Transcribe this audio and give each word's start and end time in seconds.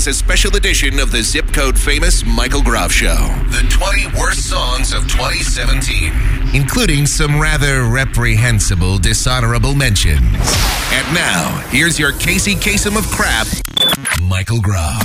is 0.00 0.06
a 0.06 0.14
special 0.14 0.56
edition 0.56 0.98
of 0.98 1.10
the 1.10 1.22
Zip 1.22 1.52
Code 1.52 1.78
Famous 1.78 2.24
Michael 2.24 2.62
Groff 2.62 2.90
Show. 2.90 3.18
The 3.50 3.66
20 3.70 4.18
worst 4.18 4.48
songs 4.48 4.94
of 4.94 5.02
2017, 5.08 6.54
including 6.54 7.04
some 7.04 7.38
rather 7.38 7.84
reprehensible, 7.84 8.96
dishonorable 8.96 9.74
mentions. 9.74 10.24
And 10.90 11.14
now, 11.14 11.62
here's 11.68 11.98
your 11.98 12.12
Casey 12.12 12.54
Kasem 12.54 12.96
of 12.96 13.06
crap, 13.08 13.46
Michael 14.22 14.62
Groff. 14.62 15.02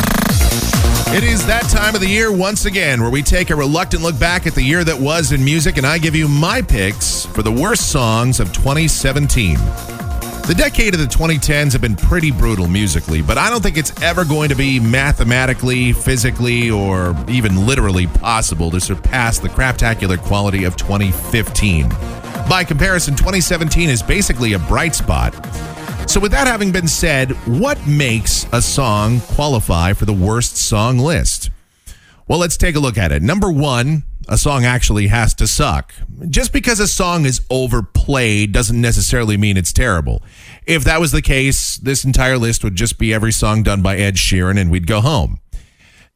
It 1.14 1.26
is 1.26 1.46
that 1.46 1.64
time 1.64 1.94
of 1.94 2.00
the 2.00 2.08
year 2.08 2.32
once 2.32 2.64
again 2.64 3.02
where 3.02 3.12
we 3.12 3.22
take 3.22 3.50
a 3.50 3.56
reluctant 3.56 4.02
look 4.02 4.18
back 4.18 4.48
at 4.48 4.56
the 4.56 4.64
year 4.64 4.86
that 4.86 4.98
was 4.98 5.34
in 5.34 5.44
music, 5.44 5.76
and 5.76 5.86
I 5.86 5.98
give 5.98 6.16
you 6.16 6.30
my 6.30 6.62
picks 6.62 7.26
for 7.26 7.44
the 7.44 7.52
worst 7.52 7.92
songs 7.92 8.40
of 8.40 8.54
2017. 8.54 9.58
The 10.48 10.54
decade 10.54 10.94
of 10.94 11.00
the 11.00 11.08
2010s 11.08 11.72
have 11.72 11.82
been 11.82 11.96
pretty 11.96 12.30
brutal 12.30 12.68
musically, 12.68 13.24
but 13.24 13.36
I 13.36 13.50
don't 13.50 13.64
think 13.64 13.78
it's 13.78 14.00
ever 14.04 14.24
going 14.24 14.50
to 14.50 14.56
be 14.56 14.80
mathematically, 14.80 15.92
physically, 15.92 16.70
or 16.70 17.16
even 17.28 17.66
literally 17.66 18.06
possible 18.06 18.70
to 18.70 18.80
surpass 18.80 19.40
the 19.40 19.50
craptacular 19.50 20.20
quality 20.20 20.66
of 20.66 20.76
2015. 20.76 21.90
By 22.48 22.64
comparison, 22.64 23.16
2017 23.16 23.90
is 23.90 24.04
basically 24.04 24.54
a 24.54 24.60
bright 24.60 24.94
spot. 24.94 25.34
So, 26.08 26.20
with 26.20 26.32
that 26.34 26.46
having 26.46 26.72
been 26.72 26.88
said, 26.88 27.32
what 27.48 27.84
makes 27.88 28.46
a 28.54 28.62
song 28.62 29.22
qualify 29.22 29.94
for 29.94 30.06
the 30.06 30.14
worst 30.14 30.58
song 30.58 31.00
list? 31.00 31.50
Well, 32.28 32.38
let's 32.38 32.56
take 32.56 32.76
a 32.76 32.80
look 32.80 33.00
at 33.00 33.12
it. 33.12 33.24
Number 33.24 33.52
one, 33.52 34.04
a 34.28 34.38
song 34.38 34.66
actually 34.66 35.08
has 35.08 35.34
to 35.36 35.48
suck. 35.48 35.94
Just 36.30 36.52
because 36.52 36.80
a 36.80 36.88
song 36.88 37.26
is 37.26 37.42
overplayed 37.50 38.52
doesn't 38.52 38.80
necessarily 38.80 39.38
mean 39.38 39.58
it's 39.58 39.72
terrible. 39.72 40.24
If 40.66 40.84
that 40.84 41.00
was 41.00 41.12
the 41.12 41.22
case, 41.22 41.78
this 41.78 42.06
entire 42.06 42.38
list 42.38 42.64
would 42.64 42.76
just 42.76 42.98
be 42.98 43.14
every 43.14 43.32
song 43.32 43.64
done 43.64 43.82
by 43.82 43.98
Ed 43.98 44.16
Sheeran 44.16 44.60
and 44.60 44.72
we'd 44.72 44.88
go 44.88 45.02
home. 45.02 45.40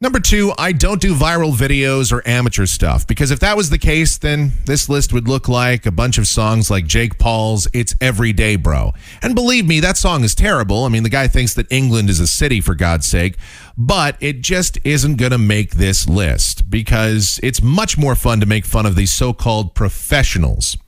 Number 0.02 0.18
two, 0.18 0.54
I 0.56 0.72
don't 0.72 0.98
do 0.98 1.14
viral 1.14 1.54
videos 1.54 2.10
or 2.10 2.26
amateur 2.26 2.64
stuff 2.64 3.06
because 3.06 3.30
if 3.30 3.38
that 3.40 3.54
was 3.54 3.68
the 3.68 3.76
case, 3.76 4.16
then 4.16 4.52
this 4.64 4.88
list 4.88 5.12
would 5.12 5.28
look 5.28 5.46
like 5.46 5.84
a 5.84 5.92
bunch 5.92 6.16
of 6.16 6.26
songs 6.26 6.70
like 6.70 6.86
Jake 6.86 7.18
Paul's 7.18 7.68
It's 7.74 7.94
Everyday 8.00 8.56
Bro. 8.56 8.94
And 9.20 9.34
believe 9.34 9.66
me, 9.66 9.78
that 9.80 9.98
song 9.98 10.24
is 10.24 10.34
terrible. 10.34 10.84
I 10.84 10.88
mean, 10.88 11.02
the 11.02 11.10
guy 11.10 11.28
thinks 11.28 11.52
that 11.52 11.70
England 11.70 12.08
is 12.08 12.18
a 12.18 12.26
city, 12.26 12.62
for 12.62 12.74
God's 12.74 13.06
sake, 13.06 13.36
but 13.76 14.16
it 14.20 14.40
just 14.40 14.78
isn't 14.84 15.16
going 15.16 15.32
to 15.32 15.38
make 15.38 15.72
this 15.72 16.08
list 16.08 16.70
because 16.70 17.38
it's 17.42 17.60
much 17.60 17.98
more 17.98 18.14
fun 18.14 18.40
to 18.40 18.46
make 18.46 18.64
fun 18.64 18.86
of 18.86 18.96
these 18.96 19.12
so 19.12 19.34
called 19.34 19.74
professionals. 19.74 20.78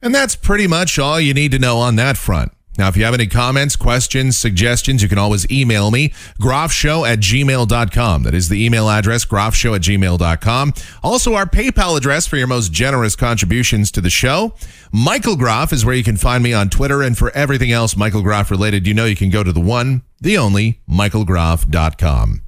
And 0.00 0.14
that's 0.14 0.34
pretty 0.34 0.66
much 0.66 0.98
all 0.98 1.20
you 1.20 1.34
need 1.34 1.52
to 1.52 1.58
know 1.58 1.76
on 1.76 1.96
that 1.96 2.16
front. 2.16 2.52
Now, 2.78 2.88
if 2.88 2.96
you 2.96 3.04
have 3.04 3.12
any 3.12 3.26
comments, 3.26 3.76
questions, 3.76 4.38
suggestions, 4.38 5.02
you 5.02 5.08
can 5.08 5.18
always 5.18 5.50
email 5.50 5.90
me, 5.90 6.08
groffshow 6.40 7.06
at 7.06 7.18
gmail.com. 7.18 8.22
That 8.22 8.34
is 8.34 8.48
the 8.48 8.64
email 8.64 8.88
address, 8.88 9.26
groffshow 9.26 9.76
at 9.76 9.82
gmail.com. 9.82 10.74
Also, 11.02 11.34
our 11.34 11.44
PayPal 11.44 11.98
address 11.98 12.26
for 12.26 12.36
your 12.36 12.46
most 12.46 12.72
generous 12.72 13.14
contributions 13.14 13.90
to 13.92 14.00
the 14.00 14.10
show. 14.10 14.54
Michael 14.90 15.36
Groff 15.36 15.72
is 15.72 15.84
where 15.84 15.94
you 15.94 16.04
can 16.04 16.16
find 16.16 16.42
me 16.42 16.52
on 16.54 16.70
Twitter. 16.70 17.02
And 17.02 17.16
for 17.16 17.30
everything 17.30 17.72
else 17.72 17.96
Michael 17.96 18.22
Groff 18.22 18.50
related, 18.50 18.86
you 18.86 18.94
know 18.94 19.04
you 19.04 19.16
can 19.16 19.30
go 19.30 19.42
to 19.42 19.52
the 19.52 19.60
one, 19.60 20.02
the 20.20 20.38
only, 20.38 20.80
michaelgroff.com. 20.88 22.42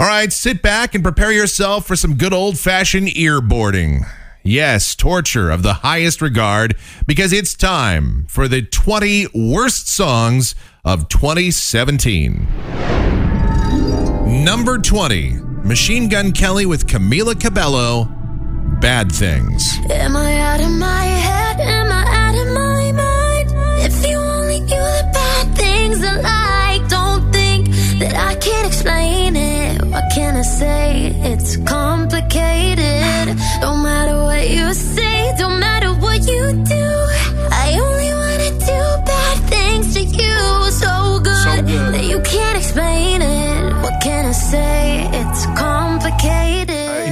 All 0.00 0.06
right, 0.06 0.32
sit 0.32 0.62
back 0.62 0.94
and 0.94 1.02
prepare 1.02 1.32
yourself 1.32 1.86
for 1.86 1.96
some 1.96 2.14
good 2.14 2.32
old 2.32 2.58
fashioned 2.58 3.08
earboarding. 3.08 4.04
Yes, 4.48 4.96
torture 4.96 5.50
of 5.50 5.62
the 5.62 5.74
highest 5.74 6.22
regard 6.22 6.74
because 7.06 7.34
it's 7.34 7.52
time 7.52 8.24
for 8.30 8.48
the 8.48 8.62
20 8.62 9.26
worst 9.34 9.88
songs 9.88 10.54
of 10.86 11.10
2017. 11.10 12.48
Number 14.42 14.78
20, 14.78 15.32
Machine 15.64 16.08
Gun 16.08 16.32
Kelly 16.32 16.64
with 16.64 16.86
Camila 16.86 17.38
Cabello, 17.38 18.06
Bad 18.80 19.12
Things. 19.12 19.76
Am 19.90 20.16
I 20.16 20.40
out 20.40 20.62
of 20.62 20.70
my 20.70 21.04
head? 21.04 21.60
Am 21.60 21.92
I 21.92 22.04
out 22.08 22.34
of 22.34 22.54
my 22.54 22.92
mind? 22.92 23.52
If 23.84 24.08
you 24.08 24.16
only 24.16 24.60
knew 24.60 24.68
the 24.68 25.10
bad 25.12 25.58
things 25.58 26.02
I 26.02 26.78
like, 26.78 26.88
don't 26.88 27.30
think 27.30 27.68
that 27.98 28.14
I 28.14 28.34
can't 28.36 28.66
explain 28.66 29.36
it. 29.36 29.82
What 29.84 30.04
can 30.14 30.38
I 30.38 30.42
say? 30.42 31.12
It's 31.16 31.58
complicated. 31.58 32.07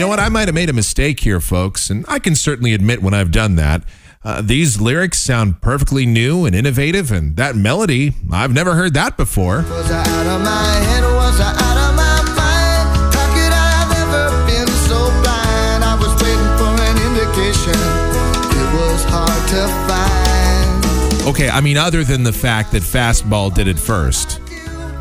Know 0.06 0.10
what? 0.10 0.20
I 0.20 0.28
might 0.28 0.46
have 0.46 0.54
made 0.54 0.70
a 0.70 0.72
mistake 0.72 1.18
here, 1.20 1.40
folks, 1.40 1.90
and 1.90 2.04
I 2.06 2.20
can 2.20 2.36
certainly 2.36 2.72
admit 2.74 3.02
when 3.02 3.12
I've 3.12 3.32
done 3.32 3.56
that. 3.56 3.82
Uh, 4.22 4.40
these 4.40 4.80
lyrics 4.80 5.18
sound 5.18 5.60
perfectly 5.60 6.06
new 6.06 6.44
and 6.46 6.54
innovative, 6.54 7.10
and 7.10 7.34
that 7.36 7.56
melody, 7.56 8.12
I've 8.30 8.52
never 8.52 8.74
heard 8.74 8.94
that 8.94 9.16
before. 9.16 9.62
Was 9.68 9.90
I 9.90 9.98
out 9.98 10.26
of 10.26 10.42
my 10.42 10.74
head? 10.86 11.02
Was 11.02 11.40
I 11.40 11.50
out 11.50 11.90
of 11.90 11.96
my 11.96 12.22
mind? 12.38 13.14
How 13.14 13.26
could 13.34 13.52
I 13.52 13.70
have 13.82 13.92
ever 13.98 14.46
been 14.46 14.68
so 14.86 15.10
blind? 15.22 15.82
I 15.82 15.96
was 15.98 16.14
waiting 16.22 16.52
for 16.54 16.70
an 16.86 16.96
indication. 17.10 17.74
It 18.54 18.68
was 18.78 19.02
hard 19.08 19.48
to 19.50 19.66
find. 19.88 21.28
Okay, 21.28 21.48
I 21.48 21.60
mean, 21.60 21.76
other 21.76 22.04
than 22.04 22.22
the 22.22 22.32
fact 22.32 22.70
that 22.72 22.82
Fastball 22.84 23.52
did 23.52 23.66
it 23.66 23.78
first 23.78 24.40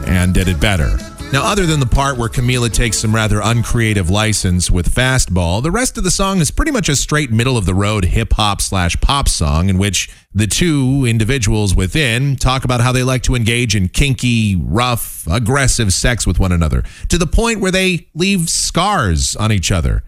and 0.08 0.34
did 0.34 0.48
it 0.48 0.60
better. 0.60 0.98
Now, 1.36 1.44
other 1.44 1.66
than 1.66 1.82
the 1.82 1.86
part 1.86 2.18
where 2.18 2.30
Camila 2.30 2.72
takes 2.72 3.00
some 3.00 3.14
rather 3.14 3.42
uncreative 3.42 4.10
license 4.10 4.72
with 4.72 4.90
Fastball, 4.90 5.62
the 5.62 5.70
rest 5.70 5.98
of 5.98 6.06
the 6.06 6.10
song 6.10 6.40
is 6.40 6.50
pretty 6.50 6.72
much 6.72 6.88
a 6.88 6.96
straight 6.96 7.30
middle 7.30 7.58
of 7.58 7.66
the 7.66 7.74
road 7.74 8.06
hip 8.06 8.32
hop 8.32 8.62
slash 8.62 8.96
pop 9.02 9.28
song 9.28 9.68
in 9.68 9.78
which 9.78 10.10
the 10.34 10.48
two 10.48 11.04
individuals 11.06 11.76
within 11.76 12.38
talk 12.38 12.64
about 12.64 12.80
how 12.80 12.94
they 12.94 13.04
like 13.04 13.22
to 13.24 13.36
engage 13.36 13.76
in 13.76 13.90
kinky, 13.90 14.56
rough, 14.56 15.28
aggressive 15.30 15.92
sex 15.92 16.26
with 16.26 16.40
one 16.40 16.54
another 16.54 16.84
to 17.10 17.18
the 17.18 17.28
point 17.28 17.60
where 17.60 17.70
they 17.70 18.08
leave 18.14 18.48
scars 18.48 19.36
on 19.36 19.52
each 19.52 19.74
other. 19.74 20.04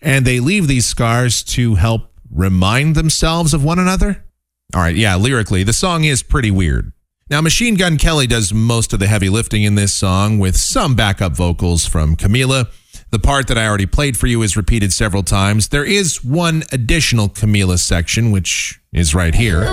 And 0.00 0.24
they 0.24 0.38
leave 0.38 0.68
these 0.68 0.86
scars 0.86 1.42
to 1.42 1.74
help 1.74 2.12
remind 2.30 2.94
themselves 2.94 3.52
of 3.52 3.64
one 3.64 3.80
another. 3.80 4.24
All 4.76 4.80
right, 4.80 4.94
yeah, 4.94 5.16
lyrically, 5.16 5.64
the 5.64 5.72
song 5.72 6.04
is 6.04 6.22
pretty 6.22 6.52
weird. 6.52 6.92
Now, 7.30 7.42
Machine 7.42 7.74
Gun 7.74 7.98
Kelly 7.98 8.26
does 8.26 8.54
most 8.54 8.94
of 8.94 9.00
the 9.00 9.06
heavy 9.06 9.28
lifting 9.28 9.62
in 9.62 9.74
this 9.74 9.92
song 9.92 10.38
with 10.38 10.56
some 10.56 10.94
backup 10.94 11.36
vocals 11.36 11.84
from 11.84 12.16
Camila. 12.16 12.70
The 13.10 13.18
part 13.18 13.48
that 13.48 13.58
I 13.58 13.66
already 13.66 13.84
played 13.84 14.16
for 14.16 14.26
you 14.26 14.40
is 14.40 14.56
repeated 14.56 14.94
several 14.94 15.22
times. 15.22 15.68
There 15.68 15.84
is 15.84 16.24
one 16.24 16.62
additional 16.72 17.28
Camila 17.28 17.78
section, 17.78 18.30
which 18.30 18.80
is 18.94 19.14
right 19.14 19.34
here. 19.34 19.64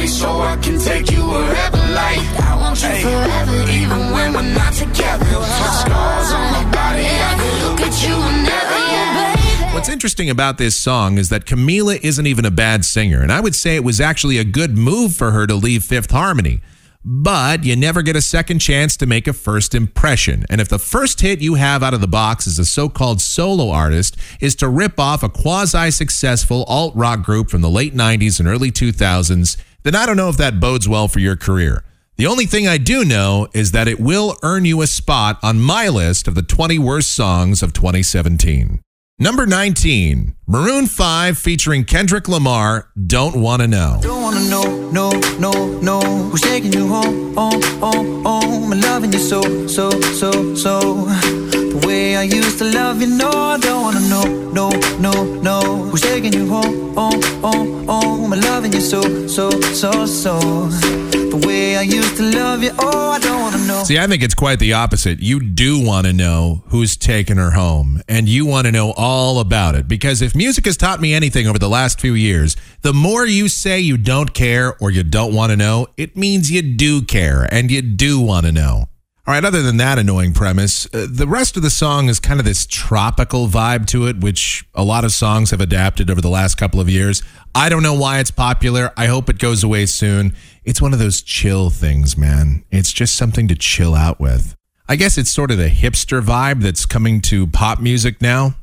Body 0.00 0.08
so 0.08 0.40
I 0.40 0.56
can 0.56 0.78
take 0.78 1.10
you 1.10 1.26
wherever 1.26 1.76
like. 1.76 2.20
I 2.40 2.56
want 2.56 2.82
you 2.82 2.88
forever, 3.02 3.70
even 3.70 4.12
when 4.12 4.32
we're 4.32 4.54
not 4.54 4.72
together. 4.72 5.24
Scars 5.24 6.32
on 6.32 6.52
my 6.52 6.64
body, 6.72 7.04
I 7.04 7.36
can 7.36 7.68
Look 7.68 7.80
at 7.80 8.02
you 8.02 8.16
whenever, 8.16 8.78
yeah. 8.92 9.74
What's 9.74 9.88
interesting 9.88 10.30
about 10.30 10.58
this 10.58 10.78
song 10.78 11.18
is 11.18 11.28
that 11.28 11.44
Camila 11.44 12.00
isn't 12.02 12.26
even 12.26 12.44
a 12.44 12.50
bad 12.50 12.84
singer, 12.84 13.22
and 13.22 13.30
I 13.30 13.40
would 13.40 13.54
say 13.54 13.76
it 13.76 13.84
was 13.84 14.00
actually 14.00 14.38
a 14.38 14.44
good 14.44 14.76
move 14.76 15.14
for 15.14 15.30
her 15.30 15.46
to 15.46 15.54
leave 15.54 15.84
Fifth 15.84 16.10
Harmony. 16.10 16.60
But 17.02 17.64
you 17.64 17.76
never 17.76 18.02
get 18.02 18.14
a 18.14 18.20
second 18.20 18.58
chance 18.58 18.94
to 18.98 19.06
make 19.06 19.26
a 19.26 19.32
first 19.32 19.74
impression. 19.74 20.44
And 20.50 20.60
if 20.60 20.68
the 20.68 20.78
first 20.78 21.22
hit 21.22 21.40
you 21.40 21.54
have 21.54 21.82
out 21.82 21.94
of 21.94 22.02
the 22.02 22.06
box 22.06 22.46
as 22.46 22.58
a 22.58 22.64
so 22.66 22.90
called 22.90 23.22
solo 23.22 23.70
artist 23.70 24.18
is 24.38 24.54
to 24.56 24.68
rip 24.68 25.00
off 25.00 25.22
a 25.22 25.30
quasi 25.30 25.90
successful 25.90 26.64
alt 26.64 26.94
rock 26.94 27.22
group 27.22 27.48
from 27.48 27.62
the 27.62 27.70
late 27.70 27.94
90s 27.94 28.38
and 28.38 28.46
early 28.46 28.70
2000s, 28.70 29.56
then 29.82 29.94
I 29.94 30.06
don't 30.06 30.16
know 30.16 30.28
if 30.28 30.36
that 30.36 30.60
bodes 30.60 30.88
well 30.88 31.08
for 31.08 31.18
your 31.18 31.36
career. 31.36 31.84
The 32.16 32.26
only 32.26 32.44
thing 32.44 32.68
I 32.68 32.76
do 32.76 33.04
know 33.04 33.48
is 33.54 33.72
that 33.72 33.88
it 33.88 33.98
will 33.98 34.36
earn 34.42 34.66
you 34.66 34.82
a 34.82 34.86
spot 34.86 35.38
on 35.42 35.60
my 35.60 35.88
list 35.88 36.28
of 36.28 36.34
the 36.34 36.42
20 36.42 36.78
worst 36.78 37.14
songs 37.14 37.62
of 37.62 37.72
2017. 37.72 38.80
Number 39.18 39.46
19, 39.46 40.34
Maroon 40.46 40.86
5 40.86 41.38
featuring 41.38 41.84
Kendrick 41.84 42.26
Lamar, 42.28 42.90
Don't 43.06 43.36
Wanna 43.40 43.68
Know. 43.68 43.98
Don't 44.02 44.22
wanna 44.22 44.40
know, 44.48 44.90
no, 44.90 45.10
no, 45.38 45.78
no. 45.80 46.00
Who's 46.00 46.40
taking 46.40 46.72
you 46.72 46.88
home, 46.88 47.34
home, 47.34 47.62
home, 47.80 48.24
home? 48.24 48.70
Loving 48.80 49.12
you 49.12 49.18
so, 49.18 49.66
so, 49.66 49.90
so, 49.90 50.54
so. 50.54 51.59
Way 51.90 52.14
I 52.14 52.22
used 52.22 52.58
to 52.58 52.66
love 52.66 53.00
you, 53.00 53.08
no, 53.08 53.28
I 53.28 53.58
don't 53.58 53.82
wanna 53.82 54.08
know, 54.08 54.22
no, 54.52 54.70
no, 55.00 55.24
no. 55.40 55.60
Who's 55.90 56.00
taking 56.00 56.32
you 56.32 56.46
home, 56.46 56.94
home, 56.94 57.20
home, 57.42 57.88
home? 57.88 58.32
I'm 58.32 58.40
loving 58.42 58.72
you 58.72 58.80
so, 58.80 59.02
so, 59.26 59.50
so, 59.50 60.06
so. 60.06 60.38
The 60.38 61.42
way 61.44 61.76
I 61.76 61.82
used 61.82 62.16
to 62.18 62.30
love 62.30 62.62
you, 62.62 62.70
oh, 62.78 63.10
I 63.10 63.18
don't 63.18 63.40
wanna 63.40 63.66
know. 63.66 63.82
See, 63.82 63.98
I 63.98 64.06
think 64.06 64.22
it's 64.22 64.36
quite 64.36 64.60
the 64.60 64.72
opposite. 64.72 65.18
You 65.18 65.40
do 65.40 65.84
want 65.84 66.06
to 66.06 66.12
know 66.12 66.62
who's 66.68 66.96
taking 66.96 67.38
her 67.38 67.50
home, 67.50 68.02
and 68.08 68.28
you 68.28 68.46
want 68.46 68.66
to 68.66 68.72
know 68.72 68.92
all 68.96 69.40
about 69.40 69.74
it. 69.74 69.88
Because 69.88 70.22
if 70.22 70.36
music 70.36 70.66
has 70.66 70.76
taught 70.76 71.00
me 71.00 71.12
anything 71.12 71.48
over 71.48 71.58
the 71.58 71.68
last 71.68 72.00
few 72.00 72.14
years, 72.14 72.56
the 72.82 72.94
more 72.94 73.26
you 73.26 73.48
say 73.48 73.80
you 73.80 73.96
don't 73.96 74.32
care 74.32 74.76
or 74.80 74.92
you 74.92 75.02
don't 75.02 75.34
want 75.34 75.50
to 75.50 75.56
know, 75.56 75.88
it 75.96 76.16
means 76.16 76.52
you 76.52 76.62
do 76.62 77.02
care 77.02 77.48
and 77.50 77.68
you 77.68 77.82
do 77.82 78.20
want 78.20 78.46
to 78.46 78.52
know. 78.52 78.89
All 79.30 79.34
right, 79.34 79.44
other 79.44 79.62
than 79.62 79.76
that 79.76 79.96
annoying 79.96 80.32
premise, 80.32 80.86
uh, 80.92 81.06
the 81.08 81.28
rest 81.28 81.56
of 81.56 81.62
the 81.62 81.70
song 81.70 82.08
is 82.08 82.18
kind 82.18 82.40
of 82.40 82.44
this 82.44 82.66
tropical 82.66 83.46
vibe 83.46 83.86
to 83.86 84.08
it, 84.08 84.18
which 84.18 84.66
a 84.74 84.82
lot 84.82 85.04
of 85.04 85.12
songs 85.12 85.52
have 85.52 85.60
adapted 85.60 86.10
over 86.10 86.20
the 86.20 86.28
last 86.28 86.56
couple 86.56 86.80
of 86.80 86.88
years. 86.88 87.22
I 87.54 87.68
don't 87.68 87.84
know 87.84 87.94
why 87.94 88.18
it's 88.18 88.32
popular. 88.32 88.90
I 88.96 89.06
hope 89.06 89.30
it 89.30 89.38
goes 89.38 89.62
away 89.62 89.86
soon. 89.86 90.34
It's 90.64 90.82
one 90.82 90.92
of 90.92 90.98
those 90.98 91.22
chill 91.22 91.70
things, 91.70 92.18
man. 92.18 92.64
It's 92.72 92.92
just 92.92 93.14
something 93.14 93.46
to 93.46 93.54
chill 93.54 93.94
out 93.94 94.18
with. 94.18 94.56
I 94.88 94.96
guess 94.96 95.16
it's 95.16 95.30
sort 95.30 95.52
of 95.52 95.58
the 95.58 95.70
hipster 95.70 96.20
vibe 96.20 96.62
that's 96.62 96.84
coming 96.84 97.20
to 97.20 97.46
pop 97.46 97.78
music 97.78 98.20
now. 98.20 98.56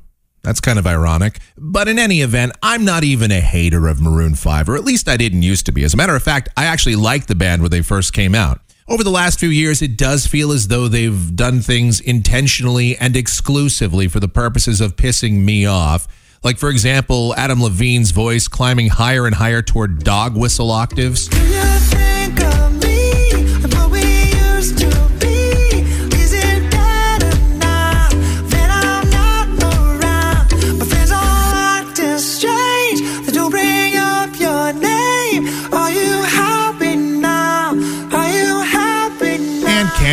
That's 0.44 0.60
kind 0.60 0.78
of 0.78 0.86
ironic. 0.86 1.40
But 1.58 1.88
in 1.88 1.98
any 1.98 2.20
event, 2.20 2.52
I'm 2.62 2.84
not 2.84 3.06
even 3.06 3.32
a 3.32 3.40
hater 3.40 3.88
of 3.88 4.02
Maroon 4.02 4.36
5, 4.36 4.68
or 4.68 4.76
at 4.76 4.84
least 4.84 5.08
I 5.08 5.16
didn't 5.16 5.44
used 5.44 5.66
to 5.68 5.72
be. 5.72 5.86
As 5.86 5.94
a 5.94 5.98
matter 5.98 6.16
of 6.18 6.24
fact, 6.24 6.50
I 6.58 6.66
actually 6.66 6.98
liked 6.98 7.30
the 7.30 7.36
band 7.36 7.62
when 7.62 7.72
they 7.72 7.82
first 7.82 8.12
came 8.12 8.36
out. 8.36 8.60
Over 8.90 9.04
the 9.04 9.12
last 9.12 9.38
few 9.38 9.50
years, 9.50 9.82
it 9.82 9.98
does 9.98 10.28
feel 10.28 10.54
as 10.54 10.70
though 10.70 10.88
they've 10.88 11.36
done 11.36 11.60
things 11.60 12.00
intentionally 12.00 12.96
and 12.98 13.18
exclusively 13.18 14.08
for 14.08 14.22
the 14.22 14.30
purposes 14.30 14.80
of 14.80 14.96
pissing 14.96 15.44
me 15.44 15.66
off. 15.66 16.08
Like, 16.42 16.58
for 16.58 16.70
example, 16.70 17.36
Adam 17.36 17.62
Levine's 17.62 18.12
voice 18.12 18.48
climbing 18.48 18.88
higher 18.88 19.26
and 19.26 19.36
higher 19.36 19.62
toward 19.62 20.06
dog 20.06 20.38
whistle 20.38 20.72
octaves. 20.72 21.28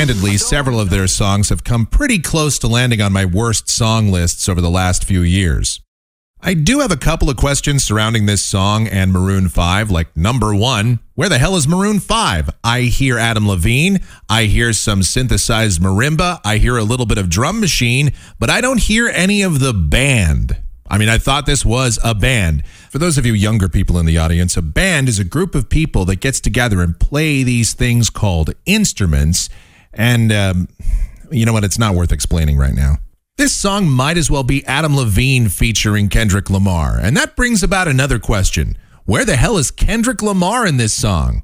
Candidly, 0.06 0.37
several 0.37 0.79
of 0.79 0.91
their 0.91 1.06
songs 1.06 1.49
have 1.49 1.65
come 1.65 1.87
pretty 1.87 2.19
close 2.19 2.59
to 2.59 2.69
landing 2.69 3.01
on 3.01 3.11
my 3.11 3.25
worst 3.25 3.71
song 3.71 4.12
lists 4.12 4.51
over 4.51 4.61
the 4.61 4.69
last 4.69 5.03
few 5.03 5.23
years. 5.23 5.81
I 6.43 6.53
do 6.53 6.81
have 6.81 6.91
a 6.91 6.97
couple 6.99 7.31
of 7.31 7.39
questions 7.39 7.85
surrounding 7.85 8.27
this 8.27 8.45
song 8.45 8.87
and 8.87 9.11
Maroon 9.11 9.49
5. 9.49 9.91
Like, 9.91 10.15
number 10.15 10.55
one, 10.55 10.99
where 11.15 11.31
the 11.31 11.39
hell 11.39 11.56
is 11.56 11.67
Maroon 11.67 12.01
5? 12.01 12.51
I 12.62 12.83
hear 12.83 13.19
Adam 13.19 13.49
Levine. 13.49 14.01
I 14.29 14.45
hear 14.45 14.75
some 14.75 15.03
synthesized 15.03 15.81
marimba. 15.81 16.39
I 16.45 16.59
hear 16.59 16.77
a 16.77 16.85
little 16.85 17.06
bit 17.06 17.17
of 17.17 17.31
drum 17.31 17.59
machine, 17.59 18.12
but 18.39 18.51
I 18.51 18.61
don't 18.61 18.83
hear 18.83 19.09
any 19.09 19.41
of 19.41 19.61
the 19.61 19.73
band. 19.73 20.59
I 20.87 20.99
mean, 20.99 21.09
I 21.09 21.17
thought 21.17 21.47
this 21.47 21.65
was 21.65 21.99
a 22.05 22.15
band. 22.15 22.67
For 22.91 22.99
those 22.99 23.17
of 23.17 23.25
you 23.25 23.33
younger 23.33 23.71
people 23.71 23.99
in 23.99 24.05
the 24.05 24.19
audience, 24.19 24.55
a 24.59 24.62
band 24.62 25.09
is 25.09 25.19
a 25.19 25.25
group 25.25 25.55
of 25.55 25.71
people 25.71 26.05
that 26.05 26.21
gets 26.21 26.41
together 26.41 26.83
and 26.83 27.01
play 27.01 27.43
these 27.43 27.73
things 27.73 28.11
called 28.11 28.53
instruments. 28.67 29.49
And 29.96 30.32
um, 30.32 30.69
you 31.31 31.46
know 31.46 31.52
what? 31.52 31.64
It's 31.64 31.79
not 31.79 31.94
worth 31.94 32.12
explaining 32.12 32.56
right 32.56 32.75
now. 32.75 32.96
This 33.37 33.52
song 33.52 33.88
might 33.88 34.17
as 34.17 34.31
well 34.31 34.44
be 34.44 34.64
Adam 34.64 34.96
Levine 34.96 35.49
featuring 35.49 36.08
Kendrick 36.08 36.49
Lamar. 36.50 36.99
And 37.00 37.17
that 37.17 37.35
brings 37.35 37.62
about 37.62 37.88
another 37.88 38.19
question 38.19 38.76
Where 39.05 39.25
the 39.25 39.37
hell 39.37 39.56
is 39.56 39.70
Kendrick 39.70 40.23
Lamar 40.23 40.67
in 40.67 40.76
this 40.76 40.94
song? 40.94 41.43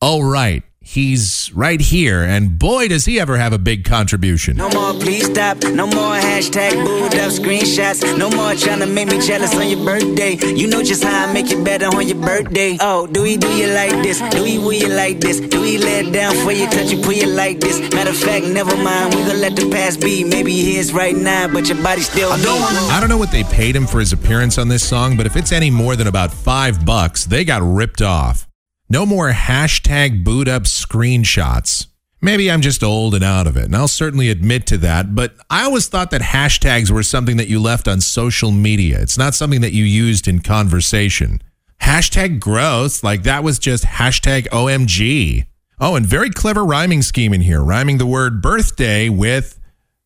Oh, 0.00 0.20
right. 0.20 0.64
He's 0.84 1.50
right 1.54 1.80
here. 1.80 2.22
And 2.22 2.58
boy, 2.58 2.88
does 2.88 3.04
he 3.04 3.18
ever 3.20 3.36
have 3.36 3.52
a 3.52 3.58
big 3.58 3.84
contribution. 3.84 4.56
No 4.56 4.68
more, 4.70 4.92
please 4.92 5.26
stop. 5.26 5.62
No 5.62 5.86
more 5.86 6.14
hashtag 6.16 6.72
booed 6.84 7.14
up 7.14 7.30
screenshots. 7.30 8.02
No 8.18 8.28
more 8.30 8.54
trying 8.54 8.80
to 8.80 8.86
make 8.86 9.08
me 9.08 9.20
jealous 9.20 9.54
on 9.54 9.68
your 9.68 9.84
birthday. 9.84 10.36
You 10.54 10.66
know 10.66 10.82
just 10.82 11.04
how 11.04 11.28
I 11.28 11.32
make 11.32 11.50
you 11.50 11.62
better 11.62 11.86
on 11.86 12.06
your 12.06 12.18
birthday. 12.18 12.76
Oh, 12.80 13.06
do 13.06 13.22
we 13.22 13.36
do 13.36 13.48
you 13.54 13.68
like 13.72 14.02
this? 14.02 14.20
Do 14.34 14.42
we 14.42 14.58
will 14.58 14.72
you 14.72 14.88
like 14.88 15.20
this? 15.20 15.40
Do 15.40 15.60
we 15.60 15.78
let 15.78 16.12
down 16.12 16.34
for 16.44 16.52
you, 16.52 16.66
touch 16.66 16.90
you, 16.90 17.00
pull 17.00 17.12
you 17.12 17.26
like 17.26 17.60
this? 17.60 17.78
Matter 17.94 18.10
of 18.10 18.16
fact, 18.16 18.46
never 18.46 18.76
mind. 18.76 19.14
We 19.14 19.22
gonna 19.22 19.34
let 19.34 19.56
the 19.56 19.70
past 19.70 20.00
be. 20.00 20.24
Maybe 20.24 20.74
his 20.74 20.92
right 20.92 21.16
now, 21.16 21.48
but 21.48 21.68
your 21.68 21.82
body 21.82 22.02
still 22.02 22.32
I 22.32 22.42
don't, 22.42 22.62
I 22.90 23.00
don't 23.00 23.08
know 23.08 23.18
what 23.18 23.30
they 23.30 23.44
paid 23.44 23.76
him 23.76 23.86
for 23.86 24.00
his 24.00 24.12
appearance 24.12 24.58
on 24.58 24.68
this 24.68 24.86
song, 24.86 25.16
but 25.16 25.26
if 25.26 25.36
it's 25.36 25.52
any 25.52 25.70
more 25.70 25.96
than 25.96 26.06
about 26.06 26.32
five 26.32 26.84
bucks, 26.84 27.24
they 27.24 27.44
got 27.44 27.62
ripped 27.62 28.02
off. 28.02 28.48
No 28.92 29.06
more 29.06 29.32
hashtag 29.32 30.22
boot 30.22 30.48
up 30.48 30.64
screenshots. 30.64 31.86
Maybe 32.20 32.50
I'm 32.50 32.60
just 32.60 32.82
old 32.82 33.14
and 33.14 33.24
out 33.24 33.46
of 33.46 33.56
it, 33.56 33.64
and 33.64 33.74
I'll 33.74 33.88
certainly 33.88 34.28
admit 34.28 34.66
to 34.66 34.76
that, 34.76 35.14
but 35.14 35.32
I 35.48 35.64
always 35.64 35.88
thought 35.88 36.10
that 36.10 36.20
hashtags 36.20 36.90
were 36.90 37.02
something 37.02 37.38
that 37.38 37.48
you 37.48 37.58
left 37.58 37.88
on 37.88 38.02
social 38.02 38.50
media. 38.50 39.00
It's 39.00 39.16
not 39.16 39.32
something 39.32 39.62
that 39.62 39.72
you 39.72 39.84
used 39.84 40.28
in 40.28 40.40
conversation. 40.40 41.40
Hashtag 41.80 42.38
gross, 42.38 43.02
like 43.02 43.22
that 43.22 43.42
was 43.42 43.58
just 43.58 43.84
hashtag 43.84 44.46
OMG. 44.48 45.46
Oh, 45.80 45.94
and 45.94 46.04
very 46.04 46.28
clever 46.28 46.62
rhyming 46.62 47.00
scheme 47.00 47.32
in 47.32 47.40
here, 47.40 47.64
rhyming 47.64 47.96
the 47.96 48.04
word 48.04 48.42
birthday 48.42 49.08
with 49.08 49.58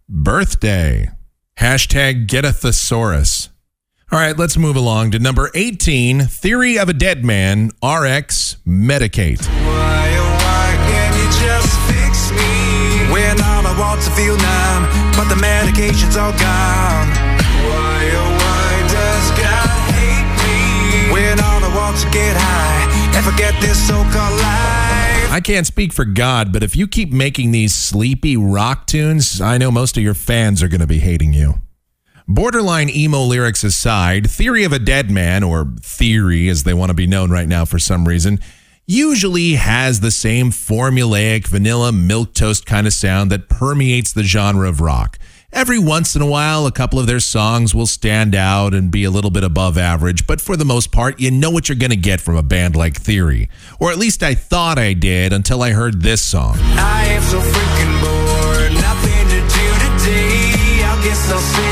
birthday. 0.09 1.11
Hashtag 1.59 2.29
get 2.29 2.45
a 2.45 2.53
thesaurus. 2.53 3.49
All 4.13 4.21
right, 4.21 4.39
let's 4.39 4.57
move 4.57 4.77
along 4.77 5.11
to 5.11 5.19
number 5.19 5.51
18 5.53 6.27
Theory 6.27 6.79
of 6.79 6.89
a 6.89 6.93
Dead 6.93 7.25
Man, 7.25 7.71
RX 7.83 8.57
Medicate. 8.65 9.45
Why, 9.67 10.15
oh, 10.15 10.31
why 10.47 10.79
can't 10.87 11.17
you 11.19 11.27
just 11.43 11.75
fix 11.91 12.31
me? 12.31 13.11
When 13.13 13.35
all 13.43 13.67
I 13.67 13.75
want 13.77 14.01
to 14.03 14.11
feel 14.13 14.37
numb, 14.39 14.87
but 15.19 15.29
the 15.29 15.35
medication's 15.35 16.17
all 16.17 16.31
gone. 16.31 17.09
Why, 17.67 18.07
oh, 18.15 18.31
why 18.39 18.87
does 18.87 19.31
God 19.35 19.91
hate 19.99 20.31
me? 20.39 21.13
When 21.13 21.41
all 21.41 21.65
I 21.65 21.75
want 21.75 21.99
to 21.99 22.09
get 22.11 22.37
high 22.39 22.87
and 23.17 23.25
forget 23.27 23.61
this 23.61 23.89
so-called 23.89 24.39
life. 24.39 25.33
I 25.33 25.41
can't 25.43 25.67
speak 25.67 25.93
for 25.93 26.05
God, 26.05 26.53
but 26.53 26.63
if 26.63 26.77
you 26.77 26.87
keep 26.87 27.11
making 27.11 27.51
these 27.51 27.75
sleepy 27.75 28.37
rock 28.37 28.87
tunes, 28.87 29.41
I 29.41 29.59
know 29.59 29.73
most 29.73 29.97
of 29.97 30.05
your 30.05 30.15
fans 30.15 30.63
are 30.63 30.69
going 30.69 30.81
to 30.81 30.87
be 30.87 31.01
hating 31.01 31.33
you. 31.33 31.61
Borderline 32.29 32.91
emo 32.91 33.23
lyrics 33.23 33.63
aside, 33.63 34.29
Theory 34.29 34.65
of 34.65 34.73
a 34.73 34.81
Dead 34.81 35.13
Man, 35.13 35.45
or 35.45 35.73
Theory 35.81 36.49
as 36.49 36.65
they 36.65 36.75
want 36.75 36.91
to 36.91 36.95
be 36.95 37.07
known 37.07 37.31
right 37.31 37.47
now 37.47 37.65
for 37.65 37.79
some 37.79 38.09
reason, 38.09 38.41
usually 38.85 39.53
has 39.53 40.01
the 40.01 40.11
same 40.11 40.51
formulaic 40.51 41.47
vanilla 41.47 41.93
milk 41.93 42.35
toast 42.35 42.67
kind 42.67 42.89
of 42.89 42.93
sound 42.93 43.31
that 43.31 43.49
permeates 43.49 44.13
the 44.13 44.25
genre 44.25 44.69
of 44.69 44.81
rock. 44.81 45.21
Every 45.53 45.79
once 45.79 46.17
in 46.17 46.23
a 46.23 46.27
while, 46.27 46.67
a 46.67 46.73
couple 46.73 46.99
of 46.99 47.07
their 47.07 47.21
songs 47.21 47.77
will 47.77 47.87
stand 47.87 48.35
out 48.35 48.75
and 48.75 48.91
be 48.91 49.05
a 49.05 49.11
little 49.11 49.31
bit 49.31 49.45
above 49.45 49.79
average, 49.79 50.27
but 50.27 50.41
for 50.41 50.57
the 50.57 50.65
most 50.65 50.91
part, 50.91 51.21
you 51.21 51.31
know 51.31 51.51
what 51.51 51.69
you're 51.69 51.79
going 51.79 51.91
to 51.91 51.97
get 51.97 52.21
from 52.21 52.37
a 52.37 52.43
band 52.43 52.75
like 52.75 52.97
Theory. 52.97 53.49
Or 53.79 53.93
at 53.93 53.99
least 53.99 54.25
I 54.25 54.35
thought 54.35 54.81
I 54.81 54.95
did 54.95 55.33
until 55.33 55.63
I 55.63 55.71
heard 55.71 56.03
this 56.03 56.23
song. 56.23 56.57
I 56.59 57.05
am 57.07 57.23
so 57.23 57.39
freaking 57.39 58.01
bored, 58.01 58.73
nothing 58.83 59.29
to 59.29 59.41
do 59.41 60.03
today. 60.03 60.83
I 60.83 61.01
guess 61.05 61.31
I'll 61.31 61.39
sit 61.39 61.66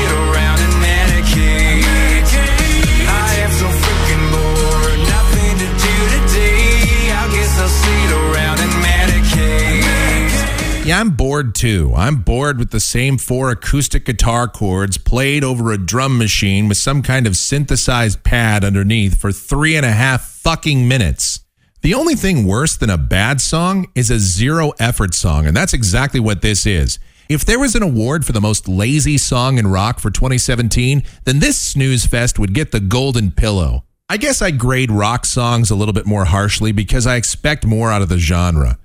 Yeah, 10.85 10.99
I'm 10.99 11.09
bored 11.09 11.55
too. 11.55 11.91
I'm 11.95 12.17
bored 12.17 12.59
with 12.59 12.69
the 12.69 12.79
same 12.79 13.17
four 13.17 13.49
acoustic 13.49 14.05
guitar 14.05 14.47
chords 14.47 14.99
played 14.99 15.43
over 15.43 15.71
a 15.71 15.79
drum 15.79 16.19
machine 16.19 16.67
with 16.67 16.77
some 16.77 17.01
kind 17.01 17.25
of 17.25 17.35
synthesized 17.35 18.23
pad 18.23 18.63
underneath 18.63 19.17
for 19.19 19.31
three 19.31 19.75
and 19.75 19.83
a 19.83 19.91
half 19.91 20.29
fucking 20.29 20.87
minutes. 20.87 21.39
The 21.81 21.95
only 21.95 22.13
thing 22.13 22.45
worse 22.45 22.77
than 22.77 22.91
a 22.91 22.99
bad 22.99 23.41
song 23.41 23.87
is 23.95 24.11
a 24.11 24.19
zero 24.19 24.73
effort 24.79 25.15
song, 25.15 25.47
and 25.47 25.57
that's 25.57 25.73
exactly 25.73 26.19
what 26.19 26.43
this 26.43 26.67
is. 26.67 26.99
If 27.29 27.45
there 27.45 27.57
was 27.57 27.73
an 27.73 27.81
award 27.81 28.23
for 28.23 28.33
the 28.33 28.39
most 28.39 28.67
lazy 28.67 29.17
song 29.17 29.57
in 29.57 29.65
rock 29.65 29.97
for 29.97 30.11
2017, 30.11 31.01
then 31.23 31.39
this 31.39 31.59
snooze 31.59 32.05
fest 32.05 32.37
would 32.37 32.53
get 32.53 32.71
the 32.71 32.79
golden 32.79 33.31
pillow. 33.31 33.85
I 34.07 34.17
guess 34.17 34.39
I 34.39 34.51
grade 34.51 34.91
rock 34.91 35.25
songs 35.25 35.71
a 35.71 35.75
little 35.75 35.95
bit 35.95 36.05
more 36.05 36.25
harshly 36.25 36.71
because 36.71 37.07
I 37.07 37.15
expect 37.15 37.65
more 37.65 37.91
out 37.91 38.03
of 38.03 38.09
the 38.09 38.19
genre. 38.19 38.77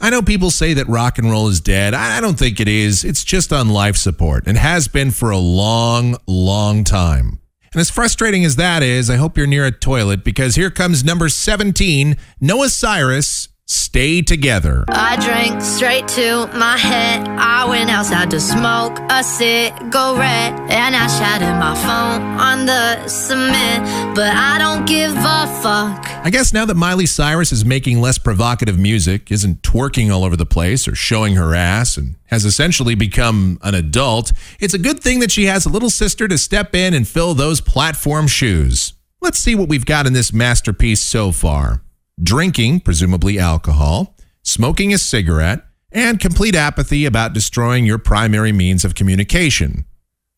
I 0.00 0.10
know 0.10 0.22
people 0.22 0.50
say 0.50 0.74
that 0.74 0.86
rock 0.88 1.18
and 1.18 1.28
roll 1.28 1.48
is 1.48 1.60
dead. 1.60 1.92
I 1.92 2.20
don't 2.20 2.38
think 2.38 2.60
it 2.60 2.68
is. 2.68 3.04
It's 3.04 3.24
just 3.24 3.52
on 3.52 3.68
life 3.68 3.96
support 3.96 4.46
and 4.46 4.56
has 4.56 4.86
been 4.86 5.10
for 5.10 5.30
a 5.30 5.38
long, 5.38 6.16
long 6.26 6.84
time. 6.84 7.40
And 7.72 7.80
as 7.80 7.90
frustrating 7.90 8.44
as 8.44 8.56
that 8.56 8.82
is, 8.82 9.10
I 9.10 9.16
hope 9.16 9.36
you're 9.36 9.46
near 9.46 9.66
a 9.66 9.72
toilet 9.72 10.22
because 10.24 10.54
here 10.54 10.70
comes 10.70 11.04
number 11.04 11.28
17, 11.28 12.16
Noah 12.40 12.68
Cyrus, 12.68 13.48
Stay 13.98 14.22
Together. 14.22 14.84
I 14.88 15.16
drank 15.16 15.60
straight 15.60 16.06
to 16.08 16.46
my 16.56 16.78
head. 16.78 17.26
I 17.28 17.66
went 17.68 17.90
outside 17.90 18.30
to 18.30 18.38
smoke 18.38 18.98
a 19.10 19.24
cigarette. 19.24 20.54
And 20.70 20.96
I 20.96 21.06
shattered 21.06 21.58
my 21.58 21.74
phone 21.74 22.22
on 22.38 22.64
the 22.64 23.08
cement. 23.08 24.14
But 24.14 24.34
I 24.36 24.56
don't 24.58 24.86
give 24.86 25.10
a 25.10 25.60
fuck. 25.62 26.06
I 26.24 26.30
guess 26.30 26.52
now 26.52 26.64
that 26.64 26.76
Miley 26.76 27.06
Cyrus 27.06 27.50
is 27.50 27.64
making 27.64 28.00
less 28.00 28.18
provocative 28.18 28.78
music, 28.78 29.32
isn't 29.32 29.62
twerking 29.62 30.14
all 30.14 30.24
over 30.24 30.36
the 30.36 30.46
place 30.46 30.86
or 30.86 30.94
showing 30.94 31.34
her 31.34 31.54
ass, 31.54 31.96
and 31.96 32.16
has 32.26 32.44
essentially 32.44 32.94
become 32.94 33.58
an 33.62 33.74
adult, 33.74 34.32
it's 34.60 34.74
a 34.74 34.78
good 34.78 35.00
thing 35.00 35.20
that 35.20 35.30
she 35.30 35.44
has 35.46 35.66
a 35.66 35.70
little 35.70 35.90
sister 35.90 36.28
to 36.28 36.38
step 36.38 36.74
in 36.74 36.94
and 36.94 37.08
fill 37.08 37.34
those 37.34 37.60
platform 37.60 38.28
shoes. 38.28 38.94
Let's 39.20 39.38
see 39.38 39.54
what 39.54 39.68
we've 39.68 39.86
got 39.86 40.06
in 40.06 40.12
this 40.12 40.32
masterpiece 40.32 41.02
so 41.02 41.32
far 41.32 41.82
drinking, 42.22 42.80
presumably 42.80 43.38
alcohol, 43.38 44.16
smoking 44.42 44.92
a 44.92 44.98
cigarette, 44.98 45.62
and 45.90 46.20
complete 46.20 46.54
apathy 46.54 47.06
about 47.06 47.32
destroying 47.32 47.84
your 47.86 47.98
primary 47.98 48.52
means 48.52 48.84
of 48.84 48.94
communication. 48.94 49.84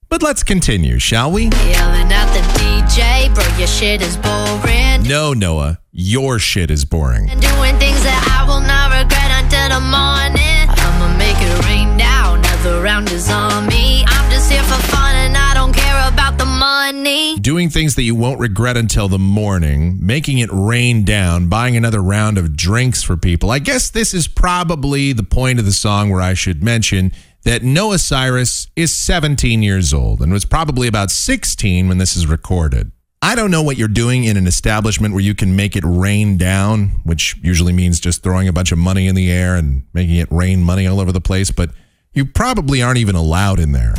But 0.09 0.23
let's 0.23 0.43
continue, 0.43 0.99
shall 0.99 1.31
we? 1.31 1.45
Yelling 1.45 2.11
at 2.11 2.33
the 2.35 2.43
DJ, 2.59 3.33
bro, 3.35 3.45
your 3.57 3.69
shit 3.69 4.03
is 4.03 4.17
boring. 4.17 5.03
No, 5.09 5.33
Noah, 5.33 5.81
your 5.93 6.39
shit 6.39 6.71
is 6.71 6.85
boring. 6.85 7.31
And 7.31 7.41
doing 7.41 7.79
things 7.79 8.03
that 8.03 8.19
I 8.35 8.43
will 8.47 8.61
not 8.61 8.91
regret 8.91 9.31
until 9.39 9.79
the 9.79 9.83
morning. 9.87 10.67
I'ma 10.67 11.17
make 11.17 11.39
it 11.39 11.65
rain 11.65 11.97
now, 11.97 12.35
another 12.61 12.83
round 12.83 13.11
is 13.11 13.31
on 13.31 13.67
me. 13.69 14.05
I'm 14.07 14.31
just 14.31 14.51
here 14.51 14.63
for 14.63 14.81
fun 14.89 15.15
and 15.15 15.35
I 15.35 15.55
don't 15.55 15.73
care 15.73 16.09
about 16.09 16.37
the 16.37 16.45
money. 16.45 17.39
Doing 17.39 17.71
things 17.71 17.95
that 17.95 18.03
you 18.03 18.15
won't 18.15 18.39
regret 18.39 18.77
until 18.77 19.09
the 19.09 19.19
morning, 19.19 19.99
making 20.01 20.39
it 20.39 20.51
rain 20.53 21.05
down, 21.05 21.49
buying 21.49 21.75
another 21.75 22.03
round 22.03 22.37
of 22.37 22.57
drinks 22.57 23.03
for 23.03 23.17
people. 23.17 23.51
I 23.51 23.61
guess 23.61 23.89
this 23.89 24.13
is 24.13 24.29
probably 24.29 25.15
the 25.15 25.23
point 25.23 25.59
of 25.59 25.65
the 25.65 25.73
song 25.73 26.11
where 26.11 26.21
I 26.21 26.35
should 26.35 26.63
mention 26.63 27.13
that 27.45 27.63
Noah 27.63 27.99
Cyrus 27.99 28.67
is 28.77 28.95
17 28.95 29.63
years 29.63 29.95
old 29.95 30.21
and 30.21 30.31
was 30.31 30.45
probably 30.45 30.87
about 30.87 31.11
16 31.11 31.89
when 31.89 31.97
this 31.97 32.15
is 32.15 32.27
recorded. 32.27 32.93
I 33.23 33.37
don't 33.37 33.51
know 33.51 33.63
what 33.63 33.79
you're 33.79 33.89
doing 33.89 34.25
in 34.25 34.37
an 34.37 34.47
establishment 34.47 35.15
where 35.15 35.23
you 35.23 35.35
can 35.35 35.57
make 35.57 35.77
it 35.77 35.85
rain 35.87 36.37
down, 36.37 37.01
which 37.05 37.37
usually 37.43 37.73
means 37.73 38.01
just 38.01 38.23
throwing 38.23 38.49
a 38.49 38.53
bunch 38.53 38.71
of 38.71 38.79
money 38.79 39.07
in 39.07 39.15
the 39.15 39.31
air 39.31 39.57
and 39.57 39.85
making 39.95 40.17
it 40.17 40.29
rain 40.31 40.63
money 40.63 40.87
all 40.87 41.01
over 41.01 41.13
the 41.13 41.21
place, 41.23 41.51
but 41.51 41.71
you 42.13 42.27
probably 42.27 42.83
aren't 42.83 42.99
even 42.99 43.15
allowed 43.15 43.61
in 43.61 43.73
there. 43.73 43.95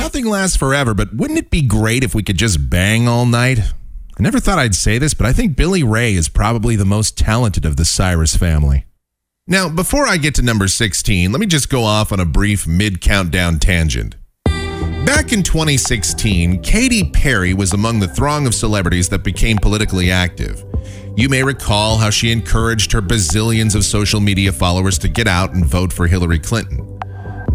Nothing 0.00 0.26
lasts 0.26 0.56
forever, 0.56 0.92
but 0.92 1.14
wouldn't 1.14 1.38
it 1.38 1.50
be 1.50 1.62
great 1.62 2.04
if 2.04 2.14
we 2.14 2.22
could 2.22 2.36
just 2.36 2.68
bang 2.68 3.08
all 3.08 3.24
night? 3.24 3.58
I 3.58 4.22
never 4.22 4.38
thought 4.38 4.58
I'd 4.58 4.74
say 4.74 4.98
this, 4.98 5.14
but 5.14 5.26
I 5.26 5.32
think 5.32 5.56
Billy 5.56 5.82
Ray 5.82 6.14
is 6.14 6.28
probably 6.28 6.76
the 6.76 6.84
most 6.84 7.16
talented 7.16 7.64
of 7.64 7.78
the 7.78 7.86
Cyrus 7.86 8.36
family. 8.36 8.84
Now, 9.46 9.70
before 9.70 10.06
I 10.06 10.18
get 10.18 10.34
to 10.34 10.42
number 10.42 10.68
16, 10.68 11.32
let 11.32 11.40
me 11.40 11.46
just 11.46 11.70
go 11.70 11.84
off 11.84 12.12
on 12.12 12.20
a 12.20 12.26
brief 12.26 12.66
mid 12.66 13.00
countdown 13.00 13.58
tangent. 13.58 14.16
Back 15.04 15.32
in 15.32 15.42
2016, 15.42 16.62
Katy 16.62 17.10
Perry 17.10 17.54
was 17.54 17.72
among 17.72 18.00
the 18.00 18.08
throng 18.08 18.46
of 18.46 18.54
celebrities 18.54 19.08
that 19.10 19.22
became 19.22 19.56
politically 19.56 20.10
active. 20.10 20.64
You 21.16 21.28
may 21.28 21.42
recall 21.42 21.98
how 21.98 22.10
she 22.10 22.32
encouraged 22.32 22.92
her 22.92 23.02
bazillions 23.02 23.74
of 23.74 23.84
social 23.84 24.20
media 24.20 24.52
followers 24.52 24.98
to 24.98 25.08
get 25.08 25.28
out 25.28 25.54
and 25.54 25.64
vote 25.64 25.92
for 25.92 26.06
Hillary 26.06 26.38
Clinton. 26.38 26.98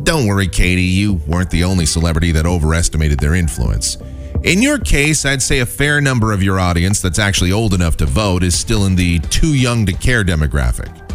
Don't 0.04 0.28
worry, 0.28 0.48
Katy, 0.48 0.82
you 0.82 1.16
weren't 1.28 1.50
the 1.50 1.64
only 1.64 1.86
celebrity 1.86 2.32
that 2.32 2.46
overestimated 2.46 3.20
their 3.20 3.36
influence. 3.36 3.98
In 4.44 4.62
your 4.62 4.78
case, 4.78 5.26
I'd 5.26 5.42
say 5.42 5.60
a 5.60 5.66
fair 5.66 6.00
number 6.00 6.32
of 6.32 6.44
your 6.44 6.60
audience 6.60 7.02
that's 7.02 7.20
actually 7.20 7.52
old 7.52 7.74
enough 7.74 7.98
to 7.98 8.06
vote 8.06 8.44
is 8.44 8.58
still 8.58 8.86
in 8.86 8.96
the 8.96 9.20
too 9.20 9.54
young 9.54 9.86
to 9.88 9.94
care 9.94 10.24
demographic. 10.24 11.07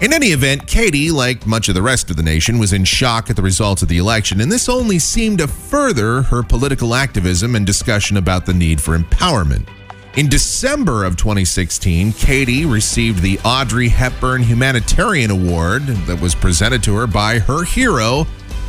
In 0.00 0.12
any 0.12 0.28
event, 0.28 0.68
Katy, 0.68 1.10
like 1.10 1.44
much 1.44 1.68
of 1.68 1.74
the 1.74 1.82
rest 1.82 2.08
of 2.08 2.16
the 2.16 2.22
nation, 2.22 2.60
was 2.60 2.72
in 2.72 2.84
shock 2.84 3.30
at 3.30 3.34
the 3.34 3.42
results 3.42 3.82
of 3.82 3.88
the 3.88 3.98
election, 3.98 4.40
and 4.40 4.50
this 4.50 4.68
only 4.68 5.00
seemed 5.00 5.38
to 5.38 5.48
further 5.48 6.22
her 6.22 6.44
political 6.44 6.94
activism 6.94 7.56
and 7.56 7.66
discussion 7.66 8.16
about 8.16 8.46
the 8.46 8.54
need 8.54 8.80
for 8.80 8.96
empowerment. 8.96 9.66
In 10.14 10.28
December 10.28 11.02
of 11.02 11.16
2016, 11.16 12.12
Katy 12.12 12.64
received 12.64 13.22
the 13.22 13.40
Audrey 13.44 13.88
Hepburn 13.88 14.44
Humanitarian 14.44 15.32
Award 15.32 15.82
that 16.06 16.20
was 16.20 16.32
presented 16.32 16.80
to 16.84 16.94
her 16.94 17.08
by 17.08 17.40
her 17.40 17.64
hero, 17.64 18.24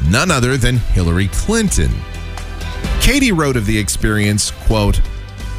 none 0.09 0.31
other 0.31 0.57
than 0.57 0.77
Hillary 0.77 1.27
Clinton. 1.27 1.91
Katy 3.01 3.33
wrote 3.33 3.55
of 3.55 3.67
the 3.67 3.77
experience, 3.77 4.49
quote, 4.49 4.99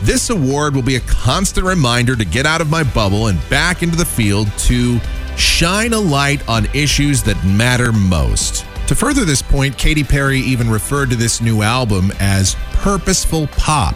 This 0.03 0.31
award 0.31 0.75
will 0.75 0.83
be 0.83 0.97
a 0.97 1.01
constant 1.01 1.65
reminder 1.65 2.17
to 2.17 2.25
get 2.25 2.45
out 2.45 2.61
of 2.61 2.71
my 2.71 2.83
bubble 2.83 3.29
and 3.29 3.39
back 3.49 3.85
into 3.85 3.97
the 3.97 4.05
field 4.05 4.49
to 4.59 4.99
shine 5.41 5.93
a 5.93 5.99
light 5.99 6.47
on 6.49 6.67
issues 6.75 7.23
that 7.25 7.43
matter 7.45 7.93
most. 7.93 8.67
To 8.89 8.95
further 8.95 9.25
this 9.25 9.43
point, 9.43 9.79
Katy 9.79 10.05
Perry 10.05 10.41
even 10.41 10.69
referred 10.69 11.11
to 11.11 11.17
this 11.17 11.41
new 11.41 11.63
album 11.63 12.13
as 12.19 12.57
purposeful 12.73 13.47
pop. 13.49 13.95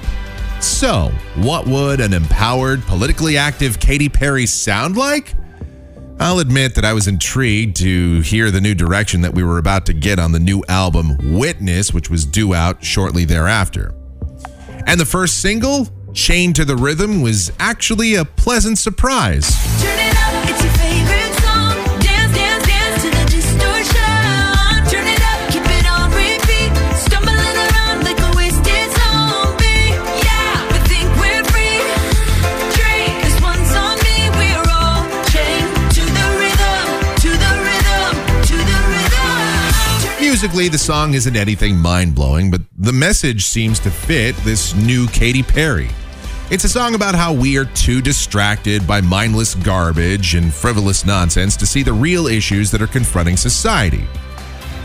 So, 0.61 1.11
what 1.35 1.67
would 1.67 2.01
an 2.01 2.13
empowered, 2.13 2.83
politically 2.83 3.37
active 3.37 3.79
Katy 3.79 4.09
Perry 4.09 4.47
sound 4.47 4.97
like? 4.97 5.35
I'll 6.21 6.39
admit 6.39 6.77
that 6.77 6.85
I 6.85 6.93
was 6.93 7.09
intrigued 7.09 7.77
to 7.79 8.21
hear 8.21 8.51
the 8.51 8.61
new 8.61 8.75
direction 8.75 9.21
that 9.23 9.35
we 9.35 9.43
were 9.43 9.59
about 9.59 9.85
to 9.87 9.93
get 9.93 10.19
on 10.19 10.31
the 10.33 10.39
new 10.39 10.63
album 10.69 11.37
Witness, 11.37 11.93
which 11.93 12.09
was 12.09 12.25
due 12.25 12.55
out 12.55 12.85
shortly 12.85 13.25
thereafter. 13.25 13.95
And 14.87 15.01
the 15.01 15.05
first 15.05 15.41
single, 15.41 15.89
Chained 16.13 16.55
to 16.57 16.65
the 16.65 16.77
Rhythm, 16.77 17.21
was 17.21 17.51
actually 17.59 18.15
a 18.15 18.25
pleasant 18.25 18.79
surprise. 18.79 19.53
Musically, 40.45 40.69
the 40.69 40.77
song 40.77 41.15
isn't 41.15 41.37
anything 41.37 41.75
mind 41.75 42.15
blowing, 42.15 42.51
but 42.51 42.61
the 42.77 42.93
message 42.93 43.47
seems 43.47 43.81
to 43.81 43.91
fit 43.91 44.37
this 44.45 44.75
new 44.75 45.07
Katy 45.07 45.43
Perry. 45.43 45.89
It's 46.51 46.65
a 46.65 46.69
song 46.69 46.95
about 46.95 47.15
how 47.15 47.33
we 47.33 47.57
are 47.57 47.65
too 47.65 48.03
distracted 48.03 48.87
by 48.87 49.01
mindless 49.01 49.55
garbage 49.55 50.35
and 50.35 50.53
frivolous 50.53 51.07
nonsense 51.07 51.57
to 51.57 51.67
see 51.67 51.83
the 51.83 51.95
real 51.95 52.27
issues 52.27 52.71
that 52.73 52.83
are 52.83 52.87
confronting 52.87 53.39
society. 53.39 54.05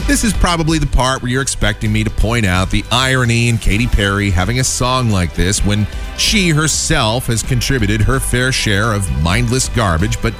This 0.07 0.23
is 0.23 0.31
probably 0.31 0.79
the 0.79 0.87
part 0.87 1.21
where 1.21 1.29
you're 1.29 1.41
expecting 1.41 1.91
me 1.91 2.05
to 2.05 2.09
point 2.09 2.45
out 2.45 2.71
the 2.71 2.85
irony 2.89 3.49
in 3.49 3.57
Katy 3.57 3.87
Perry 3.87 4.29
having 4.29 4.61
a 4.61 4.63
song 4.63 5.09
like 5.09 5.33
this 5.33 5.65
when 5.65 5.85
she 6.17 6.51
herself 6.51 7.27
has 7.27 7.43
contributed 7.43 7.99
her 7.99 8.21
fair 8.21 8.53
share 8.53 8.93
of 8.93 9.11
mindless 9.21 9.67
garbage, 9.67 10.21
but 10.21 10.33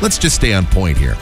let's 0.00 0.16
just 0.16 0.36
stay 0.36 0.52
on 0.54 0.64
point 0.66 0.96
here. 0.96 1.16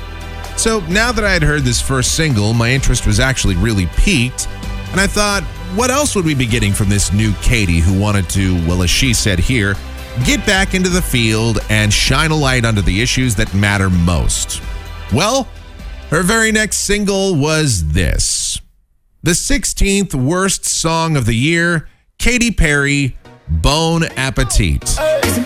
So 0.59 0.81
now 0.89 1.13
that 1.13 1.25
I 1.25 1.33
had 1.33 1.45
heard 1.45 1.63
this 1.63 1.81
first 1.81 2.17
single, 2.17 2.53
my 2.53 2.73
interest 2.73 3.07
was 3.07 3.21
actually 3.21 3.55
really 3.55 3.87
piqued, 3.95 4.49
and 4.91 5.01
I 5.01 5.07
thought, 5.07 5.45
what 5.77 5.89
else 5.89 6.17
would 6.17 6.25
we 6.25 6.35
be 6.35 6.47
getting 6.47 6.73
from 6.73 6.89
this 6.89 7.13
new 7.13 7.33
Katy 7.35 7.79
who 7.79 7.97
wanted 7.99 8.29
to, 8.31 8.55
well, 8.67 8.83
as 8.83 8.91
she 8.91 9.15
said 9.15 9.39
here, 9.39 9.77
get 10.25 10.45
back 10.47 10.75
into 10.75 10.89
the 10.89 11.01
field 11.01 11.61
and 11.71 11.93
shine 11.93 12.33
a 12.33 12.37
light 12.37 12.65
onto 12.65 12.83
the 12.83 13.01
issues 13.01 13.37
that 13.37 13.55
matter 13.55 13.89
most? 13.89 14.61
Well, 15.13 15.47
her 16.11 16.25
very 16.25 16.51
next 16.51 16.79
single 16.79 17.37
was 17.37 17.93
this 17.93 18.61
the 19.23 19.31
16th 19.31 20.13
worst 20.13 20.65
song 20.65 21.17
of 21.17 21.25
the 21.25 21.35
year, 21.35 21.89
Katy 22.19 22.51
Perry, 22.51 23.17
Bon 23.49 24.01
Appétit. 24.03 24.97
Cause 24.97 25.39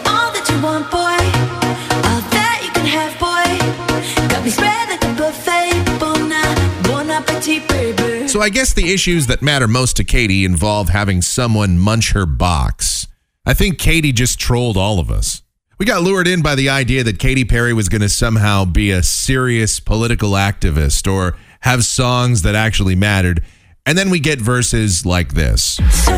So 8.29 8.41
I 8.41 8.49
guess 8.49 8.73
the 8.73 8.93
issues 8.93 9.27
that 9.27 9.43
matter 9.43 9.69
most 9.69 9.97
to 9.99 10.05
Katy 10.05 10.45
involve 10.45 10.89
having 10.89 11.23
someone 11.23 11.79
munch 11.79 12.13
her 12.13 12.27
box. 12.27 13.07
I 13.45 13.55
think 13.55 13.79
Katy 13.79 14.13
just 14.13 14.39
trolled 14.41 14.77
all 14.77 14.99
of 14.99 15.11
us. 15.11 15.43
We 15.79 15.87
got 15.87 16.03
lured 16.03 16.29
in 16.29 16.43
by 16.43 16.55
the 16.55 16.69
idea 16.69 17.05
that 17.05 17.19
Katy 17.19 17.45
Perry 17.45 17.73
was 17.73 17.89
going 17.89 18.03
to 18.03 18.09
somehow 18.09 18.65
be 18.65 18.91
a 18.91 19.03
serious 19.03 19.81
political 19.81 20.31
activist 20.33 21.13
or 21.13 21.37
have 21.61 21.85
songs 21.85 22.43
that 22.43 22.55
actually 22.55 22.97
mattered. 22.97 23.45
And 23.85 23.99
then 23.99 24.11
we 24.11 24.21
get 24.21 24.41
verses 24.41 25.05
like 25.05 25.35
this. 25.35 25.79
So 25.91 26.13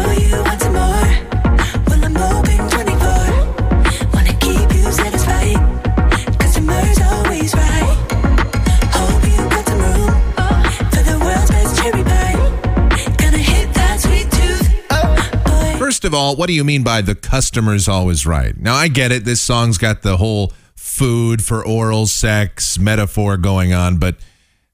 of 16.14 16.20
all, 16.20 16.36
what 16.36 16.46
do 16.46 16.52
you 16.52 16.64
mean 16.64 16.84
by 16.84 17.02
the 17.02 17.14
customer's 17.14 17.88
always 17.88 18.24
right? 18.24 18.56
Now, 18.56 18.74
I 18.74 18.88
get 18.88 19.10
it. 19.10 19.24
This 19.24 19.40
song's 19.40 19.78
got 19.78 20.02
the 20.02 20.16
whole 20.16 20.52
food 20.76 21.42
for 21.42 21.66
oral 21.66 22.06
sex 22.06 22.78
metaphor 22.78 23.36
going 23.36 23.72
on, 23.72 23.98
but 23.98 24.16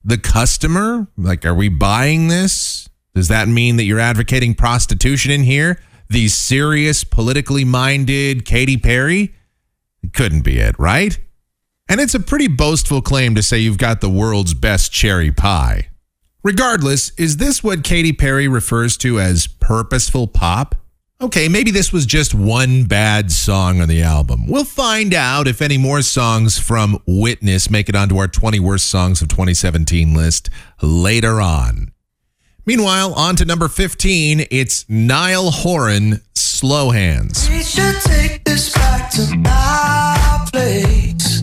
the 0.04 0.18
customer? 0.18 1.08
Like, 1.16 1.46
are 1.46 1.54
we 1.54 1.68
buying 1.68 2.28
this? 2.28 2.88
Does 3.14 3.28
that 3.28 3.48
mean 3.48 3.76
that 3.76 3.84
you're 3.84 3.98
advocating 3.98 4.54
prostitution 4.54 5.30
in 5.30 5.42
here? 5.42 5.80
The 6.10 6.28
serious, 6.28 7.04
politically 7.04 7.64
minded 7.64 8.44
Katy 8.44 8.76
Perry? 8.76 9.34
Couldn't 10.12 10.42
be 10.42 10.58
it, 10.58 10.78
right? 10.78 11.18
And 11.88 12.00
it's 12.00 12.14
a 12.14 12.20
pretty 12.20 12.48
boastful 12.48 13.00
claim 13.00 13.34
to 13.34 13.42
say 13.42 13.58
you've 13.58 13.78
got 13.78 14.00
the 14.00 14.10
world's 14.10 14.54
best 14.54 14.92
cherry 14.92 15.32
pie. 15.32 15.88
Regardless, 16.42 17.10
is 17.18 17.38
this 17.38 17.64
what 17.64 17.82
Katy 17.82 18.12
Perry 18.12 18.46
refers 18.46 18.96
to 18.98 19.18
as 19.18 19.46
purposeful 19.46 20.26
pop? 20.26 20.74
Okay, 21.22 21.48
maybe 21.50 21.70
this 21.70 21.92
was 21.92 22.06
just 22.06 22.34
one 22.34 22.84
bad 22.84 23.30
song 23.30 23.82
on 23.82 23.88
the 23.88 24.00
album. 24.00 24.46
We'll 24.46 24.64
find 24.64 25.12
out 25.12 25.46
if 25.46 25.60
any 25.60 25.76
more 25.76 26.00
songs 26.00 26.58
from 26.58 26.98
Witness 27.06 27.68
make 27.68 27.90
it 27.90 27.94
onto 27.94 28.16
our 28.16 28.26
20 28.26 28.58
worst 28.58 28.86
songs 28.86 29.20
of 29.20 29.28
2017 29.28 30.14
list 30.14 30.48
later 30.80 31.38
on. 31.38 31.92
Meanwhile, 32.64 33.12
on 33.12 33.36
to 33.36 33.44
number 33.44 33.68
15, 33.68 34.46
it's 34.50 34.88
Niall 34.88 35.50
Horan, 35.50 36.22
Slow 36.34 36.88
Hands. 36.88 37.50
We 37.50 37.64
should 37.64 38.00
take 38.00 38.42
this 38.44 38.72
back 38.72 39.10
to 39.10 39.36
my 39.36 40.48
place. 40.50 41.42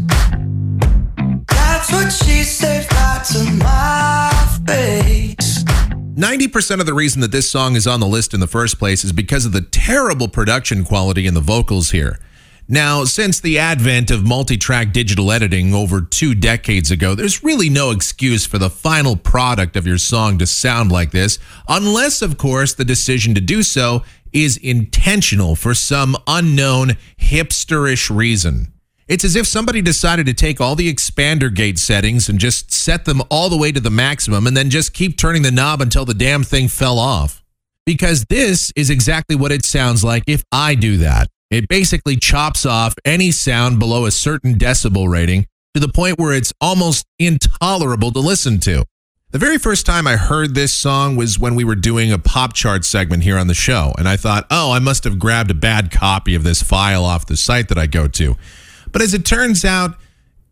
That's 1.49 1.91
what 1.91 2.11
she 2.11 2.41
said 2.41 2.91
right 2.93 3.23
to 3.25 3.43
my 3.63 4.59
face. 4.65 5.06
90% 6.17 6.79
of 6.79 6.87
the 6.87 6.95
reason 6.95 7.21
that 7.21 7.31
this 7.31 7.51
song 7.51 7.75
is 7.75 7.85
on 7.85 7.99
the 7.99 8.07
list 8.07 8.33
in 8.33 8.39
the 8.39 8.47
first 8.47 8.79
place 8.79 9.03
is 9.03 9.13
because 9.13 9.45
of 9.45 9.51
the 9.51 9.61
terrible 9.61 10.27
production 10.27 10.83
quality 10.83 11.27
in 11.27 11.35
the 11.35 11.39
vocals 11.39 11.91
here. 11.91 12.19
Now, 12.67 13.03
since 13.03 13.39
the 13.39 13.59
advent 13.59 14.09
of 14.09 14.25
multi 14.25 14.57
track 14.57 14.91
digital 14.91 15.31
editing 15.31 15.75
over 15.75 16.01
two 16.01 16.33
decades 16.33 16.89
ago, 16.89 17.13
there's 17.13 17.43
really 17.43 17.69
no 17.69 17.91
excuse 17.91 18.47
for 18.47 18.57
the 18.57 18.71
final 18.71 19.15
product 19.15 19.75
of 19.75 19.85
your 19.85 19.99
song 19.99 20.39
to 20.39 20.47
sound 20.47 20.91
like 20.91 21.11
this, 21.11 21.37
unless, 21.69 22.23
of 22.23 22.39
course, 22.39 22.73
the 22.73 22.83
decision 22.83 23.35
to 23.35 23.41
do 23.41 23.61
so 23.61 24.03
is 24.33 24.57
intentional 24.57 25.55
for 25.55 25.75
some 25.75 26.17
unknown 26.25 26.97
hipsterish 27.21 28.13
reason. 28.13 28.73
It's 29.07 29.23
as 29.23 29.37
if 29.37 29.47
somebody 29.47 29.81
decided 29.81 30.25
to 30.25 30.33
take 30.33 30.59
all 30.59 30.75
the 30.75 30.93
expander 30.93 31.53
gate 31.53 31.79
settings 31.79 32.27
and 32.27 32.37
just 32.39 32.73
set 32.73 33.05
them 33.05 33.21
all 33.29 33.47
the 33.47 33.55
way 33.55 33.71
to 33.71 33.79
the 33.79 33.89
maximum 33.89 34.45
and 34.45 34.57
then 34.57 34.69
just 34.69 34.93
keep 34.93 35.17
turning 35.17 35.43
the 35.43 35.51
knob 35.51 35.81
until 35.81 36.03
the 36.03 36.13
damn 36.13 36.43
thing 36.43 36.67
fell 36.67 36.99
off. 36.99 37.41
Because 37.85 38.25
this 38.25 38.73
is 38.75 38.89
exactly 38.89 39.33
what 39.35 39.53
it 39.53 39.63
sounds 39.63 40.03
like 40.03 40.23
if 40.27 40.43
I 40.51 40.75
do 40.75 40.97
that. 40.97 41.29
It 41.49 41.69
basically 41.69 42.17
chops 42.17 42.65
off 42.65 42.95
any 43.05 43.31
sound 43.31 43.79
below 43.79 44.05
a 44.05 44.11
certain 44.11 44.55
decibel 44.55 45.07
rating 45.07 45.47
to 45.73 45.79
the 45.79 45.87
point 45.87 46.19
where 46.19 46.33
it's 46.33 46.51
almost 46.59 47.05
intolerable 47.17 48.11
to 48.11 48.19
listen 48.19 48.59
to. 48.61 48.83
The 49.31 49.39
very 49.39 49.57
first 49.57 49.85
time 49.85 50.05
I 50.05 50.17
heard 50.17 50.53
this 50.53 50.73
song 50.73 51.15
was 51.15 51.39
when 51.39 51.55
we 51.55 51.63
were 51.63 51.75
doing 51.75 52.11
a 52.11 52.19
pop 52.19 52.51
chart 52.53 52.83
segment 52.83 53.23
here 53.23 53.37
on 53.37 53.47
the 53.47 53.53
show, 53.53 53.93
and 53.97 54.07
I 54.07 54.17
thought, 54.17 54.47
oh, 54.51 54.71
I 54.71 54.79
must 54.79 55.05
have 55.05 55.19
grabbed 55.19 55.51
a 55.51 55.53
bad 55.53 55.91
copy 55.91 56.35
of 56.35 56.43
this 56.43 56.61
file 56.61 57.05
off 57.05 57.25
the 57.25 57.37
site 57.37 57.69
that 57.69 57.77
I 57.77 57.87
go 57.87 58.09
to. 58.09 58.35
But 58.97 59.03
as 59.03 59.13
it 59.13 59.25
turns 59.25 59.63
out, 59.63 59.95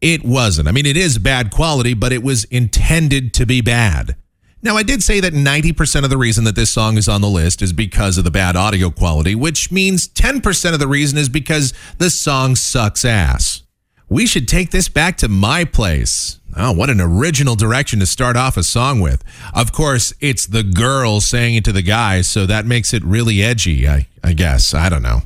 it 0.02 0.24
wasn't. 0.24 0.68
I 0.68 0.72
mean, 0.72 0.86
it 0.86 0.96
is 0.96 1.18
bad 1.18 1.50
quality, 1.50 1.96
but 1.96 2.14
it 2.14 2.22
was 2.22 2.44
intended 2.44 3.34
to 3.34 3.46
be 3.48 3.60
bad. 3.60 4.18
Now, 4.62 4.78
I 4.78 4.84
did 4.84 5.02
say 5.02 5.20
that 5.20 5.34
90% 5.34 6.04
of 6.04 6.12
the 6.12 6.18
reason 6.20 6.44
that 6.44 6.56
this 6.56 6.70
song 6.70 6.96
is 6.98 7.10
on 7.10 7.22
the 7.22 7.28
list 7.28 7.64
is 7.64 7.74
because 7.74 8.20
of 8.20 8.24
the 8.24 8.30
bad 8.30 8.56
audio 8.56 8.92
quality, 8.92 9.34
which 9.34 9.72
means 9.72 10.08
10% 10.08 10.74
of 10.74 10.80
the 10.80 10.88
reason 10.88 11.18
is 11.18 11.28
because 11.28 11.74
the 11.98 12.12
song 12.12 12.56
sucks 12.56 13.04
ass. 13.04 13.64
We 14.10 14.28
should 14.28 14.48
take 14.48 14.70
this 14.70 14.90
back 14.90 15.18
to 15.18 15.28
my 15.28 15.66
place. 15.66 16.40
Oh, 16.56 16.72
what 16.72 16.92
an 16.92 17.02
original 17.02 17.56
direction 17.56 18.00
to 18.00 18.06
start 18.06 18.38
off 18.38 18.58
a 18.58 18.64
song 18.64 19.00
with. 19.00 19.24
Of 19.56 19.72
course, 19.72 20.14
it's 20.20 20.46
the 20.46 20.62
girl 20.62 21.20
saying 21.20 21.56
it 21.56 21.66
to 21.66 21.72
the 21.72 21.82
guy, 21.82 22.22
so 22.22 22.46
that 22.46 22.68
makes 22.68 22.94
it 22.94 23.04
really 23.04 23.42
edgy, 23.42 23.88
I, 23.88 24.06
I 24.24 24.34
guess. 24.34 24.76
I 24.76 24.90
don't 24.90 25.02
know. 25.02 25.24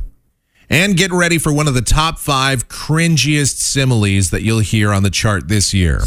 And 0.70 0.96
get 0.96 1.12
ready 1.12 1.40
for 1.40 1.52
one 1.52 1.68
of 1.68 1.74
the 1.74 1.82
top 1.82 2.20
five 2.20 2.68
cringiest 2.68 3.58
similes 3.58 4.30
that 4.30 4.44
you'll 4.44 4.60
hear 4.60 4.94
on 4.94 5.02
the 5.02 5.10
chart 5.10 5.48
this 5.48 5.74
year. 5.74 6.02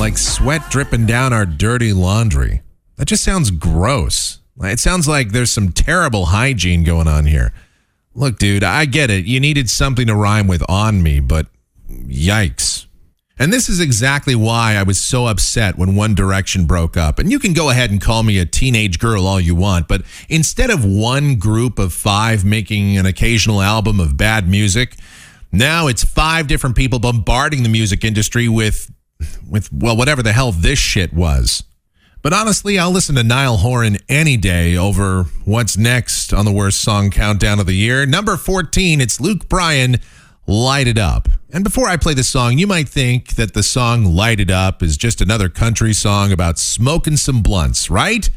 Like 0.00 0.18
sweat 0.18 0.62
dripping 0.70 1.06
down 1.06 1.32
our 1.32 1.46
dirty 1.46 1.92
laundry. 1.92 2.62
That 2.96 3.06
just 3.06 3.22
sounds 3.22 3.50
gross. 3.50 4.40
It 4.62 4.80
sounds 4.80 5.06
like 5.06 5.30
there's 5.30 5.52
some 5.52 5.70
terrible 5.72 6.26
hygiene 6.26 6.82
going 6.84 7.06
on 7.06 7.26
here. 7.26 7.52
Look, 8.14 8.38
dude, 8.38 8.64
I 8.64 8.86
get 8.86 9.10
it. 9.10 9.26
You 9.26 9.38
needed 9.38 9.70
something 9.70 10.06
to 10.08 10.14
rhyme 10.14 10.48
with 10.48 10.62
on 10.68 11.02
me, 11.02 11.20
but 11.20 11.46
yikes. 11.88 12.86
And 13.40 13.50
this 13.50 13.70
is 13.70 13.80
exactly 13.80 14.34
why 14.34 14.74
I 14.74 14.82
was 14.82 15.00
so 15.00 15.26
upset 15.26 15.78
when 15.78 15.96
One 15.96 16.14
Direction 16.14 16.66
broke 16.66 16.98
up. 16.98 17.18
And 17.18 17.30
you 17.30 17.38
can 17.38 17.54
go 17.54 17.70
ahead 17.70 17.90
and 17.90 17.98
call 17.98 18.22
me 18.22 18.38
a 18.38 18.44
teenage 18.44 18.98
girl 18.98 19.26
all 19.26 19.40
you 19.40 19.54
want, 19.54 19.88
but 19.88 20.02
instead 20.28 20.68
of 20.68 20.84
one 20.84 21.36
group 21.36 21.78
of 21.78 21.94
five 21.94 22.44
making 22.44 22.98
an 22.98 23.06
occasional 23.06 23.62
album 23.62 23.98
of 23.98 24.18
bad 24.18 24.46
music, 24.46 24.96
now 25.50 25.86
it's 25.86 26.04
five 26.04 26.48
different 26.48 26.76
people 26.76 26.98
bombarding 26.98 27.62
the 27.62 27.70
music 27.70 28.04
industry 28.04 28.46
with 28.46 28.92
with 29.48 29.72
well 29.72 29.96
whatever 29.96 30.22
the 30.22 30.32
hell 30.32 30.52
this 30.52 30.78
shit 30.78 31.14
was. 31.14 31.64
But 32.22 32.34
honestly, 32.34 32.78
I'll 32.78 32.90
listen 32.90 33.14
to 33.14 33.22
Niall 33.24 33.56
Horan 33.56 33.96
any 34.06 34.36
day 34.36 34.76
over 34.76 35.24
what's 35.46 35.78
next 35.78 36.34
on 36.34 36.44
the 36.44 36.52
worst 36.52 36.82
song 36.82 37.10
countdown 37.10 37.58
of 37.58 37.64
the 37.64 37.74
year. 37.74 38.04
Number 38.04 38.36
14, 38.36 39.00
it's 39.00 39.18
Luke 39.18 39.48
Bryan, 39.48 39.96
Light 40.50 40.88
It 40.88 40.98
Up. 40.98 41.28
And 41.52 41.62
before 41.62 41.86
I 41.86 41.96
play 41.96 42.12
the 42.12 42.24
song, 42.24 42.58
you 42.58 42.66
might 42.66 42.88
think 42.88 43.36
that 43.36 43.54
the 43.54 43.62
song 43.62 44.04
Light 44.04 44.40
It 44.40 44.50
Up 44.50 44.82
is 44.82 44.96
just 44.96 45.20
another 45.20 45.48
country 45.48 45.92
song 45.92 46.32
about 46.32 46.58
smoking 46.58 47.16
some 47.16 47.40
blunts, 47.40 47.88
right? 47.88 48.28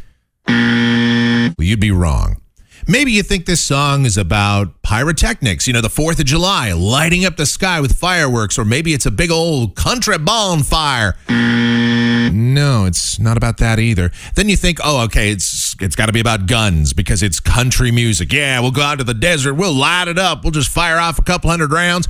Well, 0.47 1.53
you'd 1.57 1.79
be 1.79 1.89
wrong. 1.89 2.39
Maybe 2.87 3.11
you 3.11 3.23
think 3.23 3.45
this 3.45 3.61
song 3.61 4.05
is 4.05 4.17
about 4.17 4.81
pyrotechnics, 4.81 5.67
you 5.67 5.73
know, 5.73 5.81
the 5.81 5.87
4th 5.87 6.19
of 6.19 6.25
July, 6.25 6.73
lighting 6.73 7.23
up 7.25 7.37
the 7.37 7.45
sky 7.45 7.79
with 7.79 7.93
fireworks, 7.93 8.59
or 8.59 8.65
maybe 8.65 8.93
it's 8.93 9.05
a 9.05 9.11
big 9.11 9.31
old 9.31 9.75
country 9.75 10.17
bonfire. 10.17 11.15
No, 11.29 12.85
it's 12.85 13.19
not 13.19 13.37
about 13.37 13.57
that 13.57 13.79
either. 13.79 14.11
Then 14.35 14.49
you 14.49 14.57
think, 14.57 14.79
oh, 14.83 15.03
okay, 15.05 15.31
it's 15.31 15.75
it's 15.79 15.95
got 15.95 16.07
to 16.07 16.13
be 16.13 16.19
about 16.19 16.45
guns 16.45 16.93
because 16.93 17.23
it's 17.23 17.39
country 17.39 17.91
music. 17.91 18.33
Yeah, 18.33 18.59
we'll 18.59 18.71
go 18.71 18.81
out 18.81 18.97
to 18.97 19.03
the 19.03 19.13
desert, 19.13 19.53
we'll 19.53 19.73
light 19.73 20.07
it 20.07 20.17
up, 20.17 20.43
we'll 20.43 20.51
just 20.51 20.69
fire 20.69 20.97
off 20.97 21.19
a 21.19 21.23
couple 21.23 21.49
hundred 21.49 21.71
rounds. 21.71 22.07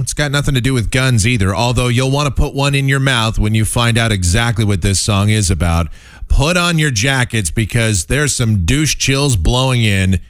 It's 0.00 0.14
got 0.14 0.30
nothing 0.30 0.54
to 0.54 0.60
do 0.60 0.74
with 0.74 0.90
guns 0.90 1.26
either. 1.26 1.54
Although 1.54 1.88
you'll 1.88 2.10
want 2.10 2.26
to 2.26 2.34
put 2.34 2.54
one 2.54 2.74
in 2.74 2.88
your 2.88 3.00
mouth 3.00 3.38
when 3.38 3.54
you 3.54 3.64
find 3.64 3.98
out 3.98 4.12
exactly 4.12 4.64
what 4.64 4.82
this 4.82 5.00
song 5.00 5.28
is 5.28 5.50
about. 5.50 5.88
Put 6.28 6.56
on 6.56 6.78
your 6.78 6.90
jackets 6.90 7.50
because 7.50 8.06
there's 8.06 8.34
some 8.34 8.64
douche 8.64 8.96
chills 8.96 9.36
blowing 9.36 9.82
in. 9.82 10.20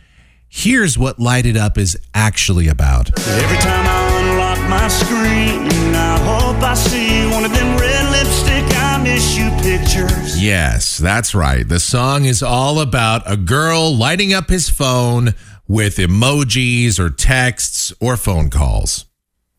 Here's 0.49 0.97
what 0.97 1.19
Light 1.19 1.47
It 1.47 1.57
Up 1.57 1.79
is 1.79 1.99
actually 2.15 2.69
about. 2.69 3.11
Every 3.19 3.57
time 3.59 3.87
I 3.87 4.21
unlock 4.21 4.71
my 4.71 4.89
screen, 4.89 5.95
I 5.95 6.19
hope 6.21 6.63
I 6.63 6.75
see 6.75 7.27
one 7.31 7.45
of 7.45 7.53
them 7.53 7.77
red 7.77 8.11
lipstick 8.11 8.65
I 8.77 9.03
miss 9.03 9.37
you 9.37 9.51
pictures. 9.63 10.41
Yes, 10.41 10.99
that's 10.99 11.35
right. 11.35 11.67
The 11.69 11.81
song 11.81 12.25
is 12.25 12.43
all 12.43 12.81
about 12.81 13.23
a 13.27 13.37
girl 13.37 13.97
lighting 13.97 14.33
up 14.33 14.49
his 14.49 14.69
phone 14.69 15.35
with 15.67 15.97
emojis 15.97 16.99
or 16.99 17.11
texts 17.11 17.93
or 18.01 18.17
phone 18.17 18.51
calls. 18.51 19.07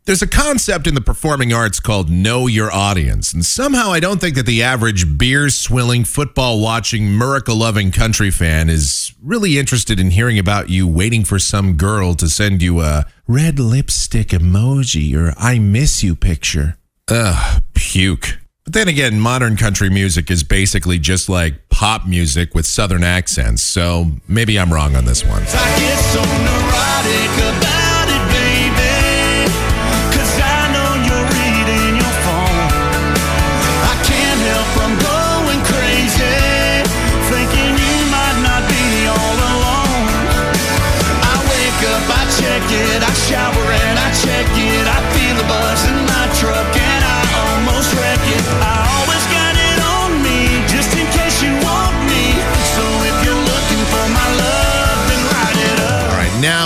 There's 0.05 0.21
a 0.21 0.27
concept 0.27 0.85
in 0.85 0.93
the 0.93 1.01
performing 1.01 1.51
arts 1.51 1.79
called 1.79 2.11
know 2.11 2.45
your 2.45 2.71
audience, 2.71 3.33
and 3.33 3.43
somehow 3.43 3.91
I 3.91 3.99
don't 3.99 4.21
think 4.21 4.35
that 4.35 4.45
the 4.45 4.61
average 4.61 5.17
beer 5.17 5.49
swilling, 5.49 6.03
football 6.03 6.61
watching, 6.61 7.17
Miracle 7.17 7.55
loving 7.55 7.91
country 7.91 8.29
fan 8.29 8.69
is 8.69 9.15
really 9.19 9.57
interested 9.57 9.99
in 9.99 10.11
hearing 10.11 10.37
about 10.37 10.69
you 10.69 10.87
waiting 10.87 11.25
for 11.25 11.39
some 11.39 11.73
girl 11.73 12.13
to 12.15 12.29
send 12.29 12.61
you 12.61 12.81
a 12.81 13.07
red 13.27 13.57
lipstick 13.57 14.27
emoji 14.27 15.15
or 15.15 15.33
I 15.39 15.57
miss 15.57 16.03
you 16.03 16.15
picture. 16.15 16.77
Ugh, 17.09 17.63
puke. 17.73 18.37
But 18.63 18.73
then 18.73 18.87
again, 18.87 19.19
modern 19.19 19.57
country 19.57 19.89
music 19.89 20.29
is 20.29 20.43
basically 20.43 20.99
just 20.99 21.29
like 21.29 21.67
pop 21.69 22.05
music 22.05 22.53
with 22.53 22.67
southern 22.67 23.03
accents, 23.03 23.63
so 23.63 24.11
maybe 24.27 24.59
I'm 24.59 24.71
wrong 24.71 24.95
on 24.95 25.05
this 25.05 25.25
one. 25.25 25.41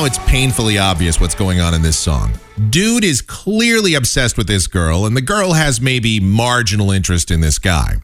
It's 0.09 0.17
painfully 0.27 0.79
obvious 0.79 1.21
what's 1.21 1.35
going 1.35 1.61
on 1.61 1.75
in 1.75 1.83
this 1.83 1.95
song. 1.95 2.31
Dude 2.71 3.03
is 3.03 3.21
clearly 3.21 3.93
obsessed 3.93 4.39
with 4.39 4.47
this 4.47 4.65
girl, 4.65 5.05
and 5.05 5.15
the 5.15 5.21
girl 5.21 5.53
has 5.53 5.79
maybe 5.79 6.19
marginal 6.19 6.89
interest 6.89 7.29
in 7.29 7.41
this 7.41 7.59
guy. 7.59 7.97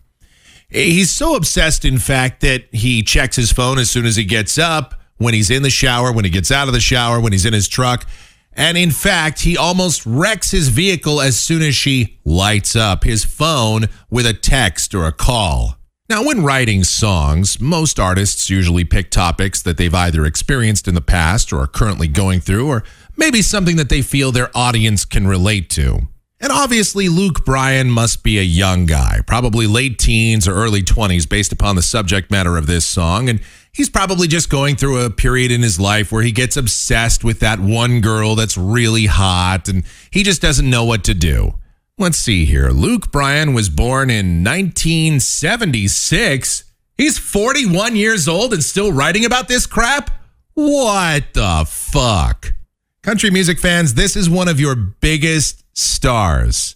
He's 0.70 1.10
so 1.10 1.36
obsessed, 1.36 1.84
in 1.84 1.98
fact, 1.98 2.42
that 2.42 2.66
he 2.72 3.02
checks 3.02 3.36
his 3.36 3.52
phone 3.52 3.80
as 3.80 3.90
soon 3.90 4.06
as 4.06 4.18
he 4.18 4.24
gets 4.24 4.60
up, 4.60 5.02
when 5.18 5.34
he's 5.34 5.50
in 5.50 5.64
the 5.64 5.72
shower, 5.72 6.12
when 6.12 6.26
he 6.26 6.30
gets 6.30 6.52
out 6.52 6.68
of 6.68 6.76
the 6.76 6.80
shower, 6.80 7.20
when 7.20 7.32
he's 7.32 7.46
in 7.46 7.54
his 7.54 7.68
truck. 7.68 8.06
And 8.54 8.78
in 8.78 8.92
fact, 8.92 9.40
he 9.40 9.58
almost 9.58 10.06
wrecks 10.06 10.52
his 10.52 10.68
vehicle 10.68 11.20
as 11.20 11.40
soon 11.40 11.64
as 11.64 11.76
she 11.76 12.20
lights 12.24 12.76
up 12.76 13.04
his 13.04 13.26
phone 13.26 13.86
with 14.12 14.28
a 14.28 14.34
text 14.34 14.94
or 14.94 15.08
a 15.08 15.12
call. 15.12 15.80
Now, 16.08 16.24
when 16.24 16.44
writing 16.44 16.84
songs, 16.84 17.60
most 17.60 18.00
artists 18.00 18.48
usually 18.48 18.84
pick 18.84 19.10
topics 19.10 19.60
that 19.64 19.78
they've 19.78 19.94
either 19.94 20.24
experienced 20.24 20.88
in 20.88 20.94
the 20.94 21.02
past 21.02 21.52
or 21.52 21.62
are 21.62 21.68
currently 21.68 22.08
going 22.08 22.42
through, 22.42 22.68
or 22.68 22.84
maybe 23.18 23.42
something 23.42 23.76
that 23.78 23.90
they 23.90 24.04
feel 24.04 24.32
their 24.32 24.56
audience 24.56 25.04
can 25.04 25.26
relate 25.26 25.68
to. 25.72 26.08
And 26.40 26.52
obviously, 26.52 27.10
Luke 27.10 27.44
Bryan 27.44 27.90
must 27.90 28.22
be 28.22 28.38
a 28.38 28.44
young 28.44 28.86
guy, 28.86 29.22
probably 29.26 29.66
late 29.66 29.98
teens 29.98 30.48
or 30.48 30.54
early 30.54 30.84
20s, 30.84 31.28
based 31.28 31.52
upon 31.52 31.76
the 31.76 31.82
subject 31.82 32.30
matter 32.30 32.56
of 32.56 32.68
this 32.68 32.86
song. 32.86 33.28
And 33.28 33.42
he's 33.72 33.90
probably 33.90 34.28
just 34.28 34.48
going 34.48 34.76
through 34.76 35.04
a 35.04 35.10
period 35.10 35.50
in 35.52 35.64
his 35.64 35.80
life 35.80 36.12
where 36.12 36.22
he 36.22 36.32
gets 36.32 36.56
obsessed 36.56 37.24
with 37.24 37.40
that 37.40 37.60
one 37.60 38.00
girl 38.00 38.36
that's 38.36 38.58
really 38.58 39.08
hot 39.08 39.68
and 39.68 39.84
he 40.12 40.22
just 40.22 40.40
doesn't 40.40 40.70
know 40.70 40.86
what 40.86 41.04
to 41.06 41.16
do. 41.16 41.56
Let's 41.98 42.18
see 42.18 42.44
here. 42.44 42.72
Luke 42.72 43.10
Bryan 43.10 43.54
was 43.54 43.70
born 43.70 44.10
in 44.10 44.44
1976. 44.44 46.66
He's 46.98 47.18
41 47.18 47.96
years 47.96 48.28
old 48.28 48.52
and 48.52 48.62
still 48.62 48.92
writing 48.92 49.24
about 49.24 49.48
this 49.48 49.66
crap? 49.66 50.12
What 50.56 51.34
the 51.34 51.64
fuck? 51.66 52.54
Country 53.02 53.32
music 53.32 53.60
fans, 53.60 53.94
this 53.94 54.18
is 54.18 54.30
one 54.30 54.50
of 54.50 54.60
your 54.60 54.76
biggest 54.76 55.64
stars. 55.72 56.76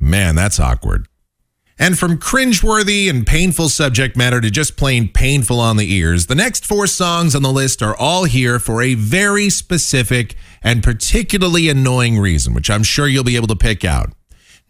Man, 0.00 0.34
that's 0.34 0.58
awkward. 0.58 1.08
And 1.78 1.98
from 1.98 2.16
cringeworthy 2.16 3.10
and 3.10 3.26
painful 3.26 3.68
subject 3.68 4.16
matter 4.16 4.40
to 4.40 4.50
just 4.50 4.78
plain 4.78 5.08
painful 5.08 5.60
on 5.60 5.76
the 5.76 5.92
ears, 5.92 6.28
the 6.28 6.34
next 6.34 6.64
four 6.64 6.86
songs 6.86 7.34
on 7.34 7.42
the 7.42 7.52
list 7.52 7.82
are 7.82 7.96
all 7.96 8.24
here 8.24 8.58
for 8.58 8.80
a 8.80 8.94
very 8.94 9.50
specific 9.50 10.36
and 10.62 10.82
particularly 10.82 11.68
annoying 11.68 12.18
reason, 12.18 12.54
which 12.54 12.70
I'm 12.70 12.82
sure 12.82 13.06
you'll 13.06 13.24
be 13.24 13.36
able 13.36 13.48
to 13.48 13.56
pick 13.56 13.84
out. 13.84 14.14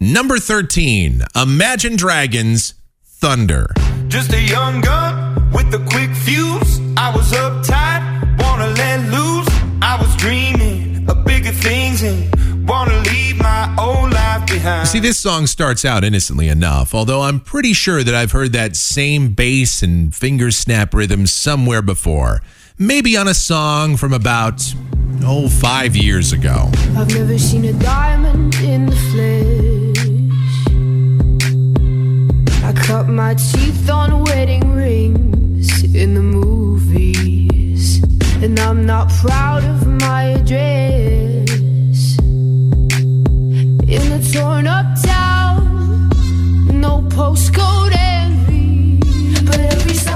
Number 0.00 0.38
13, 0.38 1.22
Imagine 1.36 1.96
Dragons 1.96 2.74
Thunder. 3.04 3.72
Just 4.08 4.32
a 4.32 4.40
young 4.40 4.80
gun 4.80 5.50
with 5.52 5.72
a 5.74 5.78
quick 5.90 6.10
fuse. 6.14 6.80
I 6.96 7.14
was 7.14 7.30
uptight, 7.32 8.42
wanna 8.42 8.68
let 8.74 9.00
loose. 9.10 9.48
I 9.80 9.96
was 10.00 10.14
dreaming 10.16 11.08
of 11.08 11.24
bigger 11.24 11.52
things 11.52 12.02
and 12.02 12.66
wanna 12.68 12.98
leave 13.02 13.38
my 13.38 13.72
old 13.78 14.12
life 14.12 14.44
behind. 14.46 14.88
See, 14.88 14.98
this 14.98 15.18
song 15.20 15.46
starts 15.46 15.84
out 15.84 16.02
innocently 16.02 16.48
enough, 16.48 16.94
although 16.94 17.22
I'm 17.22 17.38
pretty 17.38 17.72
sure 17.72 18.02
that 18.02 18.14
I've 18.14 18.32
heard 18.32 18.52
that 18.54 18.74
same 18.74 19.34
bass 19.34 19.82
and 19.82 20.12
finger 20.14 20.50
snap 20.50 20.92
rhythm 20.94 21.26
somewhere 21.26 21.82
before. 21.82 22.42
Maybe 22.76 23.16
on 23.16 23.28
a 23.28 23.34
song 23.34 23.96
from 23.96 24.12
about, 24.12 24.62
oh, 25.22 25.48
five 25.48 25.94
years 25.96 26.32
ago. 26.32 26.70
I've 26.96 27.08
never 27.14 27.38
seen 27.38 27.64
a 27.66 27.72
diamond 27.74 28.54
in 28.56 28.86
the 28.86 28.96
flesh. 28.96 29.41
Cut 32.82 33.08
my 33.08 33.34
teeth 33.34 33.88
on 33.88 34.24
wedding 34.24 34.74
rings 34.74 35.94
in 35.94 36.14
the 36.14 36.22
movies. 36.22 38.02
And 38.42 38.58
I'm 38.58 38.84
not 38.84 39.08
proud 39.08 39.64
of 39.64 39.86
my 39.86 40.22
address. 40.24 41.48
In 43.88 44.04
the 44.10 44.30
torn 44.32 44.66
up 44.66 44.86
town, 45.02 46.08
no 46.80 47.02
postcode. 47.02 47.72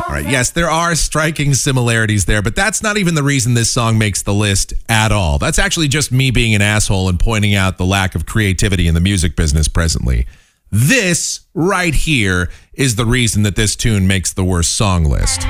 All 0.09 0.23
right, 0.23 0.31
yes, 0.31 0.51
there 0.51 0.71
are 0.71 0.95
striking 0.95 1.53
similarities 1.53 2.25
there, 2.25 2.41
but 2.41 2.57
that's 2.57 2.83
not 2.83 2.97
even 2.97 3.15
the 3.15 3.23
reason 3.23 3.53
this 3.55 3.71
song 3.73 3.99
makes 3.99 4.23
the 4.23 4.33
list 4.33 4.73
at 4.89 5.13
all. 5.13 5.39
That's 5.39 5.59
actually 5.59 5.89
just 5.89 6.11
me 6.11 6.31
being 6.31 6.55
an 6.55 6.63
asshole 6.63 7.09
and 7.11 7.21
pointing 7.21 7.55
out 7.55 7.77
the 7.77 7.85
lack 7.85 8.15
of 8.15 8.25
creativity 8.25 8.89
in 8.89 8.95
the 8.95 9.01
music 9.01 9.37
business 9.37 9.69
presently. 9.69 10.27
This 10.71 11.41
right 11.55 11.95
here 11.95 12.51
is 12.75 12.97
the 12.97 13.07
reason 13.07 13.43
that 13.45 13.57
this 13.57 13.77
tune 13.77 14.07
makes 14.07 14.33
the 14.33 14.45
worst 14.45 14.77
song 14.77 15.05
list. 15.05 15.47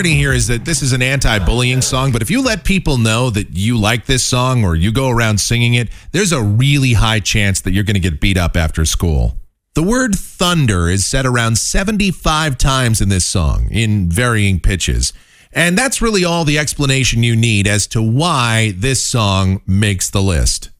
Irony 0.00 0.14
here 0.16 0.32
is 0.32 0.46
that 0.46 0.64
this 0.64 0.80
is 0.80 0.94
an 0.94 1.02
anti 1.02 1.38
bullying 1.40 1.82
song, 1.82 2.10
but 2.10 2.22
if 2.22 2.30
you 2.30 2.42
let 2.42 2.64
people 2.64 2.96
know 2.96 3.28
that 3.28 3.54
you 3.54 3.76
like 3.78 4.06
this 4.06 4.24
song 4.24 4.64
or 4.64 4.74
you 4.74 4.90
go 4.90 5.10
around 5.10 5.38
singing 5.38 5.74
it, 5.74 5.90
there's 6.12 6.32
a 6.32 6.40
really 6.40 6.94
high 6.94 7.20
chance 7.20 7.60
that 7.60 7.72
you're 7.72 7.84
going 7.84 8.00
to 8.00 8.00
get 8.00 8.18
beat 8.18 8.38
up 8.38 8.56
after 8.56 8.86
school. 8.86 9.36
The 9.74 9.82
word 9.82 10.14
thunder 10.14 10.88
is 10.88 11.04
said 11.04 11.26
around 11.26 11.58
75 11.58 12.56
times 12.56 13.02
in 13.02 13.10
this 13.10 13.26
song 13.26 13.68
in 13.70 14.08
varying 14.08 14.58
pitches. 14.58 15.12
And 15.52 15.76
that's 15.76 16.00
really 16.00 16.24
all 16.24 16.46
the 16.46 16.56
explanation 16.56 17.22
you 17.22 17.36
need 17.36 17.68
as 17.68 17.86
to 17.88 18.00
why 18.00 18.72
this 18.78 19.04
song 19.04 19.60
makes 19.66 20.08
the 20.08 20.22
list. 20.22 20.70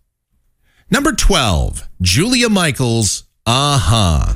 Number 0.90 1.12
12, 1.12 1.86
Julia 2.00 2.48
Michaels, 2.48 3.24
Uh 3.44 3.76
huh. 3.78 4.32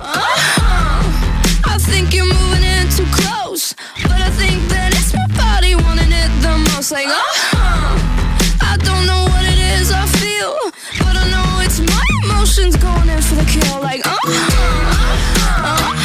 I 1.67 1.79
think 1.79 2.13
you're 2.13 2.27
moving 2.27 2.63
in 2.63 2.91
too 2.91 3.07
close, 3.13 3.44
but 3.55 4.19
I 4.21 4.31
think 4.31 4.67
that 4.69 4.91
it's 4.91 5.15
my 5.15 5.27
body 5.39 5.77
wanting 5.77 6.11
it 6.11 6.27
the 6.43 6.59
most. 6.75 6.91
Like, 6.91 7.07
uh-huh. 7.07 7.95
I 8.61 8.77
don't 8.83 9.07
know 9.07 9.23
what 9.31 9.45
it 9.47 9.59
is 9.79 9.93
I 9.95 10.07
feel, 10.19 10.59
but 10.99 11.15
I 11.15 11.23
know 11.31 11.63
it's 11.63 11.79
my 11.79 12.03
emotions 12.25 12.75
going 12.75 13.09
in 13.09 13.23
for 13.23 13.37
the 13.37 13.47
kill. 13.47 13.81
Like, 13.81 14.05
uh-huh, 14.05 14.19
uh-huh, 15.71 15.87
uh-huh. 15.87 16.05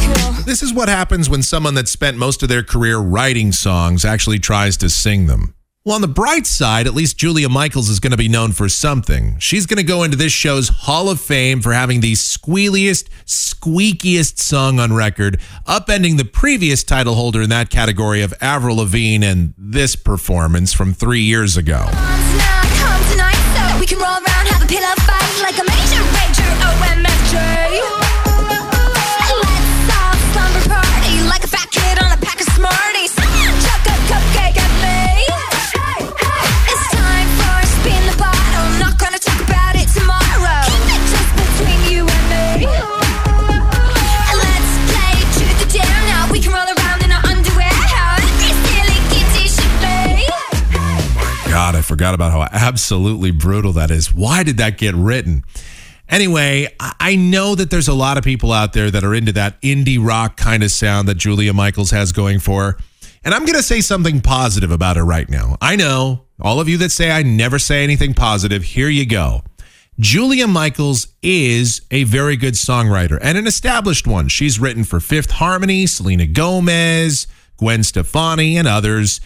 kill. 0.00 0.44
This 0.44 0.62
is 0.62 0.72
what 0.72 0.88
happens 0.88 1.28
when 1.28 1.42
someone 1.42 1.74
that 1.74 1.88
spent 1.88 2.16
most 2.16 2.42
of 2.42 2.48
their 2.48 2.62
career 2.62 2.96
writing 2.96 3.52
songs 3.52 4.06
actually 4.06 4.38
tries 4.38 4.78
to 4.78 4.88
sing 4.88 5.26
them. 5.26 5.54
Well, 5.84 5.96
on 5.96 6.00
the 6.00 6.06
bright 6.06 6.46
side, 6.46 6.86
at 6.86 6.94
least 6.94 7.18
Julia 7.18 7.48
Michaels 7.48 7.88
is 7.88 7.98
going 7.98 8.12
to 8.12 8.16
be 8.16 8.28
known 8.28 8.52
for 8.52 8.68
something. 8.68 9.36
She's 9.40 9.66
going 9.66 9.78
to 9.78 9.82
go 9.82 10.04
into 10.04 10.16
this 10.16 10.32
show's 10.32 10.68
Hall 10.68 11.10
of 11.10 11.20
Fame 11.20 11.60
for 11.60 11.72
having 11.72 11.98
the 11.98 12.12
squealiest, 12.12 13.08
squeakiest 13.26 14.38
song 14.38 14.78
on 14.78 14.92
record, 14.92 15.40
upending 15.66 16.18
the 16.18 16.24
previous 16.24 16.84
title 16.84 17.16
holder 17.16 17.42
in 17.42 17.50
that 17.50 17.68
category 17.68 18.22
of 18.22 18.32
Avril 18.40 18.76
Lavigne 18.76 19.26
and 19.26 19.54
this 19.58 19.96
performance 19.96 20.72
from 20.72 20.94
three 20.94 21.22
years 21.22 21.56
ago. 21.56 21.88
Forgot 52.02 52.14
about 52.14 52.32
how 52.32 52.42
absolutely 52.50 53.30
brutal 53.30 53.72
that 53.74 53.88
is. 53.88 54.12
Why 54.12 54.42
did 54.42 54.56
that 54.56 54.76
get 54.76 54.92
written? 54.92 55.44
Anyway, 56.08 56.66
I 56.80 57.14
know 57.14 57.54
that 57.54 57.70
there's 57.70 57.86
a 57.86 57.94
lot 57.94 58.18
of 58.18 58.24
people 58.24 58.52
out 58.52 58.72
there 58.72 58.90
that 58.90 59.04
are 59.04 59.14
into 59.14 59.30
that 59.34 59.62
indie 59.62 60.04
rock 60.04 60.36
kind 60.36 60.64
of 60.64 60.72
sound 60.72 61.06
that 61.06 61.14
Julia 61.14 61.52
Michaels 61.52 61.92
has 61.92 62.10
going 62.10 62.40
for 62.40 62.72
her. 62.72 62.78
And 63.24 63.32
I'm 63.32 63.44
going 63.44 63.56
to 63.56 63.62
say 63.62 63.80
something 63.80 64.20
positive 64.20 64.72
about 64.72 64.96
her 64.96 65.04
right 65.04 65.30
now. 65.30 65.56
I 65.60 65.76
know 65.76 66.24
all 66.40 66.58
of 66.58 66.68
you 66.68 66.76
that 66.78 66.90
say 66.90 67.12
I 67.12 67.22
never 67.22 67.60
say 67.60 67.84
anything 67.84 68.14
positive, 68.14 68.64
here 68.64 68.88
you 68.88 69.06
go. 69.06 69.44
Julia 70.00 70.48
Michaels 70.48 71.06
is 71.22 71.82
a 71.92 72.02
very 72.02 72.34
good 72.36 72.54
songwriter 72.54 73.16
and 73.22 73.38
an 73.38 73.46
established 73.46 74.08
one. 74.08 74.26
She's 74.26 74.58
written 74.58 74.82
for 74.82 74.98
Fifth 74.98 75.30
Harmony, 75.30 75.86
Selena 75.86 76.26
Gomez, 76.26 77.28
Gwen 77.58 77.84
Stefani, 77.84 78.58
and 78.58 78.66
others. 78.66 79.20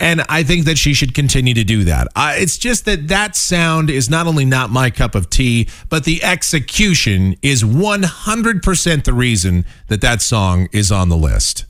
And 0.00 0.22
I 0.30 0.42
think 0.42 0.64
that 0.64 0.78
she 0.78 0.94
should 0.94 1.14
continue 1.14 1.52
to 1.52 1.62
do 1.62 1.84
that. 1.84 2.08
Uh, 2.16 2.32
it's 2.34 2.56
just 2.56 2.86
that 2.86 3.08
that 3.08 3.36
sound 3.36 3.90
is 3.90 4.08
not 4.08 4.26
only 4.26 4.46
not 4.46 4.70
my 4.70 4.88
cup 4.88 5.14
of 5.14 5.28
tea, 5.28 5.68
but 5.90 6.04
the 6.04 6.24
execution 6.24 7.36
is 7.42 7.62
100% 7.62 9.04
the 9.04 9.12
reason 9.12 9.66
that 9.88 10.00
that 10.00 10.22
song 10.22 10.68
is 10.72 10.90
on 10.90 11.10
the 11.10 11.18
list. 11.18 11.66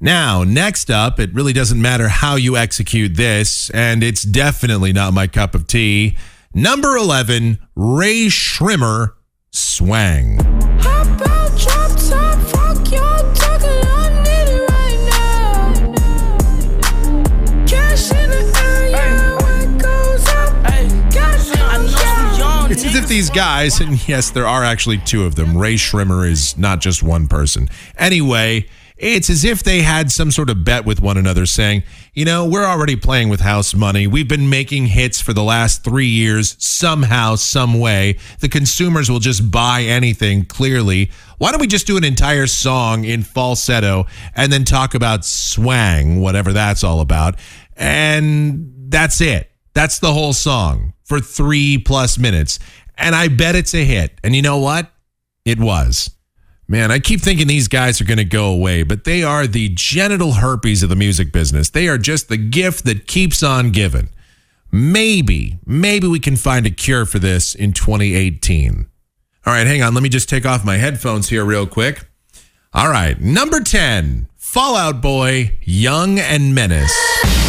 Now, 0.00 0.44
next 0.44 0.90
up, 0.90 1.18
it 1.18 1.34
really 1.34 1.52
doesn't 1.52 1.80
matter 1.80 2.08
how 2.08 2.36
you 2.36 2.56
execute 2.56 3.16
this, 3.16 3.68
and 3.70 4.04
it's 4.04 4.22
definitely 4.22 4.92
not 4.92 5.12
my 5.12 5.26
cup 5.26 5.54
of 5.54 5.66
tea. 5.66 6.16
Number 6.54 6.96
11, 6.96 7.58
Rae 7.74 8.26
Sremmurd, 8.26 9.12
Swang. 9.50 10.93
It's 22.84 22.94
as 22.94 23.02
if 23.02 23.08
these 23.08 23.30
guys, 23.30 23.80
and 23.80 24.06
yes, 24.06 24.30
there 24.30 24.46
are 24.46 24.62
actually 24.62 24.98
two 24.98 25.24
of 25.24 25.36
them. 25.36 25.56
Rae 25.56 25.76
Sremmurd 25.76 26.28
is 26.28 26.58
not 26.58 26.82
just 26.82 27.02
one 27.02 27.28
person. 27.28 27.70
Anyway, 27.96 28.68
it's 28.98 29.30
as 29.30 29.42
if 29.42 29.62
they 29.62 29.80
had 29.80 30.10
some 30.10 30.30
sort 30.30 30.50
of 30.50 30.64
bet 30.64 30.84
with 30.84 31.00
one 31.00 31.16
another 31.16 31.46
saying, 31.46 31.84
you 32.12 32.26
know, 32.26 32.46
we're 32.46 32.66
already 32.66 32.94
playing 32.94 33.30
with 33.30 33.40
house 33.40 33.74
money. 33.74 34.06
We've 34.06 34.28
been 34.28 34.50
making 34.50 34.84
hits 34.88 35.18
for 35.18 35.32
the 35.32 35.42
last 35.42 35.82
three 35.82 36.08
years, 36.08 36.56
somehow, 36.62 37.36
some 37.36 37.80
way. 37.80 38.18
The 38.40 38.50
consumers 38.50 39.10
will 39.10 39.18
just 39.18 39.50
buy 39.50 39.84
anything, 39.84 40.44
clearly. 40.44 41.10
Why 41.38 41.52
don't 41.52 41.62
we 41.62 41.66
just 41.66 41.86
do 41.86 41.96
an 41.96 42.04
entire 42.04 42.46
song 42.46 43.04
in 43.04 43.22
falsetto 43.22 44.04
and 44.36 44.52
then 44.52 44.64
talk 44.64 44.94
about 44.94 45.24
swang, 45.24 46.20
whatever 46.20 46.52
that's 46.52 46.84
all 46.84 47.00
about? 47.00 47.36
And 47.78 48.90
that's 48.90 49.22
it. 49.22 49.50
That's 49.72 50.00
the 50.00 50.12
whole 50.12 50.34
song 50.34 50.93
for 51.04 51.20
three 51.20 51.78
plus 51.78 52.18
minutes. 52.18 52.58
And 52.96 53.14
I 53.14 53.28
bet 53.28 53.54
it's 53.54 53.74
a 53.74 53.84
hit. 53.84 54.18
And 54.22 54.34
you 54.34 54.42
know 54.42 54.58
what? 54.58 54.90
It 55.44 55.58
was. 55.58 56.10
Man, 56.66 56.90
I 56.90 56.98
keep 56.98 57.20
thinking 57.20 57.46
these 57.46 57.68
guys 57.68 58.00
are 58.00 58.06
going 58.06 58.18
to 58.18 58.24
go 58.24 58.46
away, 58.46 58.84
but 58.84 59.04
they 59.04 59.22
are 59.22 59.46
the 59.46 59.70
genital 59.74 60.32
herpes 60.32 60.82
of 60.82 60.88
the 60.88 60.96
music 60.96 61.30
business. 61.30 61.68
They 61.68 61.88
are 61.88 61.98
just 61.98 62.28
the 62.28 62.38
gift 62.38 62.86
that 62.86 63.06
keeps 63.06 63.42
on 63.42 63.70
giving. 63.70 64.08
Maybe, 64.72 65.58
maybe 65.66 66.08
we 66.08 66.18
can 66.18 66.36
find 66.36 66.66
a 66.66 66.70
cure 66.70 67.04
for 67.04 67.18
this 67.18 67.54
in 67.54 67.74
2018. 67.74 68.86
All 69.46 69.52
right, 69.52 69.66
hang 69.66 69.82
on. 69.82 69.92
Let 69.92 70.02
me 70.02 70.08
just 70.08 70.28
take 70.28 70.46
off 70.46 70.64
my 70.64 70.78
headphones 70.78 71.28
here 71.28 71.44
real 71.44 71.66
quick. 71.66 72.06
All 72.72 72.88
right, 72.88 73.20
number 73.20 73.60
10, 73.60 74.26
Fall 74.36 74.74
Out 74.74 75.00
Boy, 75.00 75.58
Young 75.62 76.18
and 76.18 76.54
Menace. 76.54 77.43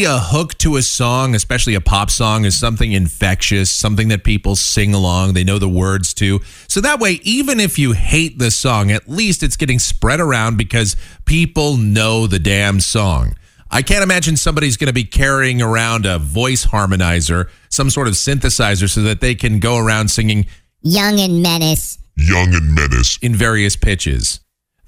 Usually, 0.00 0.16
a 0.16 0.18
hook 0.18 0.56
to 0.58 0.76
a 0.76 0.82
song, 0.82 1.34
especially 1.34 1.74
a 1.74 1.80
pop 1.82 2.10
song, 2.10 2.46
is 2.46 2.58
something 2.58 2.92
infectious, 2.92 3.70
something 3.70 4.08
that 4.08 4.24
people 4.24 4.56
sing 4.56 4.94
along, 4.94 5.34
they 5.34 5.44
know 5.44 5.58
the 5.58 5.68
words 5.68 6.14
to. 6.14 6.40
So 6.68 6.80
that 6.80 7.00
way, 7.00 7.20
even 7.22 7.60
if 7.60 7.78
you 7.78 7.92
hate 7.92 8.38
the 8.38 8.50
song, 8.50 8.90
at 8.90 9.10
least 9.10 9.42
it's 9.42 9.58
getting 9.58 9.78
spread 9.78 10.18
around 10.18 10.56
because 10.56 10.96
people 11.26 11.76
know 11.76 12.26
the 12.26 12.38
damn 12.38 12.80
song. 12.80 13.34
I 13.70 13.82
can't 13.82 14.02
imagine 14.02 14.38
somebody's 14.38 14.78
going 14.78 14.86
to 14.86 14.94
be 14.94 15.04
carrying 15.04 15.60
around 15.60 16.06
a 16.06 16.18
voice 16.18 16.64
harmonizer, 16.64 17.50
some 17.68 17.90
sort 17.90 18.08
of 18.08 18.14
synthesizer, 18.14 18.88
so 18.88 19.02
that 19.02 19.20
they 19.20 19.34
can 19.34 19.60
go 19.60 19.76
around 19.76 20.08
singing 20.08 20.46
Young 20.80 21.20
and 21.20 21.42
Menace. 21.42 21.98
Young 22.16 22.54
and 22.54 22.74
Menace. 22.74 23.18
in 23.20 23.34
various 23.34 23.76
pitches. 23.76 24.40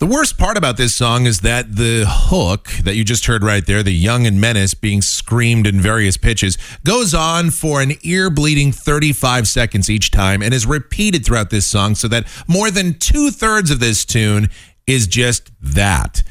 The 0.02 0.08
worst 0.08 0.36
part 0.36 0.56
about 0.56 0.78
this 0.78 0.96
song 0.96 1.26
is 1.26 1.42
that 1.42 1.76
the 1.76 2.04
hook 2.08 2.66
that 2.82 2.96
you 2.96 3.04
just 3.04 3.26
heard 3.26 3.44
right 3.44 3.64
there, 3.64 3.84
the 3.84 3.92
young 3.92 4.26
and 4.26 4.40
menace 4.40 4.74
being 4.74 5.00
screamed 5.00 5.64
in 5.64 5.80
various 5.80 6.16
pitches, 6.16 6.58
goes 6.84 7.14
on 7.14 7.52
for 7.52 7.80
an 7.80 7.92
ear 8.02 8.28
bleeding 8.28 8.72
35 8.72 9.46
seconds 9.46 9.88
each 9.88 10.10
time 10.10 10.42
and 10.42 10.52
is 10.52 10.66
repeated 10.66 11.24
throughout 11.24 11.50
this 11.50 11.68
song 11.68 11.94
so 11.94 12.08
that 12.08 12.26
more 12.48 12.68
than 12.68 12.98
two 12.98 13.30
thirds 13.30 13.70
of 13.70 13.78
this 13.78 14.04
tune 14.04 14.50
is 14.88 15.06
just 15.06 15.52
that. 15.60 16.24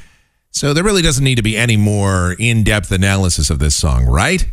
So 0.49 0.73
there 0.73 0.84
really 0.84 1.01
doesn't 1.01 1.23
need 1.23 1.36
to 1.36 1.41
be 1.41 1.55
any 1.55 1.77
more 1.77 2.36
in 2.38 2.65
depth 2.65 2.91
analysis 2.91 3.49
of 3.49 3.60
this 3.60 3.77
song, 3.77 4.03
right? 4.03 4.45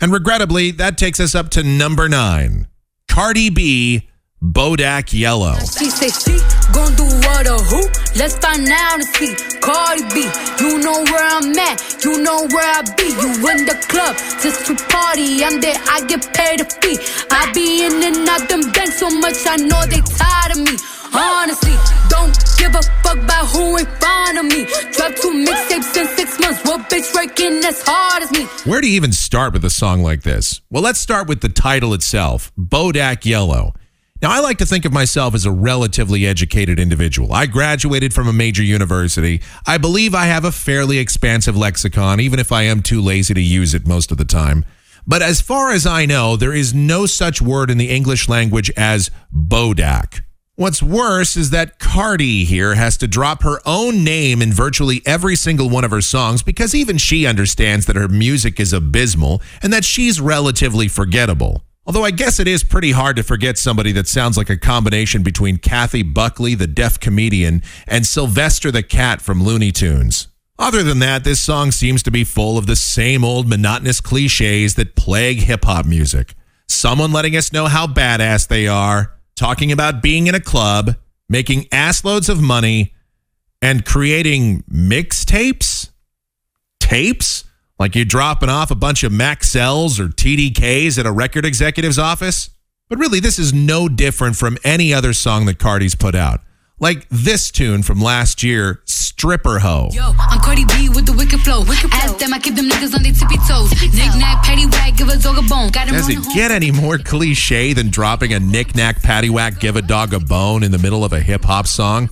And 0.00 0.12
regrettably, 0.12 0.70
that 0.70 0.96
takes 0.96 1.18
us 1.18 1.34
up 1.34 1.48
to 1.50 1.64
number 1.64 2.08
nine 2.08 2.68
Cardi 3.08 3.50
B, 3.50 4.09
Bodak 4.42 5.12
Yellow. 5.12 5.52
She 5.76 5.90
say 5.90 6.08
she 6.08 6.40
gon' 6.72 6.94
do 6.96 7.04
what 7.04 7.46
or 7.46 7.60
who? 7.60 7.82
Let's 8.16 8.38
find 8.38 8.66
out 8.72 8.94
and 8.94 9.04
see. 9.04 9.36
Cardi 9.60 10.02
B, 10.14 10.24
you 10.64 10.78
know 10.80 11.04
where 11.04 11.24
I'm 11.28 11.52
at, 11.58 12.02
you 12.02 12.22
know 12.22 12.48
where 12.48 12.64
I 12.64 12.80
be. 12.96 13.04
You 13.20 13.36
in 13.52 13.68
the 13.68 13.76
club 13.92 14.16
just 14.40 14.64
to 14.64 14.74
party. 14.88 15.44
I'm 15.44 15.60
there, 15.60 15.76
I 15.76 16.06
get 16.06 16.32
paid 16.32 16.62
a 16.62 16.64
fee. 16.64 16.96
I 17.30 17.52
be 17.52 17.84
in 17.84 18.02
and 18.02 18.26
out 18.30 18.48
them 18.48 18.72
banks 18.72 18.98
so 18.98 19.10
much, 19.10 19.36
I 19.44 19.56
know 19.56 19.84
they 19.84 20.00
tired 20.00 20.56
of 20.56 20.64
me. 20.64 20.72
Honestly, 21.12 21.76
don't 22.08 22.32
give 22.56 22.74
a 22.74 22.80
fuck 23.04 23.18
about 23.18 23.44
who 23.48 23.76
in 23.76 23.84
front 24.00 24.38
of 24.38 24.44
me. 24.46 24.64
Drop 24.96 25.16
two 25.20 25.36
mixtapes 25.36 25.94
in 26.00 26.06
six 26.16 26.40
months. 26.40 26.64
What 26.64 26.88
bitch 26.88 27.12
working 27.14 27.62
as 27.64 27.82
hard 27.84 28.22
as 28.22 28.30
me? 28.32 28.44
Where 28.64 28.80
do 28.80 28.88
you 28.88 28.96
even 28.96 29.12
start 29.12 29.52
with 29.52 29.66
a 29.66 29.70
song 29.70 30.02
like 30.02 30.22
this? 30.22 30.62
Well, 30.70 30.82
let's 30.82 31.00
start 31.00 31.28
with 31.28 31.42
the 31.42 31.50
title 31.50 31.92
itself 31.92 32.50
Bodak 32.56 33.26
Yellow. 33.26 33.74
Now, 34.22 34.32
I 34.32 34.40
like 34.40 34.58
to 34.58 34.66
think 34.66 34.84
of 34.84 34.92
myself 34.92 35.34
as 35.34 35.46
a 35.46 35.50
relatively 35.50 36.26
educated 36.26 36.78
individual. 36.78 37.32
I 37.32 37.46
graduated 37.46 38.12
from 38.12 38.28
a 38.28 38.34
major 38.34 38.62
university. 38.62 39.40
I 39.66 39.78
believe 39.78 40.14
I 40.14 40.26
have 40.26 40.44
a 40.44 40.52
fairly 40.52 40.98
expansive 40.98 41.56
lexicon, 41.56 42.20
even 42.20 42.38
if 42.38 42.52
I 42.52 42.64
am 42.64 42.82
too 42.82 43.00
lazy 43.00 43.32
to 43.32 43.40
use 43.40 43.72
it 43.72 43.86
most 43.86 44.12
of 44.12 44.18
the 44.18 44.26
time. 44.26 44.66
But 45.06 45.22
as 45.22 45.40
far 45.40 45.70
as 45.70 45.86
I 45.86 46.04
know, 46.04 46.36
there 46.36 46.52
is 46.52 46.74
no 46.74 47.06
such 47.06 47.40
word 47.40 47.70
in 47.70 47.78
the 47.78 47.88
English 47.88 48.28
language 48.28 48.70
as 48.76 49.10
Bodak. 49.34 50.22
What's 50.54 50.82
worse 50.82 51.34
is 51.34 51.48
that 51.50 51.78
Cardi 51.78 52.44
here 52.44 52.74
has 52.74 52.98
to 52.98 53.08
drop 53.08 53.42
her 53.42 53.62
own 53.64 54.04
name 54.04 54.42
in 54.42 54.52
virtually 54.52 55.00
every 55.06 55.34
single 55.34 55.70
one 55.70 55.84
of 55.84 55.90
her 55.90 56.02
songs 56.02 56.42
because 56.42 56.74
even 56.74 56.98
she 56.98 57.24
understands 57.24 57.86
that 57.86 57.96
her 57.96 58.08
music 58.08 58.60
is 58.60 58.74
abysmal 58.74 59.40
and 59.62 59.72
that 59.72 59.86
she's 59.86 60.20
relatively 60.20 60.88
forgettable. 60.88 61.64
Although 61.86 62.04
I 62.04 62.10
guess 62.10 62.38
it 62.38 62.46
is 62.46 62.62
pretty 62.62 62.92
hard 62.92 63.16
to 63.16 63.22
forget 63.22 63.56
somebody 63.56 63.90
that 63.92 64.06
sounds 64.06 64.36
like 64.36 64.50
a 64.50 64.56
combination 64.56 65.22
between 65.22 65.56
Kathy 65.56 66.02
Buckley, 66.02 66.54
the 66.54 66.66
deaf 66.66 67.00
comedian, 67.00 67.62
and 67.86 68.06
Sylvester 68.06 68.70
the 68.70 68.82
cat 68.82 69.22
from 69.22 69.42
Looney 69.42 69.72
Tunes. 69.72 70.28
Other 70.58 70.82
than 70.82 70.98
that, 70.98 71.24
this 71.24 71.40
song 71.40 71.70
seems 71.70 72.02
to 72.02 72.10
be 72.10 72.22
full 72.22 72.58
of 72.58 72.66
the 72.66 72.76
same 72.76 73.24
old 73.24 73.48
monotonous 73.48 74.00
cliches 74.02 74.74
that 74.74 74.94
plague 74.94 75.38
hip 75.38 75.64
hop 75.64 75.86
music. 75.86 76.34
Someone 76.68 77.12
letting 77.12 77.34
us 77.34 77.50
know 77.50 77.66
how 77.66 77.86
badass 77.86 78.46
they 78.46 78.68
are, 78.68 79.14
talking 79.34 79.72
about 79.72 80.02
being 80.02 80.26
in 80.26 80.34
a 80.34 80.40
club, 80.40 80.96
making 81.30 81.62
assloads 81.72 82.28
of 82.28 82.42
money, 82.42 82.94
and 83.62 83.86
creating 83.86 84.62
mixtapes? 84.70 85.90
Tapes? 86.78 87.44
Like 87.80 87.96
you 87.96 88.04
dropping 88.04 88.50
off 88.50 88.70
a 88.70 88.74
bunch 88.74 89.04
of 89.04 89.10
Maxells 89.10 89.98
or 89.98 90.08
TDKs 90.08 90.98
at 90.98 91.06
a 91.06 91.10
record 91.10 91.46
executive's 91.46 91.98
office? 91.98 92.50
But 92.90 92.98
really, 92.98 93.20
this 93.20 93.38
is 93.38 93.54
no 93.54 93.88
different 93.88 94.36
from 94.36 94.58
any 94.62 94.92
other 94.92 95.14
song 95.14 95.46
that 95.46 95.58
Cardi's 95.58 95.94
put 95.94 96.14
out. 96.14 96.40
Like 96.78 97.08
this 97.08 97.50
tune 97.50 97.82
from 97.82 97.98
last 97.98 98.42
year, 98.42 98.82
Stripper 98.84 99.60
Ho. 99.60 99.88
Yo, 99.92 100.12
I'm 100.18 100.40
Cardi 100.40 100.66
B 100.66 100.90
with 100.90 101.06
the 101.06 101.14
wicked 101.14 101.40
flow. 101.40 101.64
Ask 101.90 102.18
them, 102.18 102.34
I 102.34 102.38
keep 102.38 102.54
them 102.54 102.68
niggas 102.68 102.94
on 102.94 103.02
their 103.02 103.14
tippy 103.14 103.38
toes. 103.48 103.70
Knick 103.80 104.14
knack, 104.18 104.42
patty 104.44 104.66
whack, 104.66 104.98
give 104.98 105.08
a 105.08 105.16
dog 105.16 105.38
a 105.38 105.48
bone. 105.48 105.70
Got 105.70 105.88
Does 105.88 106.10
it 106.10 106.18
get 106.34 106.50
any 106.50 106.70
more 106.70 106.98
cliche 106.98 107.72
than 107.72 107.88
dropping 107.88 108.34
a 108.34 108.40
knick-knack 108.40 109.00
paddywhack 109.00 109.58
give 109.58 109.76
a 109.76 109.82
dog 109.82 110.12
a 110.12 110.20
bone 110.20 110.62
in 110.62 110.70
the 110.70 110.78
middle 110.78 111.02
of 111.02 111.14
a 111.14 111.20
hip-hop 111.20 111.66
song? 111.66 112.10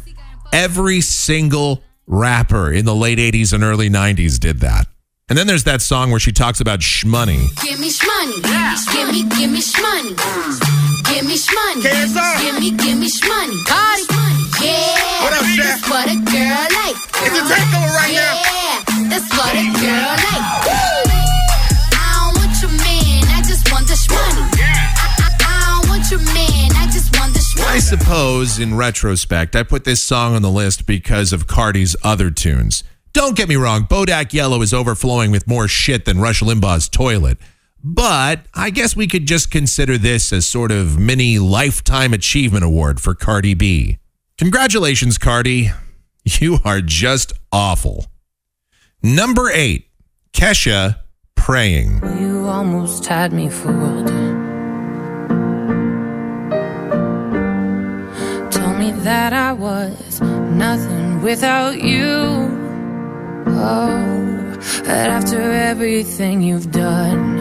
Every 0.51 1.03
single 1.03 1.83
rapper 2.07 2.73
in 2.73 2.87
the 2.87 2.95
late 2.95 3.19
80s 3.19 3.53
and 3.53 3.63
early 3.63 3.91
90s 3.91 4.41
did 4.41 4.61
that. 4.61 4.87
And 5.29 5.37
then 5.37 5.47
there's 5.47 5.65
that 5.65 5.83
song 5.83 6.11
where 6.11 6.21
she 6.21 6.33
talks 6.33 6.59
about 6.63 6.81
shmoney. 6.81 7.53
Give 7.61 7.79
me 7.79 7.91
shmoney. 7.91 8.41
Give 8.41 9.13
me, 9.13 9.29
give 9.37 9.51
me 9.53 9.61
shmoney. 9.61 10.17
Give 11.05 11.25
me 11.29 11.37
shmoney. 11.37 11.85
Give 11.85 12.57
me, 12.57 12.71
give 12.71 12.97
me 12.97 13.11
shmoney. 13.13 13.61
Cardi. 13.69 14.09
Yeah. 14.65 15.23
What 15.23 15.35
up, 15.37 15.45
Shaq? 15.53 15.69
That's 15.69 15.91
what 15.91 16.09
a 16.09 16.17
girl 16.17 16.65
like. 16.81 16.97
It's 17.29 17.37
a 17.37 17.45
takeover 17.45 17.93
right 17.93 18.11
yeah. 18.11 18.41
now. 18.41 19.09
That's 19.13 19.29
what 19.37 19.53
a 19.53 19.69
girl 19.77 20.17
like. 20.17 20.45
I 21.93 22.09
don't 22.25 22.41
want 22.41 22.57
your 22.63 22.73
man. 22.73 23.29
I 23.29 23.43
just 23.47 23.71
want 23.71 23.87
the 23.87 24.01
shmoney. 24.01 24.49
I, 24.57 25.13
I, 25.13 25.29
I 25.45 25.77
don't 25.77 25.91
want 25.91 26.11
your 26.11 26.21
man. 26.21 26.73
I 26.73 26.89
just 26.91 27.15
want 27.21 27.35
the 27.35 27.41
shmoney. 27.41 27.69
I 27.69 27.79
suppose, 27.81 28.59
in 28.59 28.75
retrospect, 28.75 29.55
I 29.55 29.63
put 29.63 29.85
this 29.85 30.03
song 30.03 30.35
on 30.35 30.41
the 30.41 30.51
list 30.51 30.87
because 30.87 31.35
of 31.35 31.47
Cardi's 31.47 31.97
other 32.03 32.31
tunes. 32.31 32.83
Don't 33.13 33.37
get 33.37 33.49
me 33.49 33.57
wrong, 33.57 33.85
Bodak 33.85 34.33
Yellow 34.33 34.63
is 34.63 34.75
overflowing 34.75 35.31
with 35.31 35.49
more 35.49 35.67
shit 35.67 36.05
than 36.05 36.21
Rush 36.21 36.41
Limbaugh's 36.41 36.89
toilet. 36.89 37.39
But 37.83 38.47
I 38.55 38.71
guess 38.71 38.97
we 38.97 39.07
could 39.07 39.27
just 39.27 39.51
consider 39.51 39.97
this 39.99 40.33
as 40.33 40.47
sort 40.47 40.73
of 40.73 40.99
mini 40.99 41.39
lifetime 41.39 42.13
achievement 42.13 42.65
award 42.65 43.01
for 43.01 43.15
Cardi 43.15 43.55
B. 43.55 43.99
Congratulations, 44.37 45.17
Cardi. 45.17 45.71
You 46.25 46.59
are 46.65 46.81
just 46.81 47.33
awful. 47.53 48.07
Number 49.03 49.51
eight, 49.51 49.89
Kesha 50.33 51.01
praying. 51.35 52.03
You 52.21 52.47
almost 52.47 53.07
had 53.07 53.33
me 53.33 53.49
fooled. 53.49 54.09
Told 58.53 58.77
me 58.77 58.93
that 59.03 59.33
I 59.33 59.53
was 59.53 60.21
nothing 60.21 61.23
without 61.23 61.81
you. 61.81 62.68
Oh, 63.51 64.57
but 64.85 64.89
after 64.89 65.41
everything 65.41 66.43
you've 66.43 66.71
done, 66.71 67.39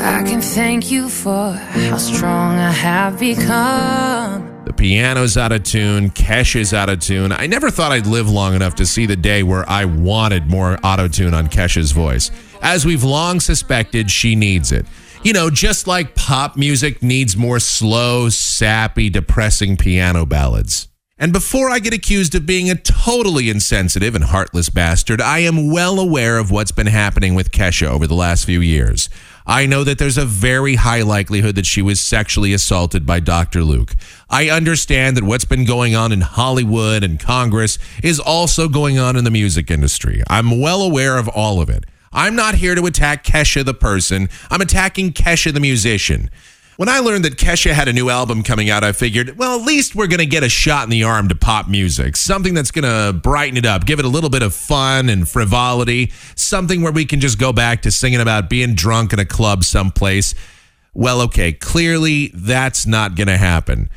I 0.00 0.22
can 0.22 0.40
thank 0.40 0.90
you 0.90 1.08
for 1.08 1.52
how 1.52 1.96
strong 1.96 2.56
I 2.56 2.70
have 2.70 3.18
become. 3.18 4.64
The 4.64 4.72
piano's 4.72 5.36
out 5.36 5.52
of 5.52 5.62
tune, 5.62 6.10
Kesha's 6.10 6.74
out 6.74 6.88
of 6.88 7.00
tune. 7.00 7.32
I 7.32 7.46
never 7.46 7.70
thought 7.70 7.92
I'd 7.92 8.06
live 8.06 8.28
long 8.28 8.54
enough 8.54 8.74
to 8.76 8.86
see 8.86 9.06
the 9.06 9.16
day 9.16 9.42
where 9.42 9.68
I 9.68 9.84
wanted 9.84 10.48
more 10.48 10.78
auto 10.82 11.08
tune 11.08 11.34
on 11.34 11.48
Kesha's 11.48 11.92
voice. 11.92 12.30
As 12.62 12.84
we've 12.84 13.04
long 13.04 13.40
suspected, 13.40 14.10
she 14.10 14.34
needs 14.34 14.72
it. 14.72 14.86
You 15.22 15.32
know, 15.32 15.50
just 15.50 15.86
like 15.86 16.14
pop 16.14 16.56
music 16.56 17.02
needs 17.02 17.36
more 17.36 17.58
slow, 17.58 18.28
sappy, 18.28 19.10
depressing 19.10 19.76
piano 19.76 20.26
ballads. 20.26 20.88
And 21.18 21.32
before 21.32 21.70
I 21.70 21.78
get 21.78 21.94
accused 21.94 22.34
of 22.34 22.44
being 22.44 22.68
a 22.68 22.74
totally 22.74 23.48
insensitive 23.48 24.14
and 24.14 24.24
heartless 24.24 24.68
bastard, 24.68 25.18
I 25.18 25.38
am 25.38 25.70
well 25.70 25.98
aware 25.98 26.36
of 26.36 26.50
what's 26.50 26.72
been 26.72 26.88
happening 26.88 27.34
with 27.34 27.52
Kesha 27.52 27.86
over 27.86 28.06
the 28.06 28.14
last 28.14 28.44
few 28.44 28.60
years. 28.60 29.08
I 29.46 29.64
know 29.64 29.82
that 29.82 29.96
there's 29.96 30.18
a 30.18 30.26
very 30.26 30.74
high 30.74 31.00
likelihood 31.00 31.54
that 31.54 31.64
she 31.64 31.80
was 31.80 32.00
sexually 32.00 32.52
assaulted 32.52 33.06
by 33.06 33.20
Dr. 33.20 33.64
Luke. 33.64 33.94
I 34.28 34.50
understand 34.50 35.16
that 35.16 35.24
what's 35.24 35.46
been 35.46 35.64
going 35.64 35.94
on 35.94 36.12
in 36.12 36.20
Hollywood 36.20 37.02
and 37.02 37.18
Congress 37.18 37.78
is 38.02 38.20
also 38.20 38.68
going 38.68 38.98
on 38.98 39.16
in 39.16 39.24
the 39.24 39.30
music 39.30 39.70
industry. 39.70 40.22
I'm 40.28 40.60
well 40.60 40.82
aware 40.82 41.16
of 41.16 41.28
all 41.28 41.62
of 41.62 41.70
it. 41.70 41.84
I'm 42.12 42.36
not 42.36 42.56
here 42.56 42.74
to 42.74 42.84
attack 42.84 43.24
Kesha 43.24 43.64
the 43.64 43.72
person, 43.72 44.28
I'm 44.50 44.60
attacking 44.60 45.14
Kesha 45.14 45.50
the 45.50 45.60
musician. 45.60 46.28
When 46.76 46.90
I 46.90 46.98
learned 46.98 47.24
that 47.24 47.36
Kesha 47.36 47.72
had 47.72 47.88
a 47.88 47.92
new 47.94 48.10
album 48.10 48.42
coming 48.42 48.68
out, 48.68 48.84
I 48.84 48.92
figured, 48.92 49.38
well, 49.38 49.58
at 49.58 49.64
least 49.64 49.94
we're 49.94 50.08
going 50.08 50.18
to 50.18 50.26
get 50.26 50.44
a 50.44 50.48
shot 50.50 50.84
in 50.84 50.90
the 50.90 51.04
arm 51.04 51.28
to 51.30 51.34
pop 51.34 51.68
music. 51.68 52.16
Something 52.16 52.52
that's 52.52 52.70
going 52.70 52.84
to 52.84 53.18
brighten 53.18 53.56
it 53.56 53.64
up, 53.64 53.86
give 53.86 53.98
it 53.98 54.04
a 54.04 54.08
little 54.08 54.28
bit 54.28 54.42
of 54.42 54.54
fun 54.54 55.08
and 55.08 55.26
frivolity. 55.26 56.12
Something 56.34 56.82
where 56.82 56.92
we 56.92 57.06
can 57.06 57.18
just 57.18 57.38
go 57.38 57.50
back 57.50 57.80
to 57.82 57.90
singing 57.90 58.20
about 58.20 58.50
being 58.50 58.74
drunk 58.74 59.14
in 59.14 59.18
a 59.18 59.24
club 59.24 59.64
someplace. 59.64 60.34
Well, 60.92 61.22
okay, 61.22 61.54
clearly 61.54 62.30
that's 62.34 62.86
not 62.86 63.14
going 63.14 63.28
to 63.28 63.38
happen. 63.38 63.88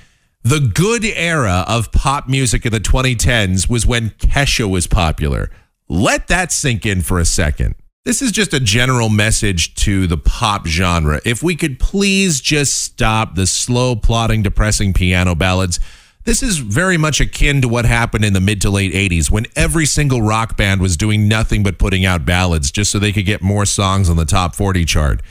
The 0.44 0.62
good 0.62 1.04
era 1.04 1.66
of 1.68 1.92
pop 1.92 2.30
music 2.30 2.66
in 2.66 2.72
the 2.72 2.80
2010s 2.80 3.70
was 3.70 3.86
when 3.86 4.12
Kesha 4.12 4.70
was 4.70 4.88
popular. 4.88 5.52
Let 5.90 6.28
that 6.28 6.54
sink 6.54 6.86
in 6.86 7.02
for 7.02 7.20
a 7.20 7.26
second. 7.26 7.76
This 8.06 8.22
is 8.22 8.32
just 8.32 8.54
a 8.54 8.62
general 8.62 9.10
message 9.10 9.76
to 9.76 10.08
the 10.08 10.18
pop 10.18 10.66
genre. 10.66 11.20
If 11.26 11.44
we 11.44 11.58
could 11.58 11.80
please 11.80 12.40
just 12.40 12.82
stop 12.82 13.36
the 13.36 13.46
slow, 13.46 13.98
plodding, 13.98 14.42
depressing 14.42 14.94
piano 14.94 15.36
ballads. 15.36 15.82
This 16.24 16.42
is 16.42 16.60
very 16.60 16.96
much 16.96 17.20
akin 17.20 17.62
to 17.62 17.68
what 17.68 17.84
happened 17.84 18.24
in 18.24 18.32
the 18.32 18.40
mid 18.40 18.62
to 18.62 18.70
late 18.70 18.94
80s 18.94 19.30
when 19.30 19.48
every 19.54 19.86
single 19.86 20.22
rock 20.22 20.56
band 20.56 20.80
was 20.80 20.96
doing 20.96 21.28
nothing 21.28 21.62
but 21.62 21.78
putting 21.78 22.06
out 22.06 22.26
ballads 22.26 22.72
just 22.72 22.90
so 22.90 23.00
they 23.00 23.12
could 23.12 23.26
get 23.26 23.42
more 23.42 23.66
songs 23.66 24.10
on 24.10 24.16
the 24.16 24.26
top 24.26 24.56
40 24.56 24.86
chart. 24.86 25.22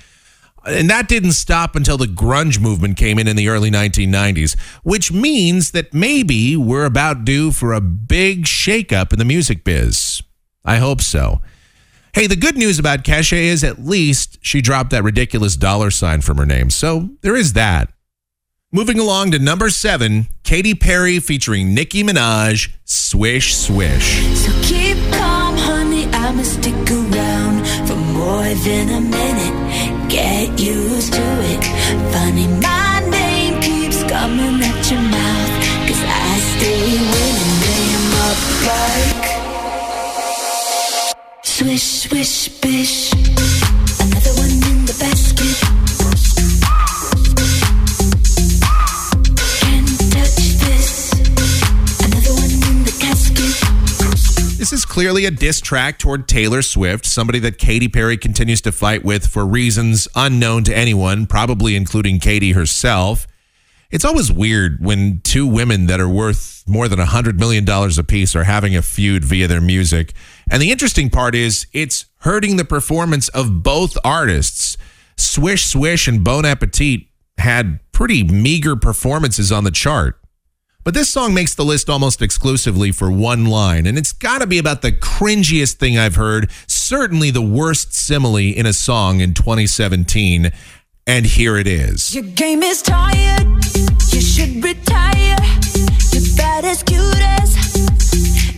And 0.67 0.91
that 0.91 1.09
didn't 1.09 1.33
stop 1.33 1.75
until 1.75 1.97
the 1.97 2.07
grunge 2.07 2.61
movement 2.61 2.99
came 2.99 3.19
in 3.19 3.27
in 3.27 3.37
the 3.37 3.49
early 3.49 3.71
1990s, 3.71 4.61
which 4.83 5.11
means 5.11 5.71
that 5.71 5.95
maybe 5.95 6.55
we're 6.55 6.85
about 6.85 7.25
due 7.25 7.51
for 7.51 7.73
a 7.73 7.81
big 7.81 8.45
shakeup 8.45 9.11
in 9.15 9.19
the 9.19 9.25
music 9.25 9.65
biz. 9.65 10.23
I 10.67 10.77
hope 10.77 11.01
so. 11.01 11.41
Hey, 12.15 12.27
the 12.27 12.37
good 12.37 12.57
news 12.57 12.79
about 12.79 13.05
Kesha 13.05 13.37
is 13.37 13.63
at 13.63 13.85
least 13.85 14.39
she 14.41 14.61
dropped 14.61 14.91
that 14.91 15.05
ridiculous 15.05 15.57
dollar 15.57 15.91
sign 15.91 16.21
from 16.21 16.39
her 16.39 16.47
name. 16.47 16.71
So 16.71 17.11
there 17.21 17.37
is 17.37 17.53
that. 17.53 17.93
Moving 18.73 18.99
along 18.99 19.31
to 19.31 19.39
number 19.39 19.71
seven, 19.71 20.27
Katy 20.43 20.75
Perry 20.75 21.21
featuring 21.21 21.75
Nicki 21.75 22.03
Minaj, 22.03 22.71
Swish 22.85 23.57
Swish. 23.57 24.23
So 24.37 24.53
keep 24.63 24.99
calm, 25.13 25.57
honey. 25.57 26.05
I'ma 26.07 26.43
stick 26.43 26.75
around 26.91 27.67
for 27.87 27.97
more 27.97 28.43
than 28.43 28.91
a 28.91 29.01
minute. 29.01 30.11
Get 30.11 30.61
used 30.61 31.15
to 31.15 31.23
it. 31.23 31.65
Funny, 32.13 32.47
my 32.61 32.88
This 54.59 54.73
is 54.73 54.85
clearly 54.85 55.25
a 55.25 55.31
diss 55.31 55.61
track 55.61 56.01
toward 56.01 56.27
Taylor 56.27 56.63
Swift, 56.63 57.07
somebody 57.07 57.39
that 57.39 57.59
Katy 57.59 57.87
Perry 57.87 58.17
continues 58.17 58.61
to 58.63 58.73
fight 58.73 59.05
with 59.05 59.29
for 59.29 59.47
reasons 59.47 60.09
unknown 60.17 60.65
to 60.65 60.77
anyone, 60.77 61.27
probably 61.27 61.77
including 61.77 62.19
Katy 62.19 62.53
herself. 62.53 63.29
It's 63.91 64.05
always 64.05 64.31
weird 64.31 64.85
when 64.85 65.23
two 65.25 65.47
women 65.47 65.87
that 65.87 65.99
are 65.99 66.09
worth 66.09 66.63
more 66.67 66.89
than 66.89 66.99
$100 66.99 67.39
million 67.39 67.67
apiece 67.99 68.37
are 68.37 68.45
having 68.45 68.77
a 68.77 68.83
feud 68.83 69.25
via 69.25 69.49
their 69.49 69.63
music. 69.63 70.13
And 70.51 70.61
the 70.61 70.71
interesting 70.71 71.09
part 71.09 71.35
is 71.35 71.67
it's 71.73 72.05
hurting 72.19 72.57
the 72.57 72.67
performance 72.67 73.29
of 73.31 73.63
both 73.63 73.97
artists. 74.05 74.77
Swish 75.17 75.65
Swish 75.65 76.07
and 76.07 76.23
Bon 76.23 76.45
Appétit 76.45 77.09
had 77.39 77.81
pretty 77.93 78.23
meager 78.23 78.77
performances 78.77 79.51
on 79.51 79.65
the 79.65 79.71
chart. 79.71 80.21
But 80.85 80.95
this 80.95 81.11
song 81.11 81.35
makes 81.35 81.55
the 81.55 81.65
list 81.65 81.91
almost 81.91 82.23
exclusively 82.23 82.93
for 82.93 83.11
one 83.11 83.47
line, 83.47 83.87
and 83.87 83.99
it's 83.99 84.13
got 84.13 84.39
to 84.39 84.47
be 84.47 84.59
about 84.59 84.81
the 84.81 84.93
cringiest 84.93 85.75
thing 85.75 85.99
I've 85.99 86.15
heard, 86.15 86.51
certainly 86.67 87.31
the 87.31 87.43
worst 87.43 87.93
simile 87.93 88.37
in 88.37 88.65
a 88.65 88.73
song 88.73 89.21
in 89.21 89.35
2017. 89.35 90.51
And 91.09 91.25
here 91.25 91.57
it 91.57 91.67
is. 91.67 92.15
Your 92.15 92.23
game 92.23 92.63
is 92.63 92.83
tired. 92.83 93.47
You 94.13 94.21
should 94.21 94.63
retire. 94.63 95.37
You're 96.13 96.37
bad 96.37 96.67
as 96.67 96.83
cute 96.83 97.17
as 97.17 97.57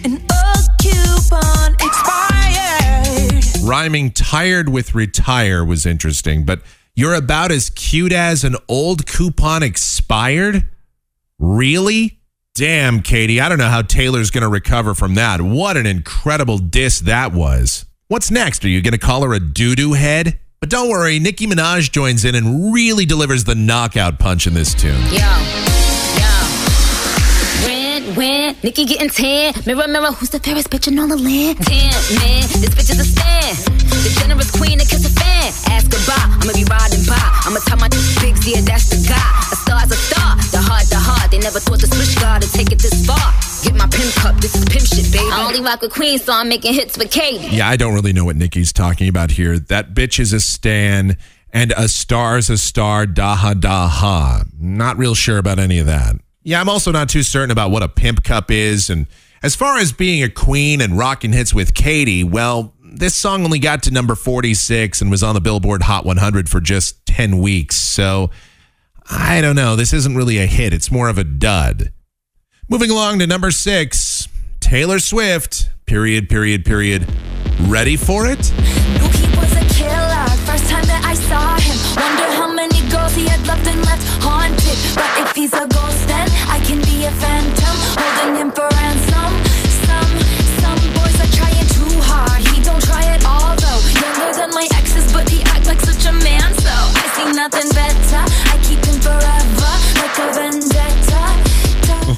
an 0.05 0.21
old 0.35 0.67
coupon 0.83 1.75
expired. 1.75 3.45
Rhyming 3.63 4.11
tired 4.11 4.69
with 4.69 4.97
retire 4.97 5.65
was 5.65 5.87
interesting, 5.87 6.45
but 6.45 6.63
you're 6.97 7.15
about 7.15 7.53
as 7.53 7.71
cute 7.71 8.13
as 8.13 8.43
an 8.43 8.57
old 8.69 9.07
coupon 9.07 9.63
expired? 9.63 10.69
Really? 11.39 12.19
Damn, 12.57 13.01
Katy, 13.01 13.41
I 13.41 13.49
don't 13.49 13.59
know 13.59 13.69
how 13.69 13.83
Taylor's 13.83 14.33
going 14.33 14.43
to 14.43 14.49
recover 14.49 14.95
from 14.95 15.15
that. 15.15 15.41
What 15.41 15.77
an 15.77 15.87
incredible 15.87 16.59
diss 16.59 16.99
that 16.99 17.33
was. 17.33 17.87
What's 18.09 18.29
next? 18.29 18.65
Are 18.65 18.69
you 18.69 18.83
going 18.83 18.91
to 18.91 18.99
call 18.99 19.23
her 19.23 19.33
a 19.33 19.39
doo 19.39 19.77
doo 19.77 19.93
head? 19.93 20.41
But 20.61 20.69
don't 20.69 20.91
worry, 20.91 21.19
Nicki 21.19 21.47
Minaj 21.47 21.91
joins 21.91 22.27
in 22.27 22.35
and 22.35 22.71
really 22.71 23.07
delivers 23.07 23.45
the 23.45 23.55
knockout 23.55 24.19
punch 24.19 24.47
in 24.47 24.53
this 24.53 24.75
tune. 24.75 24.93
Yo, 25.09 25.25
yo. 26.21 26.33
When, 27.65 28.15
when, 28.15 28.57
Nicki 28.63 28.85
getting 28.85 29.09
tan. 29.09 29.55
Mirror, 29.65 29.89
mirror, 29.89 30.13
who's 30.13 30.29
the 30.29 30.39
fairest 30.39 30.69
bitch 30.69 30.87
in 30.87 30.99
all 30.99 31.09
the 31.09 31.17
land? 31.17 31.65
Damn, 31.65 31.97
man, 32.21 32.45
this 32.61 32.77
bitch 32.77 32.93
is 32.93 33.01
a 33.01 33.09
stan. 33.09 33.57
The 34.05 34.13
generous 34.21 34.51
queen 34.51 34.77
that 34.77 34.89
kiss 34.91 35.09
a 35.09 35.13
fan. 35.17 35.49
Ask 35.73 35.89
goodbye, 35.89 36.29
I'ma 36.29 36.53
be 36.53 36.69
riding 36.69 37.09
by. 37.09 37.17
I'ma 37.49 37.61
tell 37.65 37.79
my 37.79 37.89
bigs, 38.21 38.45
yeah, 38.45 38.61
that's 38.61 38.93
the 38.93 39.01
guy. 39.09 39.17
A 39.17 39.57
star's 39.57 39.89
a 39.89 39.97
star, 39.97 40.37
the 40.53 40.61
heart, 40.61 40.85
the 40.93 41.01
heart. 41.01 41.31
They 41.31 41.39
never 41.39 41.59
thought 41.59 41.81
the 41.81 41.89
switch 41.89 42.21
guard 42.21 42.43
to 42.43 42.53
take 42.53 42.71
it 42.71 42.81
this 42.85 43.01
far. 43.09 43.33
Get 43.63 43.75
my 43.75 43.87
pimp 43.87 44.15
cup, 44.15 44.37
this 44.37 44.55
is 44.55 44.65
pimp 44.65 44.87
shit, 44.87 45.13
baby. 45.13 45.29
I 45.31 45.47
only 45.47 45.61
rock 45.61 45.83
with 45.83 45.93
Queens, 45.93 46.25
so 46.25 46.33
I'm 46.33 46.49
making 46.49 46.75
hits 46.75 46.97
with 46.97 47.11
Katy. 47.11 47.57
Yeah, 47.57 47.69
I 47.69 47.77
don't 47.77 47.95
really 47.95 48.13
know 48.13 48.25
what 48.25 48.37
Nicki's 48.37 48.73
talking 48.73 49.09
about 49.09 49.33
here. 49.33 49.59
That 49.59 49.93
bitch 49.95 50.19
is 50.19 50.33
a 50.33 50.41
stan 50.41 51.19
and 51.53 51.73
a 51.77 51.89
star's 51.89 52.49
a 52.49 52.57
star, 52.57 53.07
daha 53.07 53.55
daha. 53.55 54.47
Not 54.59 54.97
real 54.97 55.15
sure 55.15 55.39
about 55.39 55.59
any 55.59 55.79
of 55.79 55.87
that. 55.87 56.17
Yeah, 56.43 56.61
I'm 56.61 56.69
also 56.69 56.91
not 56.91 57.09
too 57.09 57.23
certain 57.23 57.51
about 57.51 57.71
what 57.71 57.83
a 57.83 57.89
pimp 57.89 58.25
cup 58.25 58.51
is. 58.51 58.89
And 58.89 59.07
as 59.43 59.55
far 59.55 59.79
as 59.79 59.93
being 59.93 60.23
a 60.23 60.31
queen 60.31 60.81
and 60.81 60.97
rocking 60.97 61.33
hits 61.33 61.53
with 61.53 61.75
Katy, 61.75 62.25
well, 62.25 62.75
this 62.83 63.15
song 63.15 63.45
only 63.45 63.59
got 63.59 63.83
to 63.85 63.91
number 63.91 64.15
46 64.15 65.03
and 65.03 65.11
was 65.11 65.23
on 65.23 65.35
the 65.35 65.41
Billboard 65.41 65.83
Hot 65.83 66.07
100 66.07 66.49
for 66.49 66.61
just 66.61 67.05
10 67.07 67.39
weeks. 67.39 67.77
So 67.77 68.31
I 69.11 69.41
don't 69.41 69.57
know. 69.57 69.77
This 69.77 69.93
isn't 69.93 70.17
really 70.17 70.39
a 70.39 70.47
hit, 70.47 70.73
it's 70.73 70.91
more 70.91 71.09
of 71.09 71.19
a 71.19 71.25
dud. 71.25 71.93
Moving 72.71 72.91
along 72.93 73.19
to 73.19 73.27
number 73.27 73.51
six 73.51 74.29
Taylor 74.61 75.01
Swift, 75.01 75.71
period, 75.87 76.29
period, 76.29 76.65
period. 76.65 77.05
Ready 77.63 77.97
for 77.97 78.29
it? 78.29 78.53
If 85.19 85.37
he's 85.37 85.53
a 85.53 85.67
ghost, 85.67 86.07
then 86.07 86.29
I 86.47 86.63
can 86.65 86.79
be 86.83 87.05
a 87.07 87.11
phantom. 87.11 87.77
Holding 87.99 88.37
him 88.41 88.51
for 88.53 88.67
ransom. 88.71 89.31
Some, 89.87 90.13
some 90.63 90.81
boys 90.95 91.19
are 91.19 91.33
trying 91.35 91.67
too 91.75 91.91
hard. 92.07 92.41
He 92.55 92.63
don't 92.63 92.83
try 92.83 93.03
at 93.03 93.25
all, 93.27 93.55
though. 93.59 93.83
Younger 93.99 94.31
than 94.39 94.51
my 94.51 94.67
exes, 94.79 95.13
but 95.13 95.29
he 95.29 95.43
like 95.67 95.81
such 95.81 96.07
a 96.07 96.13
man. 96.13 96.55
So 96.55 96.71
I 96.71 97.07
see 97.19 97.33
nothing 97.35 97.69
better. 97.75 98.23
I 98.53 98.57
keep 98.63 98.83
him 98.85 98.99
forever. 99.03 99.71
Like 99.99 100.19
a 100.19 100.27
vendetta. 100.35 101.10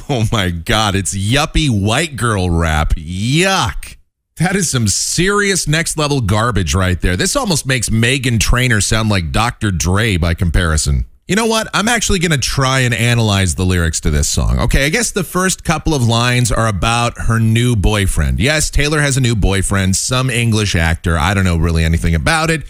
Oh 0.09 0.27
my 0.31 0.49
God, 0.49 0.95
it's 0.95 1.15
yuppie 1.15 1.69
white 1.69 2.17
girl 2.17 2.49
rap. 2.49 2.93
Yuck. 2.95 3.95
That 4.37 4.55
is 4.55 4.69
some 4.69 4.87
serious 4.87 5.67
next 5.67 5.97
level 5.97 6.19
garbage 6.19 6.75
right 6.75 6.99
there. 6.99 7.15
This 7.15 7.35
almost 7.35 7.65
makes 7.65 7.89
Meghan 7.89 8.39
Trainor 8.39 8.81
sound 8.81 9.09
like 9.09 9.31
Dr. 9.31 9.71
Dre 9.71 10.17
by 10.17 10.33
comparison. 10.33 11.05
You 11.27 11.37
know 11.37 11.45
what? 11.45 11.67
I'm 11.73 11.87
actually 11.87 12.19
going 12.19 12.31
to 12.31 12.37
try 12.37 12.79
and 12.79 12.93
analyze 12.93 13.55
the 13.55 13.63
lyrics 13.63 14.01
to 14.01 14.09
this 14.09 14.27
song. 14.27 14.59
Okay, 14.59 14.85
I 14.85 14.89
guess 14.89 15.11
the 15.11 15.23
first 15.23 15.63
couple 15.63 15.93
of 15.93 16.05
lines 16.05 16.51
are 16.51 16.67
about 16.67 17.17
her 17.17 17.39
new 17.39 17.77
boyfriend. 17.77 18.39
Yes, 18.41 18.69
Taylor 18.69 18.99
has 18.99 19.15
a 19.15 19.21
new 19.21 19.35
boyfriend, 19.35 19.95
some 19.95 20.29
English 20.29 20.75
actor. 20.75 21.17
I 21.17 21.33
don't 21.33 21.45
know 21.45 21.57
really 21.57 21.85
anything 21.85 22.13
about 22.13 22.49
it. 22.49 22.63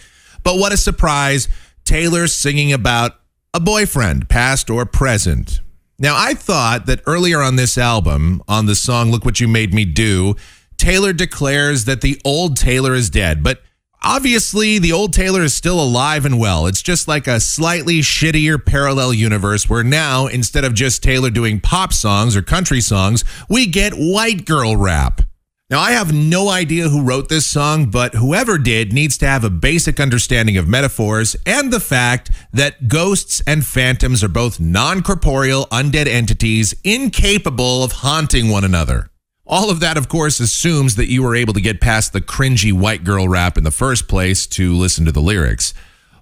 But 0.44 0.58
what 0.58 0.72
a 0.72 0.76
surprise. 0.76 1.48
Taylor's 1.84 2.36
singing 2.36 2.72
about 2.72 3.12
a 3.52 3.58
boyfriend, 3.58 4.28
past 4.28 4.70
or 4.70 4.86
present. 4.86 5.60
Now, 6.04 6.16
I 6.18 6.34
thought 6.34 6.84
that 6.84 7.00
earlier 7.06 7.40
on 7.40 7.56
this 7.56 7.78
album, 7.78 8.42
on 8.46 8.66
the 8.66 8.74
song 8.74 9.10
Look 9.10 9.24
What 9.24 9.40
You 9.40 9.48
Made 9.48 9.72
Me 9.72 9.86
Do, 9.86 10.36
Taylor 10.76 11.14
declares 11.14 11.86
that 11.86 12.02
the 12.02 12.20
old 12.26 12.58
Taylor 12.58 12.92
is 12.92 13.08
dead. 13.08 13.42
But 13.42 13.62
obviously, 14.02 14.78
the 14.78 14.92
old 14.92 15.14
Taylor 15.14 15.40
is 15.40 15.54
still 15.54 15.82
alive 15.82 16.26
and 16.26 16.38
well. 16.38 16.66
It's 16.66 16.82
just 16.82 17.08
like 17.08 17.26
a 17.26 17.40
slightly 17.40 18.00
shittier 18.00 18.62
parallel 18.62 19.14
universe 19.14 19.70
where 19.70 19.82
now, 19.82 20.26
instead 20.26 20.62
of 20.62 20.74
just 20.74 21.02
Taylor 21.02 21.30
doing 21.30 21.58
pop 21.58 21.94
songs 21.94 22.36
or 22.36 22.42
country 22.42 22.82
songs, 22.82 23.24
we 23.48 23.64
get 23.64 23.94
white 23.94 24.44
girl 24.44 24.76
rap. 24.76 25.22
Now, 25.70 25.80
I 25.80 25.92
have 25.92 26.12
no 26.12 26.50
idea 26.50 26.90
who 26.90 27.02
wrote 27.02 27.30
this 27.30 27.46
song, 27.46 27.86
but 27.86 28.14
whoever 28.14 28.58
did 28.58 28.92
needs 28.92 29.16
to 29.18 29.26
have 29.26 29.44
a 29.44 29.50
basic 29.50 29.98
understanding 29.98 30.58
of 30.58 30.68
metaphors 30.68 31.36
and 31.46 31.72
the 31.72 31.80
fact 31.80 32.30
that 32.52 32.86
ghosts 32.86 33.40
and 33.46 33.64
phantoms 33.64 34.22
are 34.22 34.28
both 34.28 34.60
non 34.60 35.02
corporeal, 35.02 35.66
undead 35.72 36.06
entities 36.06 36.74
incapable 36.84 37.82
of 37.82 37.92
haunting 37.92 38.50
one 38.50 38.62
another. 38.64 39.08
All 39.46 39.70
of 39.70 39.80
that, 39.80 39.96
of 39.96 40.06
course, 40.06 40.38
assumes 40.38 40.96
that 40.96 41.10
you 41.10 41.22
were 41.22 41.34
able 41.34 41.54
to 41.54 41.62
get 41.62 41.80
past 41.80 42.12
the 42.12 42.20
cringy 42.20 42.72
white 42.72 43.02
girl 43.02 43.26
rap 43.26 43.56
in 43.56 43.64
the 43.64 43.70
first 43.70 44.06
place 44.06 44.46
to 44.48 44.74
listen 44.74 45.06
to 45.06 45.12
the 45.12 45.20
lyrics. 45.22 45.72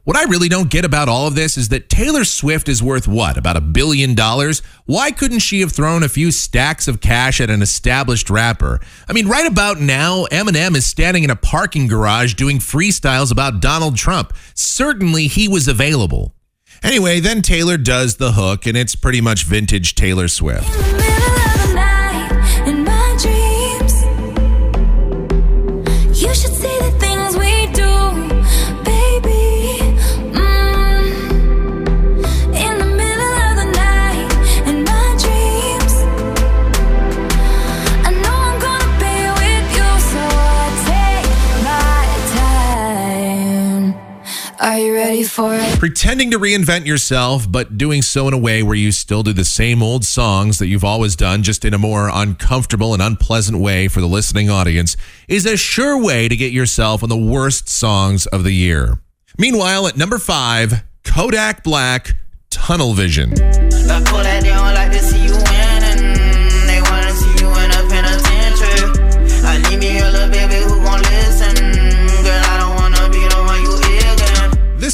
What 0.05 0.16
I 0.16 0.24
really 0.24 0.48
don't 0.48 0.68
get 0.68 0.84
about 0.84 1.09
all 1.09 1.28
of 1.28 1.36
this 1.36 1.57
is 1.57 1.68
that 1.68 1.88
Taylor 1.88 2.24
Swift 2.24 2.68
is 2.68 2.82
worth 2.82 3.07
what? 3.07 3.36
About 3.36 3.57
a 3.57 3.61
billion 3.61 4.16
dollars? 4.16 4.61
Why 4.84 5.12
couldn't 5.12 5.38
she 5.38 5.61
have 5.61 5.70
thrown 5.70 6.03
a 6.03 6.09
few 6.09 6.32
stacks 6.32 6.88
of 6.88 7.00
cash 7.00 7.40
at 7.40 7.50
an 7.50 7.62
established 7.62 8.28
rapper? 8.28 8.80
I 9.09 9.12
mean, 9.12 9.28
right 9.28 9.46
about 9.46 9.78
now, 9.78 10.24
Eminem 10.32 10.74
is 10.74 10.86
standing 10.86 11.22
in 11.22 11.30
a 11.30 11.36
parking 11.36 11.86
garage 11.86 12.34
doing 12.34 12.59
freestyles 12.59 13.30
about 13.30 13.61
Donald 13.61 13.96
Trump. 13.96 14.32
Certainly 14.55 15.28
he 15.28 15.46
was 15.46 15.68
available. 15.68 16.34
Anyway, 16.82 17.20
then 17.20 17.40
Taylor 17.40 17.76
does 17.76 18.16
the 18.16 18.32
hook, 18.32 18.66
and 18.66 18.76
it's 18.76 18.96
pretty 18.96 19.20
much 19.20 19.44
vintage 19.44 19.94
Taylor 19.94 20.26
Swift. 20.26 20.66
For 45.32 45.54
it? 45.54 45.78
Pretending 45.78 46.30
to 46.30 46.38
reinvent 46.38 46.86
yourself, 46.86 47.50
but 47.50 47.78
doing 47.78 48.02
so 48.02 48.28
in 48.28 48.34
a 48.34 48.38
way 48.38 48.62
where 48.62 48.74
you 48.74 48.92
still 48.92 49.22
do 49.22 49.32
the 49.32 49.44
same 49.44 49.82
old 49.82 50.04
songs 50.04 50.58
that 50.58 50.66
you've 50.66 50.84
always 50.84 51.16
done, 51.16 51.42
just 51.42 51.64
in 51.64 51.72
a 51.74 51.78
more 51.78 52.10
uncomfortable 52.12 52.92
and 52.92 53.02
unpleasant 53.02 53.58
way 53.58 53.88
for 53.88 54.00
the 54.00 54.06
listening 54.06 54.50
audience, 54.50 54.96
is 55.28 55.46
a 55.46 55.56
sure 55.56 56.00
way 56.00 56.28
to 56.28 56.36
get 56.36 56.52
yourself 56.52 57.02
on 57.02 57.08
the 57.08 57.16
worst 57.16 57.68
songs 57.68 58.26
of 58.26 58.44
the 58.44 58.52
year. 58.52 58.98
Meanwhile, 59.38 59.86
at 59.86 59.96
number 59.96 60.18
five, 60.18 60.84
Kodak 61.04 61.64
Black, 61.64 62.16
Tunnel 62.50 62.92
Vision. 62.92 63.32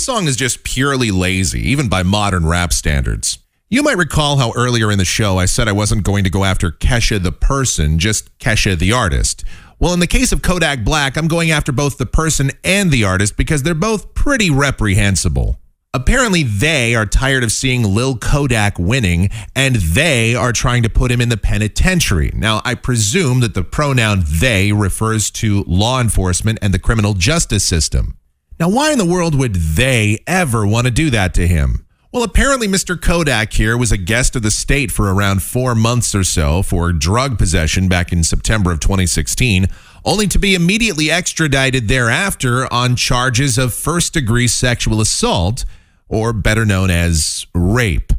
Song 0.09 0.27
is 0.27 0.37
just 0.37 0.65
purely 0.65 1.11
lazy, 1.11 1.61
even 1.69 1.87
by 1.87 2.03
modern 2.03 2.47
rap 2.47 2.73
standards. 2.73 3.41
You 3.69 3.83
might 3.83 3.99
recall 3.99 4.39
how 4.39 4.55
earlier 4.57 4.91
in 4.91 4.97
the 4.97 5.05
show 5.05 5.37
I 5.37 5.45
said 5.45 5.69
I 5.69 5.73
wasn't 5.73 6.03
going 6.03 6.25
to 6.25 6.31
go 6.31 6.45
after 6.45 6.71
Kesha 6.71 7.23
the 7.23 7.31
person, 7.31 7.99
just 7.99 8.39
Kesha 8.39 8.79
the 8.79 8.91
artist. 8.91 9.45
Well, 9.79 9.93
in 9.93 10.01
the 10.01 10.07
case 10.07 10.33
of 10.33 10.41
Kodak 10.41 10.83
Black, 10.83 11.19
I'm 11.19 11.29
going 11.29 11.51
after 11.51 11.73
both 11.73 11.99
the 11.99 12.07
person 12.07 12.53
and 12.65 12.91
the 12.91 13.05
artist 13.05 13.37
because 13.37 13.63
they're 13.63 13.75
both 13.75 14.15
pretty 14.15 14.49
reprehensible. 14.49 15.61
Apparently, 15.93 16.43
they 16.43 16.95
are 16.95 17.05
tired 17.05 17.45
of 17.45 17.53
seeing 17.53 17.83
Lil 17.83 18.17
Kodak 18.17 18.79
winning, 18.79 19.29
and 19.55 19.77
they 19.77 20.35
are 20.35 20.55
trying 20.55 20.85
to 20.85 20.89
put 20.89 21.11
him 21.11 21.21
in 21.21 21.29
the 21.29 21.37
penitentiary. 21.37 22.31
Now, 22.35 22.63
I 22.65 22.77
presume 22.77 23.41
that 23.41 23.53
the 23.53 23.63
pronoun 23.63 24.25
they 24.27 24.73
refers 24.73 25.31
to 25.33 25.65
law 25.67 26.01
enforcement 26.01 26.61
and 26.63 26.73
the 26.73 26.79
criminal 26.79 27.13
justice 27.13 27.65
system. 27.65 28.18
Now, 28.61 28.69
why 28.69 28.91
in 28.91 28.99
the 28.99 29.05
world 29.05 29.37
would 29.37 29.55
they 29.55 30.19
ever 30.27 30.67
want 30.67 30.87
to 30.87 30.91
do 30.91 31.11
that 31.11 31.33
to 31.35 31.47
him? 31.47 31.87
Well, 32.13 32.25
apparently, 32.25 32.67
Mr. 32.67 33.01
Kodak 33.01 33.53
here 33.53 33.77
was 33.77 33.93
a 33.93 33.97
guest 33.97 34.35
of 34.35 34.43
the 34.43 34.51
state 34.51 34.91
for 34.91 35.15
around 35.15 35.45
four 35.45 35.77
months 35.77 36.13
or 36.13 36.25
so 36.25 36.63
for 36.63 36.93
drug 36.93 37.39
possession 37.39 37.87
back 37.87 38.13
in 38.13 38.25
September 38.25 38.73
of 38.73 38.81
2016, 38.81 39.69
only 40.05 40.27
to 40.27 40.41
be 40.41 40.57
immediately 40.57 41.09
extradited 41.09 41.87
thereafter 41.87 42.73
on 42.73 42.97
charges 42.97 43.59
of 43.59 43.75
first 43.75 44.13
degree 44.15 44.49
sexual 44.49 45.01
assault, 45.01 45.65
or 46.09 46.33
better 46.33 46.65
known 46.65 46.91
as 46.91 47.47
rape. 47.55 48.13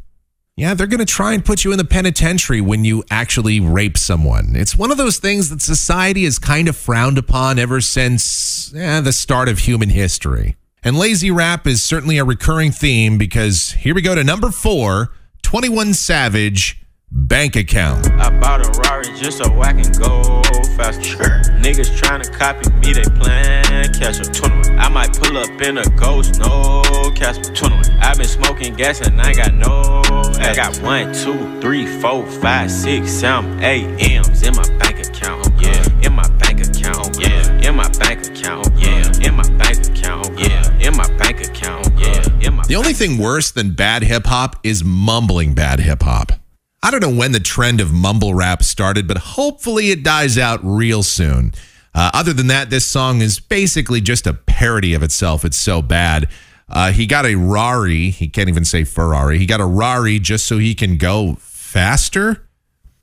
Yeah, 0.60 0.74
they're 0.74 0.86
going 0.86 0.98
to 0.98 1.06
try 1.06 1.32
and 1.32 1.42
put 1.42 1.64
you 1.64 1.72
in 1.72 1.78
the 1.78 1.86
penitentiary 1.86 2.60
when 2.60 2.84
you 2.84 3.02
actually 3.10 3.60
rape 3.60 3.96
someone. 3.96 4.54
It's 4.54 4.76
one 4.76 4.90
of 4.90 4.98
those 4.98 5.16
things 5.16 5.48
that 5.48 5.62
society 5.62 6.24
has 6.24 6.38
kind 6.38 6.68
of 6.68 6.76
frowned 6.76 7.16
upon 7.16 7.58
ever 7.58 7.80
since 7.80 8.70
eh, 8.74 9.00
the 9.00 9.14
start 9.14 9.48
of 9.48 9.60
human 9.60 9.88
history. 9.88 10.56
And 10.84 10.98
lazy 10.98 11.30
rap 11.30 11.66
is 11.66 11.82
certainly 11.82 12.18
a 12.18 12.26
recurring 12.26 12.72
theme 12.72 13.16
because 13.16 13.70
here 13.70 13.94
we 13.94 14.02
go 14.02 14.14
to 14.14 14.22
number 14.22 14.50
four 14.50 15.12
21 15.40 15.94
Savage 15.94 16.79
Bank 17.12 17.56
Account. 17.56 18.10
I 18.12 18.30
bought 18.38 18.64
a 18.64 18.80
Rari 18.80 19.06
just 19.16 19.38
so 19.38 19.60
I 19.60 19.72
can 19.72 19.90
go 19.92 20.42
faster. 20.76 21.42
Niggas 21.60 21.96
trying 21.96 22.22
to 22.22 22.30
copy 22.30 22.70
me, 22.74 22.92
they 22.92 23.02
plan 23.02 23.92
catch 24.00 24.20
up. 24.20 24.32
21. 24.32 24.78
I 24.78 24.88
might 24.88 25.12
pull 25.12 25.36
up 25.36 25.60
in 25.60 25.78
a 25.78 25.84
ghost, 25.90 26.38
no 26.38 26.82
Casper. 27.14 27.54
21. 27.54 27.90
i 28.00 28.14
been 28.14 28.26
smoking 28.26 28.74
gas 28.74 29.00
and 29.00 29.20
I 29.20 29.34
got 29.34 29.54
no. 29.54 30.02
I 30.40 30.54
got 30.54 30.76
one, 30.78 31.12
two, 31.12 31.60
three, 31.60 31.86
four, 32.00 32.24
five, 32.26 32.70
six, 32.70 33.10
seven, 33.10 33.62
eight 33.62 33.86
M's 33.98 34.42
in 34.42 34.54
my 34.54 34.66
bank 34.78 35.06
account. 35.06 35.46
Yeah, 35.60 36.06
in 36.06 36.12
my 36.14 36.28
bank 36.38 36.66
account. 36.66 37.18
Yeah, 37.20 37.68
in 37.68 37.76
my 37.76 37.88
bank 37.98 38.26
account. 38.26 38.68
Yeah, 38.76 39.28
in 39.28 39.34
my 39.34 39.48
bank 39.58 39.86
account. 39.86 40.38
Yeah, 40.38 40.78
in 40.80 40.96
my 40.96 41.08
bank 41.18 41.46
account. 41.46 41.88
Yeah, 41.98 42.24
in 42.40 42.54
my. 42.54 42.64
The 42.64 42.76
only 42.76 42.94
thing 42.94 43.18
worse 43.18 43.50
than 43.50 43.72
bad 43.72 44.02
hip 44.02 44.26
hop 44.26 44.56
is 44.62 44.82
mumbling 44.82 45.54
bad 45.54 45.80
hip 45.80 46.02
hop. 46.02 46.39
I 46.82 46.90
don't 46.90 47.00
know 47.00 47.14
when 47.14 47.32
the 47.32 47.40
trend 47.40 47.80
of 47.80 47.92
mumble 47.92 48.34
rap 48.34 48.62
started, 48.62 49.06
but 49.06 49.18
hopefully 49.18 49.90
it 49.90 50.02
dies 50.02 50.38
out 50.38 50.60
real 50.62 51.02
soon. 51.02 51.52
Uh, 51.94 52.10
other 52.14 52.32
than 52.32 52.46
that, 52.46 52.70
this 52.70 52.86
song 52.86 53.20
is 53.20 53.38
basically 53.38 54.00
just 54.00 54.26
a 54.26 54.32
parody 54.32 54.94
of 54.94 55.02
itself. 55.02 55.44
It's 55.44 55.58
so 55.58 55.82
bad. 55.82 56.28
Uh, 56.68 56.92
he 56.92 57.04
got 57.04 57.26
a 57.26 57.34
Rari. 57.34 58.10
He 58.10 58.28
can't 58.28 58.48
even 58.48 58.64
say 58.64 58.84
Ferrari. 58.84 59.38
He 59.38 59.46
got 59.46 59.60
a 59.60 59.66
Rari 59.66 60.18
just 60.18 60.46
so 60.46 60.58
he 60.58 60.74
can 60.74 60.96
go 60.96 61.36
faster. 61.38 62.48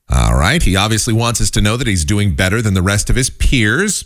All 0.10 0.36
right. 0.36 0.64
He 0.64 0.76
obviously 0.76 1.14
wants 1.14 1.42
us 1.42 1.52
to 1.52 1.62
know 1.62 1.76
that 1.78 1.86
he's 1.86 2.06
doing 2.06 2.34
better 2.34 2.62
than 2.62 2.74
the 2.74 2.82
rest 2.82 3.10
of 3.10 3.16
his 3.16 3.30
peers. 3.30 4.06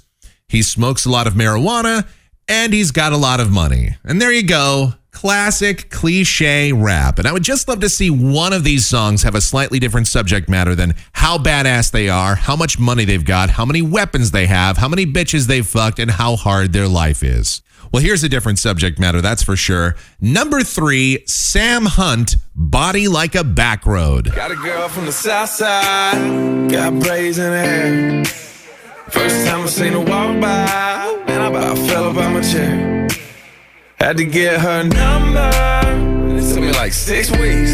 He 0.50 0.64
smokes 0.64 1.06
a 1.06 1.12
lot 1.12 1.28
of 1.28 1.34
marijuana 1.34 2.08
and 2.52 2.74
he's 2.74 2.91
got 2.91 3.14
a 3.14 3.18
lot 3.18 3.39
of 3.39 3.49
money. 3.49 3.95
And 4.04 4.22
there 4.22 4.32
you 4.32 4.43
go. 4.43 4.93
Classic 5.12 5.89
cliche 5.89 6.74
rap. 6.74 7.18
And 7.18 7.26
I 7.26 7.32
would 7.32 7.43
just 7.43 7.68
love 7.70 7.80
to 7.80 7.88
see 7.88 8.10
one 8.10 8.52
of 8.52 8.66
these 8.66 8.86
songs 8.86 9.24
have 9.24 9.36
a 9.36 9.41
slightly 9.41 9.80
different 9.80 10.08
subject 10.08 10.49
matter 10.49 10.76
than 10.76 10.95
how 11.14 11.38
badass 11.38 11.91
they 11.91 12.10
are, 12.10 12.36
how 12.36 12.58
much 12.58 12.78
money 12.78 13.06
they've 13.06 13.24
got, 13.24 13.52
how 13.52 13.64
many 13.64 13.82
weapons 13.82 14.32
they 14.32 14.47
have, 14.47 14.78
how 14.78 14.89
many 14.89 15.06
bitches 15.06 15.47
they've 15.47 15.66
fucked, 15.66 15.97
and 15.97 16.12
how 16.12 16.36
hard 16.36 16.74
their 16.74 16.89
life 16.89 17.24
is. 17.24 17.62
Well, 17.93 18.04
here's 18.04 18.24
a 18.24 18.30
different 18.30 18.60
subject 18.60 18.99
matter, 18.99 19.22
that's 19.22 19.43
for 19.43 19.56
sure. 19.56 19.95
Number 20.20 20.62
three, 20.62 21.24
Sam 21.28 21.86
Hunt, 21.86 22.36
Body 22.54 23.08
Like 23.08 23.36
a 23.36 23.45
Back 23.45 23.86
Road. 23.86 24.34
Got 24.36 24.52
a 24.52 24.56
girl 24.56 24.89
from 24.89 25.06
the 25.06 25.12
south 25.14 25.49
side, 25.49 26.70
got 26.70 26.93
her 27.06 27.36
hair. 27.38 28.51
First 29.10 29.45
time 29.47 29.62
I 29.62 29.66
seen 29.66 29.93
her 29.93 29.99
walk 29.99 30.39
by, 30.39 31.24
man, 31.28 31.41
I 31.41 31.47
about 31.47 31.78
fell 31.78 32.10
up 32.10 32.16
my 32.16 32.41
chair. 32.41 33.08
Had 33.99 34.18
to 34.18 34.26
get 34.26 34.60
her 34.60 34.84
number, 34.84 36.38
it 36.38 36.54
took 36.54 36.64
me 36.64 36.72
like 36.72 36.93
six 36.93 37.30
weeks. 37.32 37.72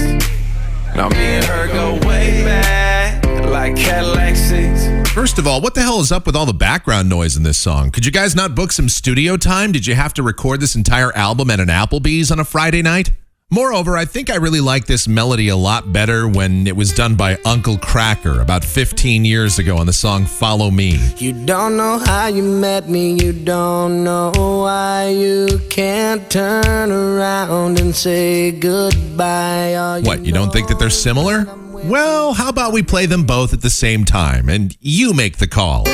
Now 0.96 1.10
me 1.10 1.18
and 1.18 1.46
her 1.46 1.68
go 1.68 1.94
way 2.08 2.44
back, 2.44 3.24
like 3.46 3.76
Cadillac 3.76 4.36
seats. 4.36 5.12
First 5.12 5.38
of 5.38 5.48
all, 5.48 5.62
what 5.62 5.74
the 5.76 5.82
hell 5.82 6.00
is 6.00 6.12
up 6.12 6.26
with 6.26 6.36
all 6.36 6.46
the 6.46 6.54
background 6.54 7.10
noise 7.10 7.36
in 7.36 7.44
this 7.44 7.58
song? 7.58 7.92
Could 7.92 8.06
you 8.06 8.12
guys 8.12 8.36
not 8.36 8.56
book 8.56 8.72
some 8.72 8.90
studio 8.90 9.38
time? 9.38 9.72
Did 9.72 9.86
you 9.86 9.96
have 9.96 10.14
to 10.16 10.24
record 10.24 10.60
this 10.60 10.76
entire 10.76 11.14
album 11.16 11.50
at 11.50 11.60
an 11.60 11.68
Applebee's 11.68 12.32
on 12.32 12.40
a 12.40 12.46
Friday 12.46 12.82
night? 12.82 13.12
Moreover, 13.50 13.96
I 13.96 14.04
think 14.04 14.30
I 14.30 14.36
really 14.36 14.60
like 14.60 14.88
this 14.88 15.08
melody 15.08 15.48
a 15.48 15.56
lot 15.56 15.94
better 15.94 16.28
when 16.28 16.68
it 16.68 16.76
was 16.76 16.92
done 16.92 17.16
by 17.16 17.38
Uncle 17.46 17.78
Kracker 17.78 18.42
about 18.42 18.62
15 18.62 19.24
years 19.24 19.58
ago 19.58 19.78
on 19.78 19.86
the 19.86 19.94
song 19.94 20.26
Follow 20.26 20.70
Me. 20.70 20.98
You 21.16 21.32
don't 21.46 21.78
know 21.78 21.98
how 21.98 22.28
you 22.28 22.44
met 22.44 22.90
me, 22.90 23.14
you 23.14 23.32
don't 23.32 24.04
know 24.04 24.34
why 24.36 25.12
you 25.12 25.62
can't 25.70 26.30
turn 26.30 26.92
around 26.92 27.80
and 27.80 27.96
say 27.96 28.52
goodbye. 28.52 29.76
All 29.76 30.02
What, 30.02 30.26
you 30.26 30.34
don't 30.34 30.52
think 30.52 30.68
that 30.68 30.78
they're 30.78 30.90
similar? 30.90 31.46
Well, 31.86 32.34
how 32.34 32.50
about 32.50 32.74
we 32.74 32.84
play 32.84 33.06
them 33.06 33.24
both 33.24 33.54
at 33.54 33.62
the 33.62 33.70
same 33.70 34.04
time 34.04 34.50
and 34.50 34.76
you 34.82 35.14
make 35.14 35.38
the 35.38 35.48
call? 35.48 35.86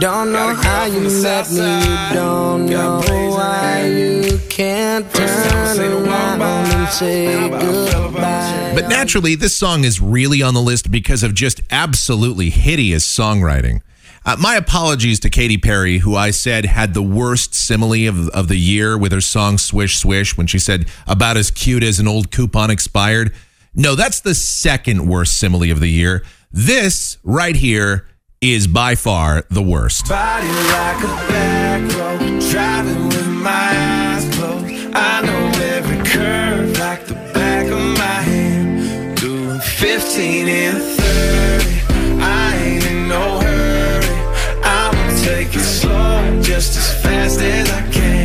Don't 0.00 0.32
know 0.32 0.54
how 0.54 0.86
you 0.86 1.22
met 1.22 1.50
me, 1.50 1.58
you 1.58 2.14
don't 2.14 2.64
know 2.64 3.02
why 3.06 3.86
you 3.86 4.40
can't 4.48 5.12
turn 5.12 5.78
around 5.78 6.40
and 6.40 6.88
say 6.88 7.50
goodbye. 7.50 8.72
But 8.74 8.88
naturally, 8.88 9.34
this 9.34 9.54
song 9.54 9.84
is 9.84 10.00
really 10.00 10.40
on 10.40 10.54
the 10.54 10.62
list 10.62 10.90
because 10.90 11.22
of 11.22 11.34
just 11.34 11.60
absolutely 11.70 12.48
hideous 12.48 13.06
songwriting. 13.06 13.82
Uh, 14.24 14.36
my 14.38 14.56
apologies 14.56 15.20
to 15.20 15.28
Katy 15.28 15.58
Perry, 15.58 15.98
who 15.98 16.16
I 16.16 16.30
said 16.30 16.64
had 16.64 16.94
the 16.94 17.02
worst 17.02 17.54
simile 17.54 18.08
of, 18.08 18.28
of 18.30 18.48
the 18.48 18.56
year 18.56 18.96
with 18.96 19.12
her 19.12 19.20
song 19.20 19.58
Swish 19.58 19.98
Swish 19.98 20.34
when 20.34 20.46
she 20.46 20.58
said, 20.58 20.88
about 21.06 21.36
as 21.36 21.50
cute 21.50 21.82
as 21.82 22.00
an 22.00 22.08
old 22.08 22.30
coupon 22.30 22.70
expired. 22.70 23.34
No, 23.74 23.94
that's 23.94 24.20
the 24.20 24.34
second 24.34 25.06
worst 25.06 25.38
simile 25.38 25.70
of 25.70 25.80
the 25.80 25.90
year. 25.90 26.24
This 26.50 27.18
right 27.22 27.54
here 27.54 28.06
is 28.42 28.66
by 28.66 28.94
far 28.94 29.44
the 29.50 29.60
worst. 29.60 30.08
Body 30.08 30.46
like 30.46 31.04
a 31.04 31.28
back 31.28 31.82
road, 31.94 32.40
driving 32.50 33.04
with 33.08 33.28
my 33.28 33.50
eyes 33.50 34.34
closed. 34.34 34.94
I 34.94 35.20
know 35.20 35.52
every 35.76 36.02
curve 36.06 36.78
like 36.78 37.04
the 37.04 37.16
back 37.34 37.66
of 37.66 37.98
my 37.98 38.20
hand. 38.32 39.18
Doing 39.18 39.60
15 39.60 40.48
and 40.48 40.78
30, 40.78 42.22
I 42.22 42.56
ain't 42.56 42.86
in 42.86 43.08
no 43.08 43.40
hurry. 43.40 44.60
I'ma 44.64 45.22
take 45.22 45.54
it 45.54 45.60
slow, 45.60 46.40
just 46.40 46.78
as 46.78 47.02
fast 47.02 47.40
as 47.40 47.70
I 47.70 47.90
can. 47.92 48.19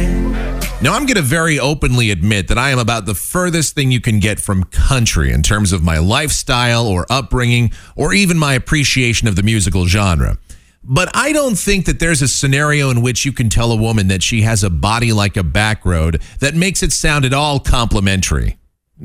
Now, 0.85 0.93
I'm 0.93 1.07
going 1.07 1.15
to 1.15 1.23
very 1.23 1.59
openly 1.59 2.11
admit 2.11 2.47
that 2.47 2.59
I 2.59 2.69
am 2.69 2.77
about 2.77 3.07
the 3.07 3.15
furthest 3.15 3.73
thing 3.73 3.89
you 3.89 3.99
can 3.99 4.19
get 4.19 4.39
from 4.39 4.65
country 4.65 5.31
in 5.31 5.41
terms 5.41 5.73
of 5.73 5.81
my 5.81 5.97
lifestyle 5.97 6.85
or 6.85 7.07
upbringing 7.09 7.71
or 7.95 8.13
even 8.13 8.37
my 8.37 8.53
appreciation 8.53 9.27
of 9.27 9.35
the 9.35 9.41
musical 9.41 9.87
genre. 9.87 10.37
But 10.83 11.09
I 11.15 11.31
don't 11.31 11.57
think 11.57 11.87
that 11.87 11.99
there's 11.99 12.21
a 12.21 12.27
scenario 12.27 12.91
in 12.91 13.01
which 13.01 13.25
you 13.25 13.33
can 13.33 13.49
tell 13.49 13.71
a 13.71 13.75
woman 13.75 14.09
that 14.09 14.21
she 14.21 14.43
has 14.43 14.63
a 14.63 14.69
body 14.69 15.11
like 15.11 15.37
a 15.37 15.43
back 15.43 15.87
road 15.87 16.21
that 16.39 16.53
makes 16.53 16.83
it 16.83 16.91
sound 16.91 17.25
at 17.25 17.33
all 17.33 17.59
complimentary. 17.59 18.59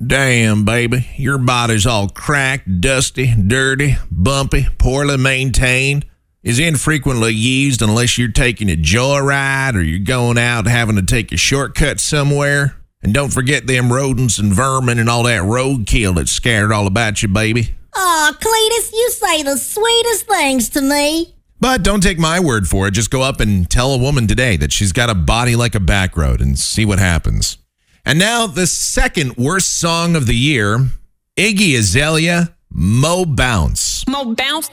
Damn, 0.07 0.67
baby, 0.67 1.09
your 1.17 1.39
body's 1.39 1.87
all 1.87 2.11
cracked, 2.11 2.83
dusty, 2.83 3.35
dirty, 3.35 3.97
bumpy, 4.11 4.67
poorly 4.77 5.17
maintained 5.17 6.05
is 6.43 6.59
infrequently 6.59 7.33
used 7.33 7.83
unless 7.83 8.17
you're 8.17 8.29
taking 8.29 8.71
a 8.71 8.77
joyride 8.77 9.75
or 9.75 9.83
you're 9.83 9.99
going 9.99 10.39
out 10.39 10.67
having 10.67 10.97
to 10.97 11.03
take 11.03 11.33
a 11.33 11.37
shortcut 11.37 12.01
somewhere. 12.01 12.77
And 13.03 13.15
don't 13.15 13.33
forget 13.33 13.67
them 13.67 13.93
rodents 13.93 14.39
and 14.39 14.53
vermin 14.53 14.99
and 14.99 15.09
all 15.09 15.23
that 15.25 15.43
roadkill 15.43 16.15
that's 16.17 16.33
scattered 16.33 16.73
all 16.73 16.87
about 16.87 17.23
you, 17.23 17.29
baby. 17.29 17.75
Aw, 17.95 18.37
Cletus, 18.39 18.93
you 18.93 19.11
say 19.11 19.43
the 19.43 19.57
sweetest 19.57 20.27
things 20.27 20.69
to 20.71 20.83
me. 20.83 21.35
But 21.59 21.83
don't 21.83 22.03
take 22.03 22.19
my 22.19 22.41
word 22.41 22.69
for 22.69 22.89
it. 22.89 22.93
Just 22.93 23.11
go 23.11 23.23
up 23.23 23.41
and 23.41 23.69
tell 23.69 23.93
a 23.93 23.99
woman 23.99 24.27
today 24.27 24.57
that 24.57 24.73
she's 24.73 24.93
got 24.93 25.11
a 25.11 25.15
body 25.15 25.57
like 25.57 25.75
a 25.75 25.81
back 25.81 26.17
road 26.17 26.41
and 26.41 26.59
see 26.59 26.87
what 26.87 26.99
happens. 26.99 27.59
And 28.05 28.19
now, 28.19 28.47
the 28.47 28.67
second 28.67 29.37
worst 29.37 29.79
song 29.79 30.17
of 30.17 30.27
the 30.27 30.35
year 30.35 30.89
Iggy 31.37 31.77
Azalea, 31.77 32.55
Mo 32.71 33.25
Bounce. 33.27 34.07
Mo 34.09 34.35
bounce, 34.35 34.71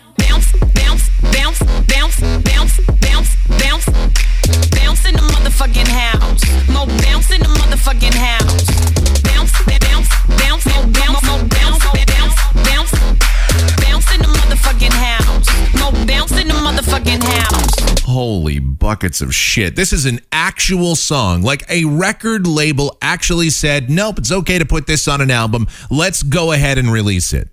buckets 18.97 19.21
of 19.21 19.35
shit. 19.35 19.75
This 19.75 19.93
is 19.93 20.05
an 20.05 20.19
actual 20.31 20.95
song. 20.95 21.41
Like 21.41 21.63
a 21.69 21.85
record 21.85 22.47
label 22.47 22.97
actually 23.01 23.49
said, 23.49 23.89
nope, 23.89 24.17
it's 24.17 24.31
okay 24.31 24.57
to 24.57 24.65
put 24.65 24.87
this 24.87 25.07
on 25.07 25.21
an 25.21 25.29
album. 25.29 25.67
Let's 25.91 26.23
go 26.23 26.51
ahead 26.51 26.77
and 26.77 26.91
release 26.91 27.31
it. 27.31 27.49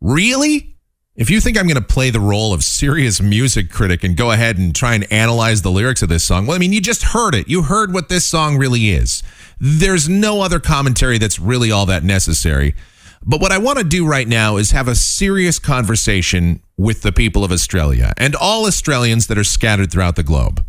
Really? 0.00 0.71
If 1.14 1.28
you 1.28 1.42
think 1.42 1.58
I'm 1.58 1.66
going 1.66 1.76
to 1.76 1.82
play 1.82 2.08
the 2.08 2.20
role 2.20 2.54
of 2.54 2.62
serious 2.62 3.20
music 3.20 3.68
critic 3.68 4.02
and 4.02 4.16
go 4.16 4.30
ahead 4.30 4.56
and 4.56 4.74
try 4.74 4.94
and 4.94 5.06
analyze 5.12 5.60
the 5.60 5.70
lyrics 5.70 6.00
of 6.00 6.08
this 6.08 6.24
song, 6.24 6.46
well, 6.46 6.56
I 6.56 6.58
mean, 6.58 6.72
you 6.72 6.80
just 6.80 7.02
heard 7.02 7.34
it. 7.34 7.48
You 7.50 7.64
heard 7.64 7.92
what 7.92 8.08
this 8.08 8.24
song 8.24 8.56
really 8.56 8.88
is. 8.88 9.22
There's 9.60 10.08
no 10.08 10.40
other 10.40 10.58
commentary 10.58 11.18
that's 11.18 11.38
really 11.38 11.70
all 11.70 11.84
that 11.84 12.02
necessary. 12.02 12.74
But 13.22 13.42
what 13.42 13.52
I 13.52 13.58
want 13.58 13.76
to 13.76 13.84
do 13.84 14.06
right 14.06 14.26
now 14.26 14.56
is 14.56 14.70
have 14.70 14.88
a 14.88 14.94
serious 14.94 15.58
conversation 15.58 16.62
with 16.78 17.02
the 17.02 17.12
people 17.12 17.44
of 17.44 17.52
Australia 17.52 18.14
and 18.16 18.34
all 18.34 18.64
Australians 18.64 19.26
that 19.26 19.36
are 19.36 19.44
scattered 19.44 19.92
throughout 19.92 20.16
the 20.16 20.22
globe. 20.22 20.66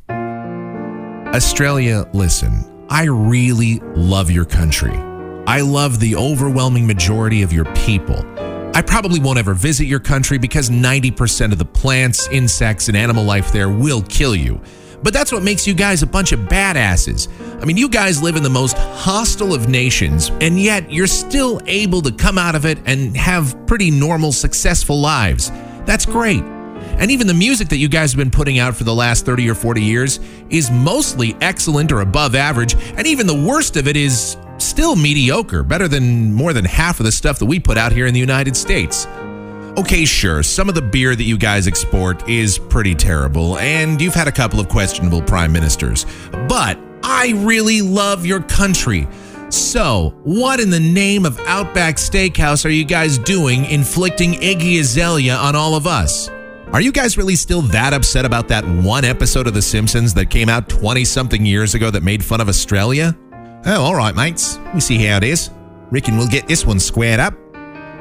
Australia, 1.33 2.05
listen, 2.13 2.85
I 2.89 3.05
really 3.05 3.79
love 3.95 4.29
your 4.29 4.45
country. 4.45 4.97
I 5.47 5.61
love 5.61 6.01
the 6.01 6.17
overwhelming 6.17 6.85
majority 6.85 7.43
of 7.43 7.53
your 7.53 7.65
people. 7.75 8.25
I 8.75 8.81
probably 8.81 9.19
won't 9.19 9.37
ever 9.37 9.53
visit 9.53 9.85
your 9.85 9.99
country 9.99 10.39
because 10.39 10.71
90% 10.71 11.51
of 11.51 11.59
the 11.59 11.65
plants, 11.65 12.27
insects, 12.29 12.87
and 12.87 12.97
animal 12.97 13.23
life 13.23 13.51
there 13.51 13.69
will 13.69 14.01
kill 14.01 14.35
you. 14.35 14.59
But 15.03 15.13
that's 15.13 15.31
what 15.31 15.43
makes 15.43 15.67
you 15.67 15.75
guys 15.75 16.01
a 16.01 16.07
bunch 16.07 16.31
of 16.31 16.39
badasses. 16.41 17.27
I 17.61 17.65
mean, 17.65 17.77
you 17.77 17.87
guys 17.87 18.23
live 18.23 18.35
in 18.35 18.41
the 18.41 18.49
most 18.49 18.75
hostile 18.77 19.53
of 19.53 19.69
nations, 19.69 20.31
and 20.41 20.59
yet 20.59 20.91
you're 20.91 21.05
still 21.05 21.61
able 21.67 22.01
to 22.01 22.11
come 22.11 22.39
out 22.39 22.55
of 22.55 22.65
it 22.65 22.79
and 22.85 23.15
have 23.15 23.55
pretty 23.67 23.91
normal, 23.91 24.31
successful 24.31 24.99
lives. 24.99 25.51
That's 25.85 26.05
great. 26.05 26.41
And 26.41 27.11
even 27.11 27.27
the 27.27 27.33
music 27.33 27.69
that 27.69 27.77
you 27.77 27.89
guys 27.89 28.13
have 28.13 28.17
been 28.17 28.31
putting 28.31 28.59
out 28.59 28.75
for 28.75 28.85
the 28.85 28.95
last 28.95 29.25
30 29.25 29.49
or 29.49 29.55
40 29.55 29.81
years 29.81 30.19
is 30.49 30.71
mostly 30.71 31.35
excellent 31.41 31.91
or 31.91 32.01
above 32.01 32.33
average. 32.33 32.75
And 32.97 33.05
even 33.05 33.27
the 33.27 33.35
worst 33.35 33.77
of 33.77 33.87
it 33.87 33.97
is 33.97 34.37
still 34.63 34.95
mediocre, 34.95 35.63
better 35.63 35.87
than 35.87 36.33
more 36.33 36.53
than 36.53 36.65
half 36.65 36.99
of 36.99 37.05
the 37.05 37.11
stuff 37.11 37.39
that 37.39 37.45
we 37.45 37.59
put 37.59 37.77
out 37.77 37.91
here 37.91 38.05
in 38.05 38.13
the 38.13 38.19
United 38.19 38.55
States. 38.55 39.05
Okay, 39.77 40.05
sure, 40.05 40.43
some 40.43 40.69
of 40.69 40.75
the 40.75 40.81
beer 40.81 41.15
that 41.15 41.23
you 41.23 41.37
guys 41.37 41.67
export 41.67 42.29
is 42.29 42.59
pretty 42.59 42.93
terrible, 42.93 43.57
and 43.57 43.99
you've 43.99 44.13
had 44.13 44.27
a 44.27 44.31
couple 44.31 44.59
of 44.59 44.69
questionable 44.69 45.21
prime 45.21 45.51
ministers. 45.51 46.05
But 46.47 46.77
I 47.03 47.33
really 47.37 47.81
love 47.81 48.25
your 48.25 48.41
country. 48.41 49.07
So, 49.49 50.13
what 50.23 50.59
in 50.59 50.69
the 50.69 50.79
name 50.79 51.25
of 51.25 51.39
Outback 51.41 51.97
Steakhouse 51.97 52.65
are 52.65 52.69
you 52.69 52.85
guys 52.85 53.17
doing 53.17 53.65
inflicting 53.65 54.33
Iggy 54.33 54.79
Azalea 54.79 55.35
on 55.35 55.55
all 55.55 55.75
of 55.75 55.85
us? 55.85 56.29
Are 56.71 56.81
you 56.81 56.91
guys 56.91 57.17
really 57.17 57.35
still 57.35 57.61
that 57.61 57.93
upset 57.93 58.25
about 58.25 58.47
that 58.47 58.67
one 58.67 59.05
episode 59.05 59.45
of 59.45 59.53
The 59.53 59.61
Simpsons 59.61 60.13
that 60.15 60.31
came 60.31 60.49
out 60.49 60.69
20 60.69 61.05
something 61.05 61.45
years 61.45 61.75
ago 61.75 61.91
that 61.91 62.01
made 62.01 62.25
fun 62.25 62.41
of 62.41 62.49
Australia? 62.49 63.15
Oh, 63.65 63.81
all 63.81 63.95
right, 63.95 64.15
mates. 64.15 64.59
We 64.73 64.81
see 64.81 64.97
how 64.97 65.17
it 65.17 65.23
is. 65.23 65.49
Reckon 65.89 66.17
we'll 66.17 66.27
get 66.27 66.47
this 66.47 66.65
one 66.65 66.79
squared 66.79 67.19
up. 67.19 67.33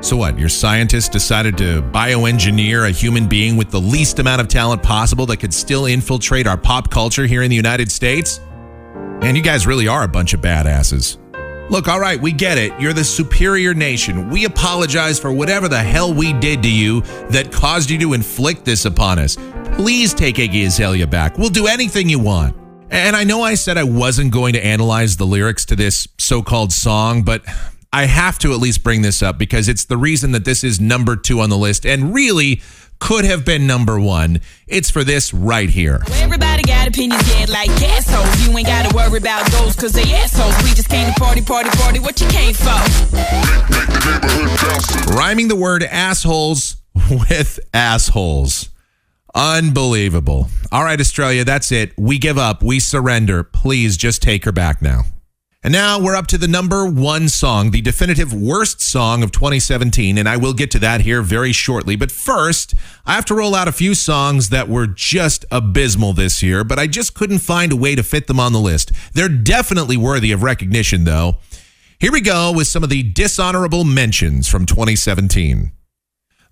So, 0.00 0.16
what? 0.16 0.36
Your 0.36 0.48
scientists 0.48 1.08
decided 1.08 1.56
to 1.58 1.82
bioengineer 1.82 2.88
a 2.88 2.90
human 2.90 3.28
being 3.28 3.56
with 3.56 3.70
the 3.70 3.80
least 3.80 4.18
amount 4.18 4.40
of 4.40 4.48
talent 4.48 4.82
possible 4.82 5.26
that 5.26 5.36
could 5.36 5.54
still 5.54 5.86
infiltrate 5.86 6.48
our 6.48 6.56
pop 6.56 6.90
culture 6.90 7.26
here 7.26 7.42
in 7.42 7.50
the 7.50 7.56
United 7.56 7.92
States? 7.92 8.40
Man, 9.20 9.36
you 9.36 9.42
guys 9.42 9.64
really 9.64 9.86
are 9.86 10.02
a 10.02 10.08
bunch 10.08 10.34
of 10.34 10.40
badasses. 10.40 11.18
Look, 11.70 11.86
all 11.86 12.00
right, 12.00 12.20
we 12.20 12.32
get 12.32 12.58
it. 12.58 12.78
You're 12.80 12.92
the 12.92 13.04
superior 13.04 13.72
nation. 13.72 14.28
We 14.28 14.44
apologize 14.44 15.20
for 15.20 15.32
whatever 15.32 15.68
the 15.68 15.78
hell 15.78 16.12
we 16.12 16.32
did 16.32 16.62
to 16.64 16.70
you 16.70 17.02
that 17.30 17.52
caused 17.52 17.88
you 17.88 17.98
to 18.00 18.14
inflict 18.14 18.64
this 18.64 18.84
upon 18.84 19.20
us. 19.20 19.36
Please 19.76 20.12
take 20.12 20.36
Iggy 20.36 20.66
Azalea 20.66 21.06
back. 21.06 21.38
We'll 21.38 21.48
do 21.48 21.68
anything 21.68 22.08
you 22.08 22.18
want. 22.18 22.56
And 22.92 23.16
I 23.16 23.24
know 23.24 23.40
I 23.40 23.54
said 23.54 23.78
I 23.78 23.84
wasn't 23.84 24.32
going 24.32 24.52
to 24.52 24.62
analyze 24.62 25.16
the 25.16 25.24
lyrics 25.24 25.64
to 25.66 25.76
this 25.76 26.06
so 26.18 26.42
called 26.42 26.74
song, 26.74 27.22
but 27.22 27.42
I 27.90 28.04
have 28.04 28.38
to 28.40 28.52
at 28.52 28.60
least 28.60 28.84
bring 28.84 29.00
this 29.00 29.22
up 29.22 29.38
because 29.38 29.66
it's 29.66 29.86
the 29.86 29.96
reason 29.96 30.32
that 30.32 30.44
this 30.44 30.62
is 30.62 30.78
number 30.78 31.16
two 31.16 31.40
on 31.40 31.48
the 31.48 31.56
list 31.56 31.86
and 31.86 32.12
really 32.12 32.60
could 33.00 33.24
have 33.24 33.46
been 33.46 33.66
number 33.66 33.98
one. 33.98 34.42
It's 34.66 34.90
for 34.90 35.04
this 35.04 35.32
right 35.32 35.70
here. 35.70 36.02
Everybody 36.16 36.64
got 36.64 36.86
opinions, 36.86 37.26
yeah, 37.34 37.46
like 37.48 37.70
assholes. 37.70 38.46
You 38.46 38.56
ain't 38.58 38.66
gotta 38.66 38.94
worry 38.94 39.18
about 39.18 39.50
those, 39.52 39.74
cause 39.74 39.92
they 39.92 40.12
assholes. 40.12 40.54
We 40.62 40.74
just 40.74 40.90
came 40.90 41.10
to 41.10 41.18
party, 41.18 41.40
party, 41.40 41.70
party. 41.70 41.98
What 41.98 42.20
you 42.20 42.28
came 42.28 42.52
for? 42.52 42.76
Rhyming 45.14 45.48
the 45.48 45.56
word 45.56 45.82
assholes 45.82 46.76
with 47.10 47.58
assholes. 47.72 48.68
Unbelievable. 49.34 50.48
All 50.70 50.84
right, 50.84 51.00
Australia, 51.00 51.44
that's 51.44 51.72
it. 51.72 51.92
We 51.96 52.18
give 52.18 52.36
up. 52.36 52.62
We 52.62 52.80
surrender. 52.80 53.42
Please 53.42 53.96
just 53.96 54.22
take 54.22 54.44
her 54.44 54.52
back 54.52 54.82
now. 54.82 55.04
And 55.64 55.72
now 55.72 56.00
we're 56.00 56.16
up 56.16 56.26
to 56.26 56.38
the 56.38 56.48
number 56.48 56.84
one 56.86 57.28
song, 57.28 57.70
the 57.70 57.80
definitive 57.80 58.34
worst 58.34 58.80
song 58.80 59.22
of 59.22 59.30
2017. 59.30 60.18
And 60.18 60.28
I 60.28 60.36
will 60.36 60.54
get 60.54 60.72
to 60.72 60.80
that 60.80 61.02
here 61.02 61.22
very 61.22 61.52
shortly. 61.52 61.94
But 61.94 62.10
first, 62.10 62.74
I 63.06 63.14
have 63.14 63.24
to 63.26 63.34
roll 63.34 63.54
out 63.54 63.68
a 63.68 63.72
few 63.72 63.94
songs 63.94 64.48
that 64.48 64.68
were 64.68 64.88
just 64.88 65.44
abysmal 65.52 66.14
this 66.14 66.42
year, 66.42 66.64
but 66.64 66.80
I 66.80 66.88
just 66.88 67.14
couldn't 67.14 67.38
find 67.38 67.70
a 67.70 67.76
way 67.76 67.94
to 67.94 68.02
fit 68.02 68.26
them 68.26 68.40
on 68.40 68.52
the 68.52 68.58
list. 68.58 68.90
They're 69.14 69.28
definitely 69.28 69.96
worthy 69.96 70.32
of 70.32 70.42
recognition, 70.42 71.04
though. 71.04 71.36
Here 72.00 72.10
we 72.10 72.20
go 72.20 72.52
with 72.52 72.66
some 72.66 72.82
of 72.82 72.90
the 72.90 73.04
dishonorable 73.04 73.84
mentions 73.84 74.48
from 74.48 74.66
2017. 74.66 75.70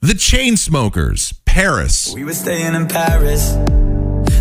The 0.03 0.15
Chainsmokers, 0.15 1.39
Paris. 1.45 2.15
We 2.15 2.25
were 2.25 2.33
staying 2.33 2.75
in 2.75 2.89
Paris 2.89 3.53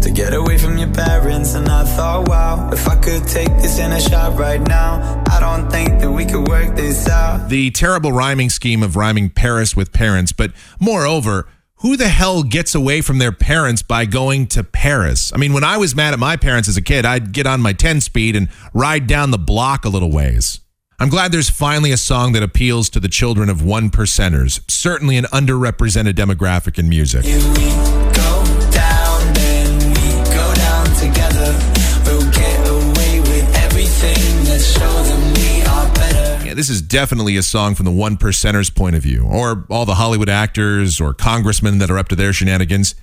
to 0.02 0.10
get 0.10 0.34
away 0.34 0.58
from 0.58 0.78
your 0.78 0.90
parents. 0.94 1.54
And 1.54 1.68
I 1.68 1.84
thought, 1.84 2.30
wow, 2.30 2.70
if 2.72 2.88
I 2.88 2.96
could 2.96 3.28
take 3.28 3.50
this 3.58 3.78
in 3.78 3.92
a 3.92 4.00
shot 4.00 4.40
right 4.40 4.62
now, 4.62 5.22
I 5.30 5.42
don't 5.42 5.70
think 5.70 6.00
that 6.00 6.10
we 6.10 6.26
could 6.26 6.48
work 6.48 6.78
this 6.78 7.10
out. 7.10 7.50
The 7.50 7.72
terrible 7.72 8.14
rhyming 8.14 8.50
scheme 8.50 8.82
of 8.82 8.96
rhyming 8.96 9.32
Paris 9.32 9.76
with 9.76 9.92
parents, 9.92 10.32
but 10.32 10.54
moreover, 10.80 11.46
who 11.82 11.98
the 11.98 12.08
hell 12.08 12.44
gets 12.44 12.74
away 12.74 13.02
from 13.02 13.18
their 13.18 13.34
parents 13.34 13.82
by 13.82 14.06
going 14.06 14.48
to 14.48 14.64
Paris? 14.64 15.34
I 15.36 15.38
mean, 15.40 15.52
when 15.52 15.66
I 15.66 15.76
was 15.76 15.94
mad 15.94 16.14
at 16.14 16.20
my 16.20 16.38
parents 16.38 16.70
as 16.70 16.78
a 16.78 16.82
kid, 16.82 17.04
I'd 17.04 17.34
get 17.34 17.46
on 17.46 17.60
my 17.60 17.74
10 17.74 18.00
speed 18.00 18.38
and 18.38 18.48
ride 18.74 19.08
down 19.08 19.32
the 19.32 19.38
block 19.38 19.84
a 19.84 19.90
little 19.90 20.12
ways. 20.12 20.62
I'm 21.02 21.08
glad 21.08 21.32
there's 21.32 21.50
finally 21.50 21.92
a 21.94 21.98
song 21.98 22.34
that 22.34 22.44
appeals 22.44 22.90
to 22.90 23.00
the 23.00 23.08
children 23.08 23.50
of 23.50 23.64
one 23.64 23.90
percenters, 23.90 24.70
certainly 24.70 25.16
an 25.16 25.24
underrepresented 25.26 26.12
demographic 26.12 26.78
in 26.78 26.90
music. 26.90 27.24
Here 27.24 27.38
we 27.38 27.70
go 28.12 28.70
down, 28.70 29.34
then 29.34 29.80
we 29.92 30.10
go 30.36 30.54
down 30.56 30.86
together. 30.96 31.56
We'll 32.04 32.30
get 32.32 32.68
away 32.68 33.22
with 33.22 33.56
everything 33.56 34.44
that 34.44 34.60
shows 34.60 35.08
them 35.08 35.34
we 35.36 35.62
are 35.64 35.94
better. 35.96 36.46
Yeah, 36.46 36.54
this 36.54 36.70
is 36.70 36.82
definitely 36.82 37.38
a 37.38 37.44
song 37.44 37.76
from 37.76 37.86
the 37.86 37.94
one 37.94 38.18
percenters' 38.18 38.74
point 38.76 38.98
of 38.98 39.02
view, 39.02 39.24
or 39.24 39.66
all 39.70 39.86
the 39.86 39.96
Hollywood 39.96 40.28
actors 40.28 41.00
or 41.00 41.14
congressmen 41.14 41.78
that 41.78 41.90
are 41.90 41.98
up 41.98 42.10
to 42.10 42.16
their 42.18 42.34
shenanigans. 42.34 42.94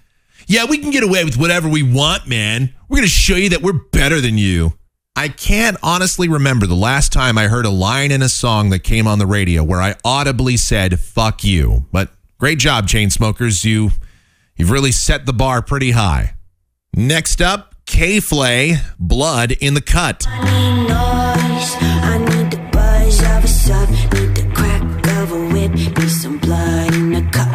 Yeah, 0.46 0.66
we 0.66 0.76
can 0.76 0.90
get 0.90 1.02
away 1.02 1.24
with 1.24 1.38
whatever 1.38 1.66
we 1.66 1.82
want, 1.82 2.28
man. 2.28 2.74
We're 2.90 2.98
going 2.98 3.08
to 3.08 3.08
show 3.08 3.36
you 3.36 3.48
that 3.48 3.62
we're 3.62 3.72
better 3.72 4.20
than 4.20 4.36
you. 4.36 4.74
I 5.18 5.28
can't 5.28 5.78
honestly 5.82 6.28
remember 6.28 6.66
the 6.66 6.74
last 6.74 7.10
time 7.10 7.38
I 7.38 7.48
heard 7.48 7.64
a 7.64 7.70
line 7.70 8.12
in 8.12 8.20
a 8.20 8.28
song 8.28 8.68
that 8.68 8.80
came 8.80 9.06
on 9.06 9.18
the 9.18 9.26
radio 9.26 9.64
where 9.64 9.80
I 9.80 9.94
audibly 10.04 10.58
said 10.58 11.00
"fuck 11.00 11.42
you." 11.42 11.86
But 11.90 12.10
great 12.38 12.58
job, 12.58 12.86
Chainsmokers. 12.86 13.64
You 13.64 13.92
you've 14.56 14.70
really 14.70 14.92
set 14.92 15.24
the 15.24 15.32
bar 15.32 15.62
pretty 15.62 15.92
high. 15.92 16.34
Next 16.94 17.40
up, 17.40 17.74
K 17.86 18.20
Flay, 18.20 18.76
Blood 18.98 19.52
in 19.52 19.72
the 19.72 19.80
Cut. 19.80 20.26
I 20.28 22.18
need 22.18 22.50
the 22.50 22.58
buzz 22.70 23.20
of 23.20 23.44
a 23.44 23.48
sub, 23.48 23.88
need 23.88 24.36
the 24.36 24.52
crack 24.54 24.82
of 25.16 25.32
a 25.32 25.48
whip, 25.48 25.72
need 25.72 26.10
some 26.10 26.36
blood 26.38 26.94
in 26.94 27.12
the 27.12 27.22
cup. 27.32 27.45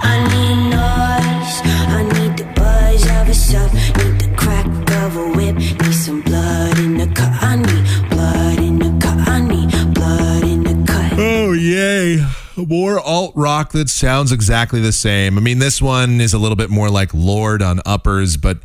Yay. 11.72 12.26
More 12.57 12.99
alt 12.99 13.32
rock 13.34 13.72
that 13.72 13.88
sounds 13.88 14.34
exactly 14.34 14.82
the 14.82 14.91
same. 14.91 15.38
I 15.38 15.41
mean, 15.41 15.59
this 15.59 15.82
one 15.82 16.19
is 16.19 16.34
a 16.34 16.38
little 16.38 16.57
bit 16.57 16.69
more 16.69 16.89
like 16.89 17.13
Lorde 17.13 17.61
on 17.61 17.80
uppers, 17.86 18.36
but 18.36 18.57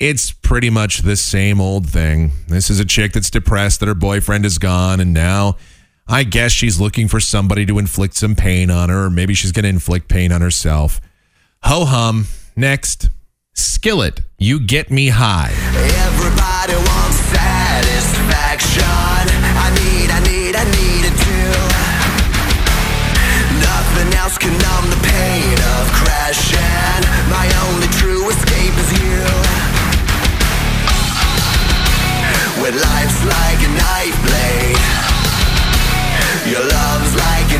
it's 0.00 0.32
pretty 0.32 0.68
much 0.68 1.02
the 1.02 1.14
same 1.14 1.60
old 1.60 1.88
thing. 1.88 2.32
This 2.48 2.68
is 2.68 2.80
a 2.80 2.84
chick 2.84 3.12
that's 3.12 3.30
depressed 3.30 3.78
that 3.78 3.86
her 3.86 3.94
boyfriend 3.94 4.44
is 4.44 4.58
gone, 4.58 4.98
and 4.98 5.12
now 5.12 5.58
I 6.08 6.24
guess 6.24 6.50
she's 6.50 6.80
looking 6.80 7.06
for 7.06 7.20
somebody 7.20 7.66
to 7.66 7.78
inflict 7.78 8.14
some 8.16 8.34
pain 8.34 8.68
on 8.68 8.88
her, 8.88 9.04
or 9.04 9.10
maybe 9.10 9.34
she's 9.34 9.52
going 9.52 9.62
to 9.62 9.68
inflict 9.68 10.08
pain 10.08 10.32
on 10.32 10.40
herself. 10.40 11.00
Ho 11.62 11.84
hum. 11.84 12.26
Next, 12.56 13.10
Skillet, 13.54 14.22
You 14.38 14.58
Get 14.58 14.90
Me 14.90 15.10
High. 15.10 15.52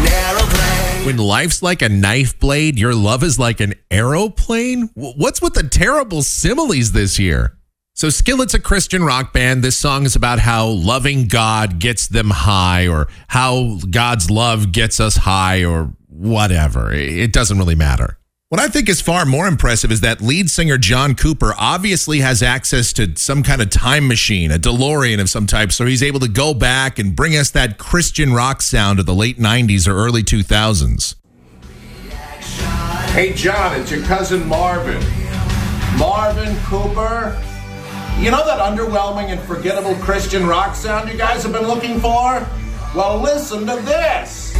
An 0.00 0.12
aeroplane. 0.12 1.06
When 1.06 1.16
life's 1.16 1.62
like 1.62 1.82
a 1.82 1.88
knife 1.88 2.38
blade, 2.38 2.78
your 2.78 2.94
love 2.94 3.22
is 3.22 3.38
like 3.38 3.60
an 3.60 3.74
aeroplane? 3.90 4.90
What's 4.94 5.40
with 5.40 5.54
the 5.54 5.62
terrible 5.62 6.22
similes 6.22 6.92
this 6.92 7.18
year? 7.18 7.56
So, 7.94 8.08
Skillet's 8.08 8.54
a 8.54 8.60
Christian 8.60 9.04
rock 9.04 9.32
band. 9.32 9.62
This 9.62 9.76
song 9.76 10.06
is 10.06 10.16
about 10.16 10.38
how 10.38 10.68
loving 10.68 11.26
God 11.28 11.78
gets 11.78 12.08
them 12.08 12.30
high, 12.30 12.88
or 12.88 13.08
how 13.28 13.78
God's 13.90 14.30
love 14.30 14.72
gets 14.72 15.00
us 15.00 15.16
high, 15.16 15.64
or 15.64 15.92
whatever. 16.08 16.92
It 16.92 17.32
doesn't 17.32 17.58
really 17.58 17.74
matter. 17.74 18.19
What 18.50 18.58
I 18.58 18.66
think 18.66 18.88
is 18.88 19.00
far 19.00 19.24
more 19.26 19.46
impressive 19.46 19.92
is 19.92 20.00
that 20.00 20.20
lead 20.20 20.50
singer 20.50 20.76
John 20.76 21.14
Cooper 21.14 21.54
obviously 21.56 22.18
has 22.18 22.42
access 22.42 22.92
to 22.94 23.14
some 23.14 23.44
kind 23.44 23.62
of 23.62 23.70
time 23.70 24.08
machine, 24.08 24.50
a 24.50 24.58
DeLorean 24.58 25.20
of 25.20 25.30
some 25.30 25.46
type, 25.46 25.70
so 25.70 25.86
he's 25.86 26.02
able 26.02 26.18
to 26.18 26.26
go 26.26 26.52
back 26.52 26.98
and 26.98 27.14
bring 27.14 27.36
us 27.36 27.52
that 27.52 27.78
Christian 27.78 28.32
rock 28.32 28.60
sound 28.60 28.98
of 28.98 29.06
the 29.06 29.14
late 29.14 29.38
90s 29.38 29.86
or 29.86 29.94
early 29.94 30.24
2000s. 30.24 31.14
Hey, 33.12 33.34
John, 33.34 33.80
it's 33.80 33.92
your 33.92 34.02
cousin 34.02 34.44
Marvin. 34.48 35.00
Marvin 35.96 36.56
Cooper. 36.64 37.40
You 38.18 38.32
know 38.32 38.44
that 38.44 38.58
underwhelming 38.58 39.26
and 39.26 39.40
forgettable 39.42 39.94
Christian 40.02 40.44
rock 40.44 40.74
sound 40.74 41.08
you 41.08 41.16
guys 41.16 41.44
have 41.44 41.52
been 41.52 41.68
looking 41.68 42.00
for? 42.00 42.44
Well, 42.96 43.20
listen 43.20 43.60
to 43.60 43.76
this. 43.76 44.52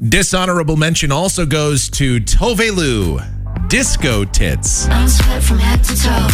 Dishonorable 0.00 0.76
mention 0.76 1.12
also 1.12 1.46
goes 1.46 1.88
to 1.90 2.18
Tove 2.18 2.56
Tovelu, 2.56 3.68
Disco 3.68 4.24
Tits. 4.24 4.88
I'm 4.88 5.08
sweat 5.08 5.40
from 5.40 5.58
head 5.58 5.84
to 5.84 5.96
toe. 5.96 6.28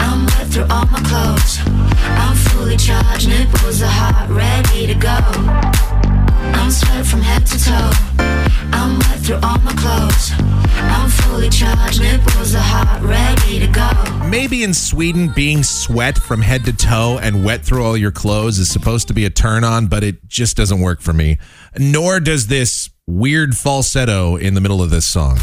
I'm 0.00 0.26
wet 0.26 0.46
through 0.48 0.66
all 0.68 0.84
my 0.86 1.00
clothes. 1.00 1.60
I'm 1.64 2.36
fully 2.36 2.76
charged, 2.76 3.26
nipples 3.26 3.80
are 3.80 3.86
hot, 3.86 4.28
ready 4.28 4.86
to 4.86 4.94
go. 4.94 5.16
I'm 6.60 6.70
sweat 6.70 7.06
from 7.06 7.22
head 7.22 7.46
to 7.46 7.58
toe. 7.64 8.43
I'm 8.72 8.98
wet 8.98 9.20
through 9.20 9.36
all 9.36 9.58
my 9.58 9.72
clothes. 9.72 10.32
I'm 10.76 11.08
fully 11.08 11.48
charged, 11.48 12.00
nipples 12.00 12.54
are 12.54 12.58
hot, 12.58 13.00
ready 13.02 13.60
to 13.60 13.66
go. 13.66 14.28
Maybe 14.28 14.62
in 14.62 14.74
Sweden, 14.74 15.32
being 15.34 15.62
sweat 15.62 16.18
from 16.18 16.42
head 16.42 16.64
to 16.64 16.72
toe 16.72 17.18
and 17.22 17.44
wet 17.44 17.64
through 17.64 17.84
all 17.84 17.96
your 17.96 18.12
clothes 18.12 18.58
is 18.58 18.70
supposed 18.70 19.08
to 19.08 19.14
be 19.14 19.24
a 19.24 19.30
turn 19.30 19.64
on, 19.64 19.86
but 19.86 20.04
it 20.04 20.28
just 20.28 20.56
doesn't 20.56 20.80
work 20.80 21.00
for 21.00 21.12
me. 21.12 21.38
Nor 21.78 22.20
does 22.20 22.46
this 22.48 22.90
weird 23.06 23.56
falsetto 23.56 24.36
in 24.36 24.54
the 24.54 24.60
middle 24.60 24.82
of 24.82 24.90
this 24.90 25.06
song. 25.06 25.38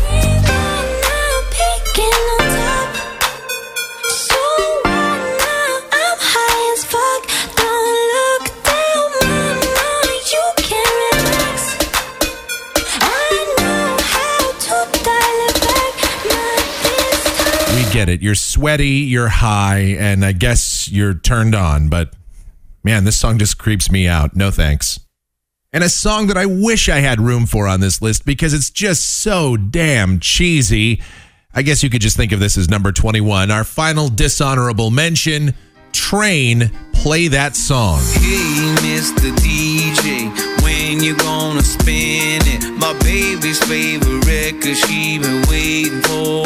Get 18.01 18.09
it. 18.09 18.21
You're 18.21 18.35
sweaty, 18.35 19.05
you're 19.13 19.27
high, 19.27 19.95
and 19.99 20.25
I 20.25 20.31
guess 20.31 20.89
you're 20.91 21.13
turned 21.13 21.53
on, 21.53 21.87
but 21.87 22.13
man, 22.83 23.03
this 23.03 23.19
song 23.19 23.37
just 23.37 23.59
creeps 23.59 23.91
me 23.91 24.07
out. 24.07 24.35
No 24.35 24.49
thanks. 24.49 24.99
And 25.71 25.83
a 25.83 25.89
song 25.89 26.27
that 26.27 26.37
I 26.37 26.47
wish 26.47 26.89
I 26.89 26.97
had 26.97 27.21
room 27.21 27.45
for 27.45 27.67
on 27.67 27.79
this 27.79 28.01
list 28.01 28.25
because 28.25 28.53
it's 28.55 28.71
just 28.71 29.21
so 29.21 29.55
damn 29.55 30.19
cheesy. 30.19 31.01
I 31.53 31.61
guess 31.61 31.83
you 31.83 31.89
could 31.91 32.01
just 32.01 32.17
think 32.17 32.31
of 32.31 32.39
this 32.39 32.57
as 32.57 32.69
number 32.69 32.91
21. 32.91 33.51
Our 33.51 33.63
final 33.63 34.09
dishonorable 34.09 34.89
mention 34.89 35.53
Train, 35.91 36.71
play 36.93 37.27
that 37.27 37.55
song. 37.55 37.99
Hey, 37.99 38.75
Mr. 38.81 39.29
DJ, 39.35 40.63
when 40.63 41.03
you 41.03 41.15
gonna 41.17 41.61
spin 41.61 42.41
it? 42.45 42.79
My 42.79 42.97
baby's 42.99 43.61
favorite 43.63 44.25
record, 44.25 44.77
she 44.77 45.19
been 45.19 45.43
waiting 45.49 46.01
for. 46.01 46.41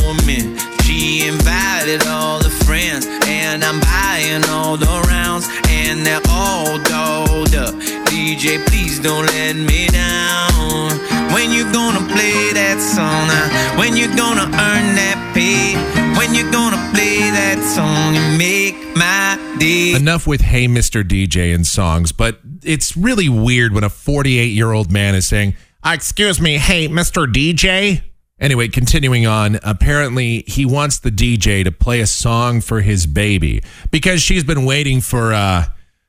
She 0.85 1.27
invited 1.27 2.05
all 2.07 2.39
the 2.39 2.49
friends, 2.65 3.07
and 3.27 3.63
I'm 3.63 3.79
buying 3.81 4.43
all 4.49 4.77
the 4.77 5.01
rounds, 5.09 5.47
and 5.69 6.05
they're 6.05 6.21
all 6.29 6.77
dolled 6.83 7.55
up. 7.55 7.73
DJ, 8.09 8.63
please 8.67 8.99
don't 8.99 9.25
let 9.25 9.55
me 9.55 9.87
down. 9.87 10.91
When 11.33 11.51
you 11.51 11.63
gonna 11.73 12.05
play 12.13 12.53
that 12.53 12.77
song? 12.79 13.27
Uh, 13.29 13.77
When 13.79 13.97
you 13.97 14.07
gonna 14.15 14.45
earn 14.45 14.85
that 15.01 15.17
pay? 15.33 15.73
When 16.17 16.33
you 16.33 16.49
gonna 16.51 16.77
play 16.93 17.17
that 17.31 17.59
song 17.75 18.15
and 18.15 18.37
make 18.37 18.75
my 18.95 19.37
day? 19.59 19.93
Enough 19.95 20.27
with 20.27 20.41
Hey 20.41 20.67
Mr. 20.67 21.03
DJ 21.03 21.53
and 21.53 21.65
songs, 21.67 22.11
but 22.11 22.39
it's 22.63 22.95
really 22.95 23.27
weird 23.27 23.73
when 23.73 23.83
a 23.83 23.89
48 23.89 24.53
year 24.53 24.71
old 24.71 24.91
man 24.91 25.13
is 25.15 25.27
saying, 25.27 25.55
"Uh, 25.83 25.91
Excuse 25.93 26.39
me, 26.39 26.57
hey 26.57 26.87
Mr. 26.87 27.25
DJ? 27.27 28.01
Anyway, 28.39 28.67
continuing 28.67 29.25
on, 29.25 29.59
apparently 29.63 30.43
he 30.45 30.65
wants 30.65 30.99
the 30.99 31.11
DJ 31.11 31.63
to 31.63 31.71
play 31.71 32.01
a 32.01 32.07
song 32.07 32.59
for 32.59 32.81
his 32.81 33.07
baby 33.07 33.63
because 33.91 34.21
she's 34.21 34.43
been 34.43 34.65
waiting 34.65 34.99
for 34.99 35.33
uh 35.33 35.65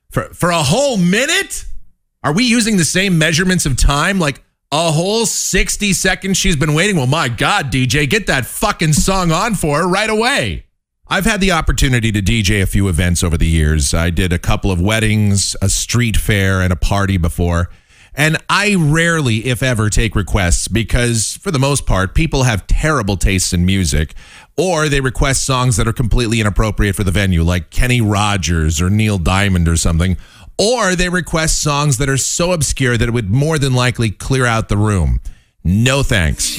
for 0.09 0.23
for 0.33 0.49
a 0.49 0.63
whole 0.63 0.97
minute? 0.97 1.65
Are 2.23 2.33
we 2.33 2.43
using 2.43 2.77
the 2.77 2.85
same 2.85 3.17
measurements 3.17 3.65
of 3.65 3.77
time? 3.77 4.19
Like 4.19 4.43
a 4.71 4.91
whole 4.91 5.25
60 5.25 5.93
seconds 5.93 6.35
she's 6.35 6.57
been 6.57 6.73
waiting? 6.73 6.97
Well, 6.97 7.07
my 7.07 7.29
God, 7.29 7.71
DJ, 7.71 8.09
get 8.09 8.27
that 8.27 8.45
fucking 8.45 8.93
song 8.93 9.31
on 9.31 9.55
for 9.55 9.79
her 9.79 9.87
right 9.87 10.09
away. 10.09 10.65
I've 11.07 11.23
had 11.23 11.39
the 11.39 11.53
opportunity 11.53 12.11
to 12.11 12.21
DJ 12.21 12.61
a 12.61 12.65
few 12.65 12.89
events 12.89 13.23
over 13.23 13.37
the 13.37 13.47
years. 13.47 13.93
I 13.93 14.09
did 14.09 14.33
a 14.33 14.39
couple 14.39 14.71
of 14.71 14.81
weddings, 14.81 15.55
a 15.61 15.69
street 15.69 16.17
fair, 16.17 16.61
and 16.61 16.73
a 16.73 16.75
party 16.75 17.15
before. 17.15 17.69
And 18.17 18.35
I 18.49 18.75
rarely, 18.75 19.45
if 19.45 19.61
ever, 19.61 19.91
take 19.91 20.15
requests 20.15 20.67
because, 20.67 21.37
for 21.37 21.51
the 21.51 21.59
most 21.59 21.85
part, 21.85 22.15
people 22.15 22.43
have 22.43 22.65
terrible 22.65 23.15
tastes 23.15 23.53
in 23.53 23.63
music 23.63 24.15
or 24.57 24.89
they 24.89 25.01
request 25.01 25.45
songs 25.45 25.77
that 25.77 25.87
are 25.87 25.93
completely 25.93 26.41
inappropriate 26.41 26.95
for 26.95 27.03
the 27.03 27.11
venue, 27.11 27.43
like 27.43 27.69
Kenny 27.69 28.01
Rogers 28.01 28.81
or 28.81 28.89
Neil 28.89 29.19
Diamond 29.19 29.67
or 29.67 29.77
something. 29.77 30.17
Or 30.57 30.95
they 30.95 31.09
request 31.09 31.61
songs 31.61 31.99
that 31.99 32.09
are 32.09 32.17
so 32.17 32.53
obscure 32.53 32.97
that 32.97 33.07
it 33.07 33.11
would 33.11 33.29
more 33.29 33.59
than 33.59 33.75
likely 33.75 34.09
clear 34.09 34.47
out 34.47 34.69
the 34.69 34.77
room. 34.77 35.19
No 35.63 36.01
thanks. 36.01 36.55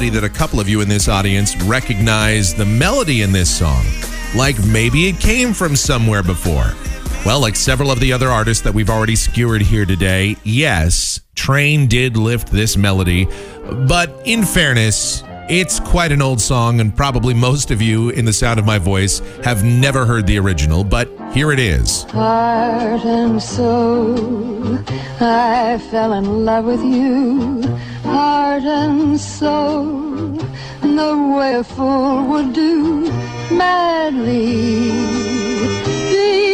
Possibility 0.00 0.08
that 0.08 0.24
a 0.24 0.38
couple 0.38 0.58
of 0.60 0.68
you 0.68 0.80
in 0.80 0.88
this 0.88 1.08
audience 1.08 1.54
recognize 1.64 2.54
the 2.54 2.64
melody 2.64 3.20
in 3.20 3.32
this 3.32 3.50
song, 3.50 3.84
like 4.34 4.56
maybe 4.64 5.08
it 5.08 5.20
came 5.20 5.52
from 5.52 5.76
somewhere 5.76 6.22
before. 6.22 6.72
Well, 7.26 7.40
like 7.40 7.54
several 7.54 7.90
of 7.90 8.00
the 8.00 8.10
other 8.12 8.28
artists 8.28 8.62
that 8.64 8.72
we've 8.72 8.88
already 8.88 9.14
skewered 9.14 9.60
here 9.60 9.84
today, 9.84 10.36
yes, 10.42 11.20
Train 11.34 11.86
did 11.86 12.16
lift 12.16 12.50
this 12.50 12.78
melody, 12.78 13.26
but 13.86 14.10
in 14.24 14.42
fairness, 14.42 15.22
it's 15.50 15.80
quite 15.80 16.12
an 16.12 16.22
old 16.22 16.40
song, 16.40 16.80
and 16.80 16.96
probably 16.96 17.34
most 17.34 17.70
of 17.70 17.82
you 17.82 18.08
in 18.10 18.24
the 18.24 18.32
sound 18.32 18.58
of 18.58 18.64
my 18.64 18.78
voice 18.78 19.18
have 19.44 19.64
never 19.64 20.06
heard 20.06 20.26
the 20.26 20.38
original, 20.38 20.82
but 20.82 21.08
here 21.34 21.52
it 21.52 21.58
is. 21.58 22.04
Heart 22.04 23.04
and 23.04 23.42
soul, 23.42 24.78
I 25.20 25.78
fell 25.90 26.14
in 26.14 26.46
love 26.46 26.64
with 26.64 26.82
you. 26.82 27.78
Heart 28.10 28.64
and 28.64 29.20
soul, 29.20 30.32
the 30.82 31.32
way 31.36 31.54
a 31.54 31.62
fool 31.64 32.24
would 32.26 32.52
do, 32.52 33.10
madly, 33.50 34.90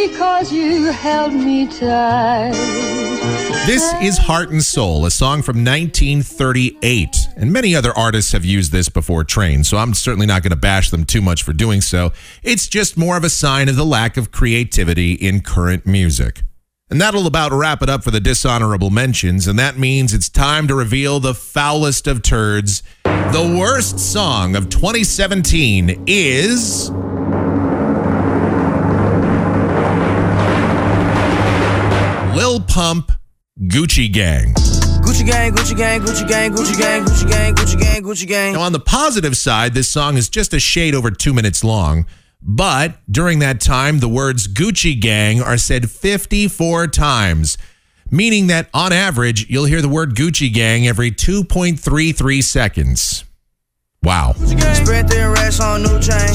because 0.07 0.53
you 0.53 0.93
held 0.93 1.33
me 1.33 1.67
tight. 1.67 2.53
This 3.67 3.95
is 4.01 4.19
Heart 4.19 4.51
and 4.51 4.63
Soul, 4.63 5.07
a 5.07 5.11
song 5.11 5.43
from 5.43 5.65
1938. 5.65 7.17
And 7.37 7.53
many 7.53 7.75
other 7.75 7.91
artists 7.97 8.33
have 8.33 8.45
used 8.45 8.71
this 8.71 8.89
before 8.89 9.25
Train, 9.25 9.65
so 9.65 9.79
I'm 9.79 9.95
certainly 9.95 10.27
not 10.27 10.43
going 10.43 10.51
to 10.51 10.57
bash 10.57 10.91
them 10.91 11.05
too 11.05 11.23
much 11.23 11.43
for 11.43 11.53
doing 11.53 11.81
so. 11.81 12.13
It's 12.43 12.69
just 12.69 12.97
more 12.97 13.17
of 13.17 13.25
a 13.25 13.31
sign 13.31 13.69
of 13.69 13.77
the 13.77 13.85
lack 13.85 14.17
of 14.17 14.31
creativity 14.31 15.15
in 15.15 15.41
current 15.41 15.87
music. 15.87 16.43
And 16.89 17.01
that'll 17.01 17.27
about 17.27 17.53
wrap 17.53 17.83
it 17.83 17.89
up 17.89 18.05
for 18.05 18.13
the 18.13 18.21
dishonorable 18.21 18.91
mentions, 18.91 19.49
and 19.49 19.59
that 19.59 19.77
means 19.77 20.15
it's 20.15 20.29
time 20.29 20.69
to 20.69 20.75
reveal 20.77 21.19
the 21.19 21.35
foulest 21.35 22.07
of 22.07 22.23
turds. 22.23 22.85
The 23.03 23.57
worst 23.59 23.99
song 23.99 24.55
of 24.55 24.69
2017 24.69 26.05
is. 26.07 26.91
Lil 32.37 32.61
Pump 32.61 33.11
Gucci 33.63 34.13
Gang. 34.13 34.55
Gucci 34.55 35.27
gang, 35.27 35.53
Gucci 35.55 35.77
gang, 35.77 36.01
Gucci 36.03 36.29
gang, 36.29 36.53
Gucci 36.53 36.79
gang, 36.79 37.05
Gucci 37.05 37.29
gang, 37.29 37.55
Gucci 37.57 37.81
gang, 37.81 38.03
Gucci 38.05 38.29
gang. 38.29 38.53
Now, 38.53 38.61
on 38.61 38.71
the 38.71 38.79
positive 38.79 39.37
side, 39.37 39.75
this 39.75 39.89
song 39.89 40.17
is 40.17 40.29
just 40.29 40.55
a 40.55 40.61
shade 40.61 40.95
over 40.95 41.11
two 41.11 41.35
minutes 41.35 41.65
long. 41.65 42.07
But 42.43 42.99
during 43.11 43.41
that 43.41 43.61
time, 43.61 43.99
the 43.99 44.09
words 44.09 44.47
Gucci 44.47 44.99
Gang 45.01 45.41
are 45.41 45.59
said 45.59 45.91
54 45.91 46.89
times, 46.89 47.59
meaning 48.11 48.47
that 48.49 48.69
on 48.73 48.93
average, 48.93 49.49
you'll 49.49 49.65
hear 49.65 49.83
the 49.83 49.89
word 49.89 50.15
Gucci 50.15 50.53
Gang 50.53 50.87
every 50.87 51.11
2.33 51.11 52.43
seconds. 52.43 53.25
Wow. 54.03 54.35
Spread 54.35 55.09
thin 55.09 55.33
racks 55.33 55.59
on 55.59 55.83
new 55.83 56.01
chain. 56.01 56.31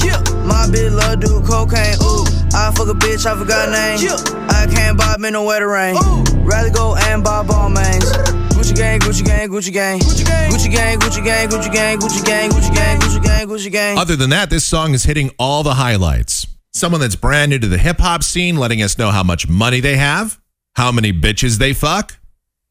My 0.45 0.67
bitch 0.67 0.91
love 0.91 1.21
do 1.21 1.41
cocaine. 1.47 1.95
Ooh, 2.03 2.25
I 2.53 2.73
fuck 2.75 2.89
a 2.89 2.93
bitch, 2.93 3.25
I 3.25 3.37
forgot 3.37 3.69
name. 3.69 4.09
I 4.49 4.67
can't 4.69 4.97
bob 4.97 5.23
in 5.23 5.33
no 5.33 5.45
wetter 5.45 5.69
rain. 5.69 5.95
Rather 6.43 6.69
go 6.69 6.95
and 6.95 7.23
buy 7.23 7.43
Balmains. 7.43 8.37
Gucci 8.71 8.77
gang, 8.77 8.99
Gucci 8.99 9.23
gang, 9.25 9.49
Gucci 9.49 9.73
gang. 9.73 9.99
Gucci 9.99 10.23
gang, 10.23 10.49
Gucci 10.49 10.71
gang, 10.71 10.99
Gucci 10.99 11.23
gang, 11.23 11.49
Gucci 11.49 11.73
gang, 11.73 11.99
Gucci 11.99 12.23
gang, 12.23 12.49
Gucci 12.49 12.73
gang, 12.73 12.99
Gucci 12.99 13.23
gang, 13.23 13.47
Gucci 13.47 13.71
gang. 13.71 13.97
Other 13.97 14.15
than 14.15 14.29
that, 14.29 14.49
this 14.49 14.65
song 14.65 14.93
is 14.93 15.03
hitting 15.03 15.31
all 15.37 15.61
the 15.63 15.73
highlights. 15.73 16.47
Someone 16.73 17.01
that's 17.01 17.17
brand 17.17 17.49
new 17.49 17.59
to 17.59 17.67
the 17.67 17.77
hip 17.77 17.99
hop 17.99 18.23
scene, 18.23 18.55
letting 18.55 18.81
us 18.81 18.97
know 18.97 19.11
how 19.11 19.23
much 19.23 19.49
money 19.49 19.81
they 19.81 19.97
have, 19.97 20.39
how 20.75 20.89
many 20.89 21.11
bitches 21.11 21.57
they 21.57 21.73
fuck, 21.73 22.17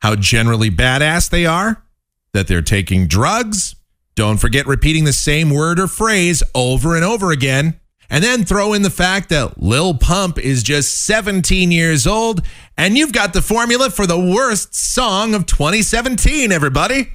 how 0.01 0.17
generally 0.17 0.71
badass 0.71 1.29
they 1.29 1.45
are, 1.45 1.85
that 2.33 2.49
they're 2.49 2.63
taking 2.63 3.07
drugs. 3.07 3.77
Don't 4.15 4.39
forget 4.39 4.67
repeating 4.67 5.05
the 5.05 5.13
same 5.13 5.51
word 5.51 5.79
or 5.79 5.87
phrase 5.87 6.43
over 6.55 6.97
and 6.97 7.05
over 7.05 7.31
again. 7.31 7.79
And 8.11 8.25
then 8.25 8.45
throw 8.45 8.73
in 8.73 8.83
the 8.83 8.91
fact 8.91 9.29
that 9.29 9.63
Lil 9.63 9.95
Pump 9.95 10.37
is 10.39 10.65
just 10.65 11.05
17 11.07 11.71
years 11.71 12.07
old, 12.07 12.43
and 12.77 12.99
you've 12.99 13.13
got 13.13 13.33
the 13.33 13.41
formula 13.41 13.89
for 13.89 14.07
the 14.07 14.19
worst 14.19 14.75
song 14.75 15.33
of 15.33 15.47
2017, 15.47 16.51
everybody. 16.51 17.11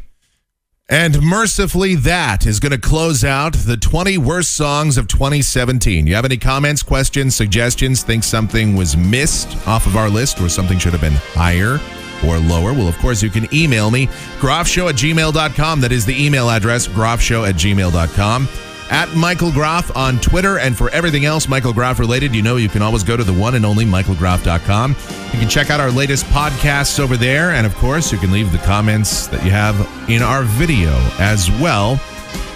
And 0.88 1.22
mercifully, 1.22 1.96
that 1.96 2.46
is 2.46 2.60
going 2.60 2.72
to 2.72 2.78
close 2.78 3.24
out 3.24 3.54
the 3.54 3.76
20 3.76 4.20
worst 4.20 4.56
songs 4.56 4.98
of 4.98 5.08
2017. 5.08 6.06
You 6.06 6.14
have 6.14 6.26
any 6.26 6.38
comments, 6.38 6.84
questions, 6.84 7.36
suggestions, 7.36 8.04
think 8.04 8.24
something 8.24 8.76
was 8.76 8.96
missed 8.96 9.68
off 9.68 9.88
of 9.88 9.98
our 9.98 10.10
list 10.10 10.40
or 10.40 10.48
something 10.48 10.78
should 10.78 10.94
have 10.94 11.02
been 11.02 11.20
higher 11.34 11.80
or 12.26 12.38
lower? 12.38 12.72
Well, 12.72 12.88
of 12.88 12.98
course, 13.00 13.24
you 13.24 13.32
can 13.32 13.54
email 13.54 13.90
me, 13.90 14.08
groffshow 14.40 14.90
at 14.90 14.96
gmail.com. 14.96 15.82
That 15.82 15.92
is 15.92 16.06
the 16.06 16.24
email 16.24 16.50
address, 16.50 16.88
groffshow 16.88 17.50
at 17.50 17.56
gmail.com. 17.56 18.48
At 18.90 19.14
Michael 19.16 19.52
Groff 19.52 19.96
on 19.96 20.20
Twitter. 20.20 20.60
And 20.60 20.78
for 20.78 20.90
everything 20.92 21.26
else 21.26 21.48
Michael 21.48 21.74
Groff 21.74 22.00
related, 22.00 22.36
you 22.36 22.42
know 22.42 22.58
you 22.58 22.70
can 22.70 22.82
always 22.82 23.04
go 23.04 23.18
to 23.18 23.24
the 23.24 23.34
one 23.34 23.56
and 23.56 23.66
only 23.66 23.86
michaelgroff.com. 23.86 24.92
You 24.92 25.40
can 25.40 25.50
check 25.50 25.70
out 25.70 25.80
our 25.80 25.92
latest 25.92 26.26
podcasts 26.28 27.00
over 27.00 27.18
there. 27.18 27.52
And 27.52 27.66
of 27.66 27.76
course, 27.76 28.12
you 28.12 28.18
can 28.18 28.32
leave 28.32 28.52
the 28.52 28.60
comments 28.60 29.28
that 29.28 29.44
you 29.44 29.52
have 29.52 29.76
in 30.10 30.22
our 30.22 30.44
video 30.44 30.92
as 31.20 31.50
well 31.60 32.00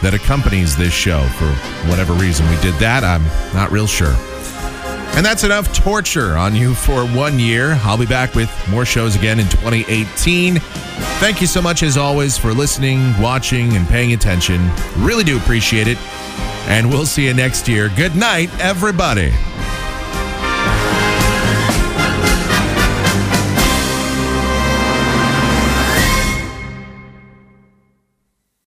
that 0.02 0.14
accompanies 0.14 0.78
this 0.78 0.94
show. 0.94 1.22
For 1.38 1.48
whatever 1.90 2.14
reason 2.14 2.50
we 2.50 2.60
did 2.62 2.76
that, 2.76 3.04
I'm 3.04 3.24
not 3.54 3.72
real 3.72 3.88
sure. 3.88 4.16
And 5.16 5.26
that's 5.26 5.44
enough 5.44 5.74
torture 5.76 6.38
on 6.38 6.56
you 6.56 6.74
for 6.74 7.06
one 7.06 7.40
year. 7.40 7.74
I'll 7.84 7.98
be 7.98 8.06
back 8.06 8.36
with 8.36 8.50
more 8.70 8.86
shows 8.86 9.16
again 9.16 9.40
in 9.40 9.48
2018. 9.50 10.60
Thank 11.20 11.42
you 11.42 11.48
so 11.48 11.62
much, 11.62 11.84
as 11.84 11.98
always, 11.98 12.38
for 12.38 12.54
listening, 12.54 13.20
watching, 13.20 13.76
and 13.76 13.88
paying 13.88 14.14
attention. 14.14 14.70
Really 14.98 15.26
do 15.26 15.38
appreciate 15.38 15.88
it. 15.88 15.98
And 16.68 16.90
we'll 16.90 17.06
see 17.06 17.26
you 17.26 17.34
next 17.34 17.68
year. 17.68 17.90
Good 17.90 18.16
night, 18.16 18.50
everybody. 18.60 19.34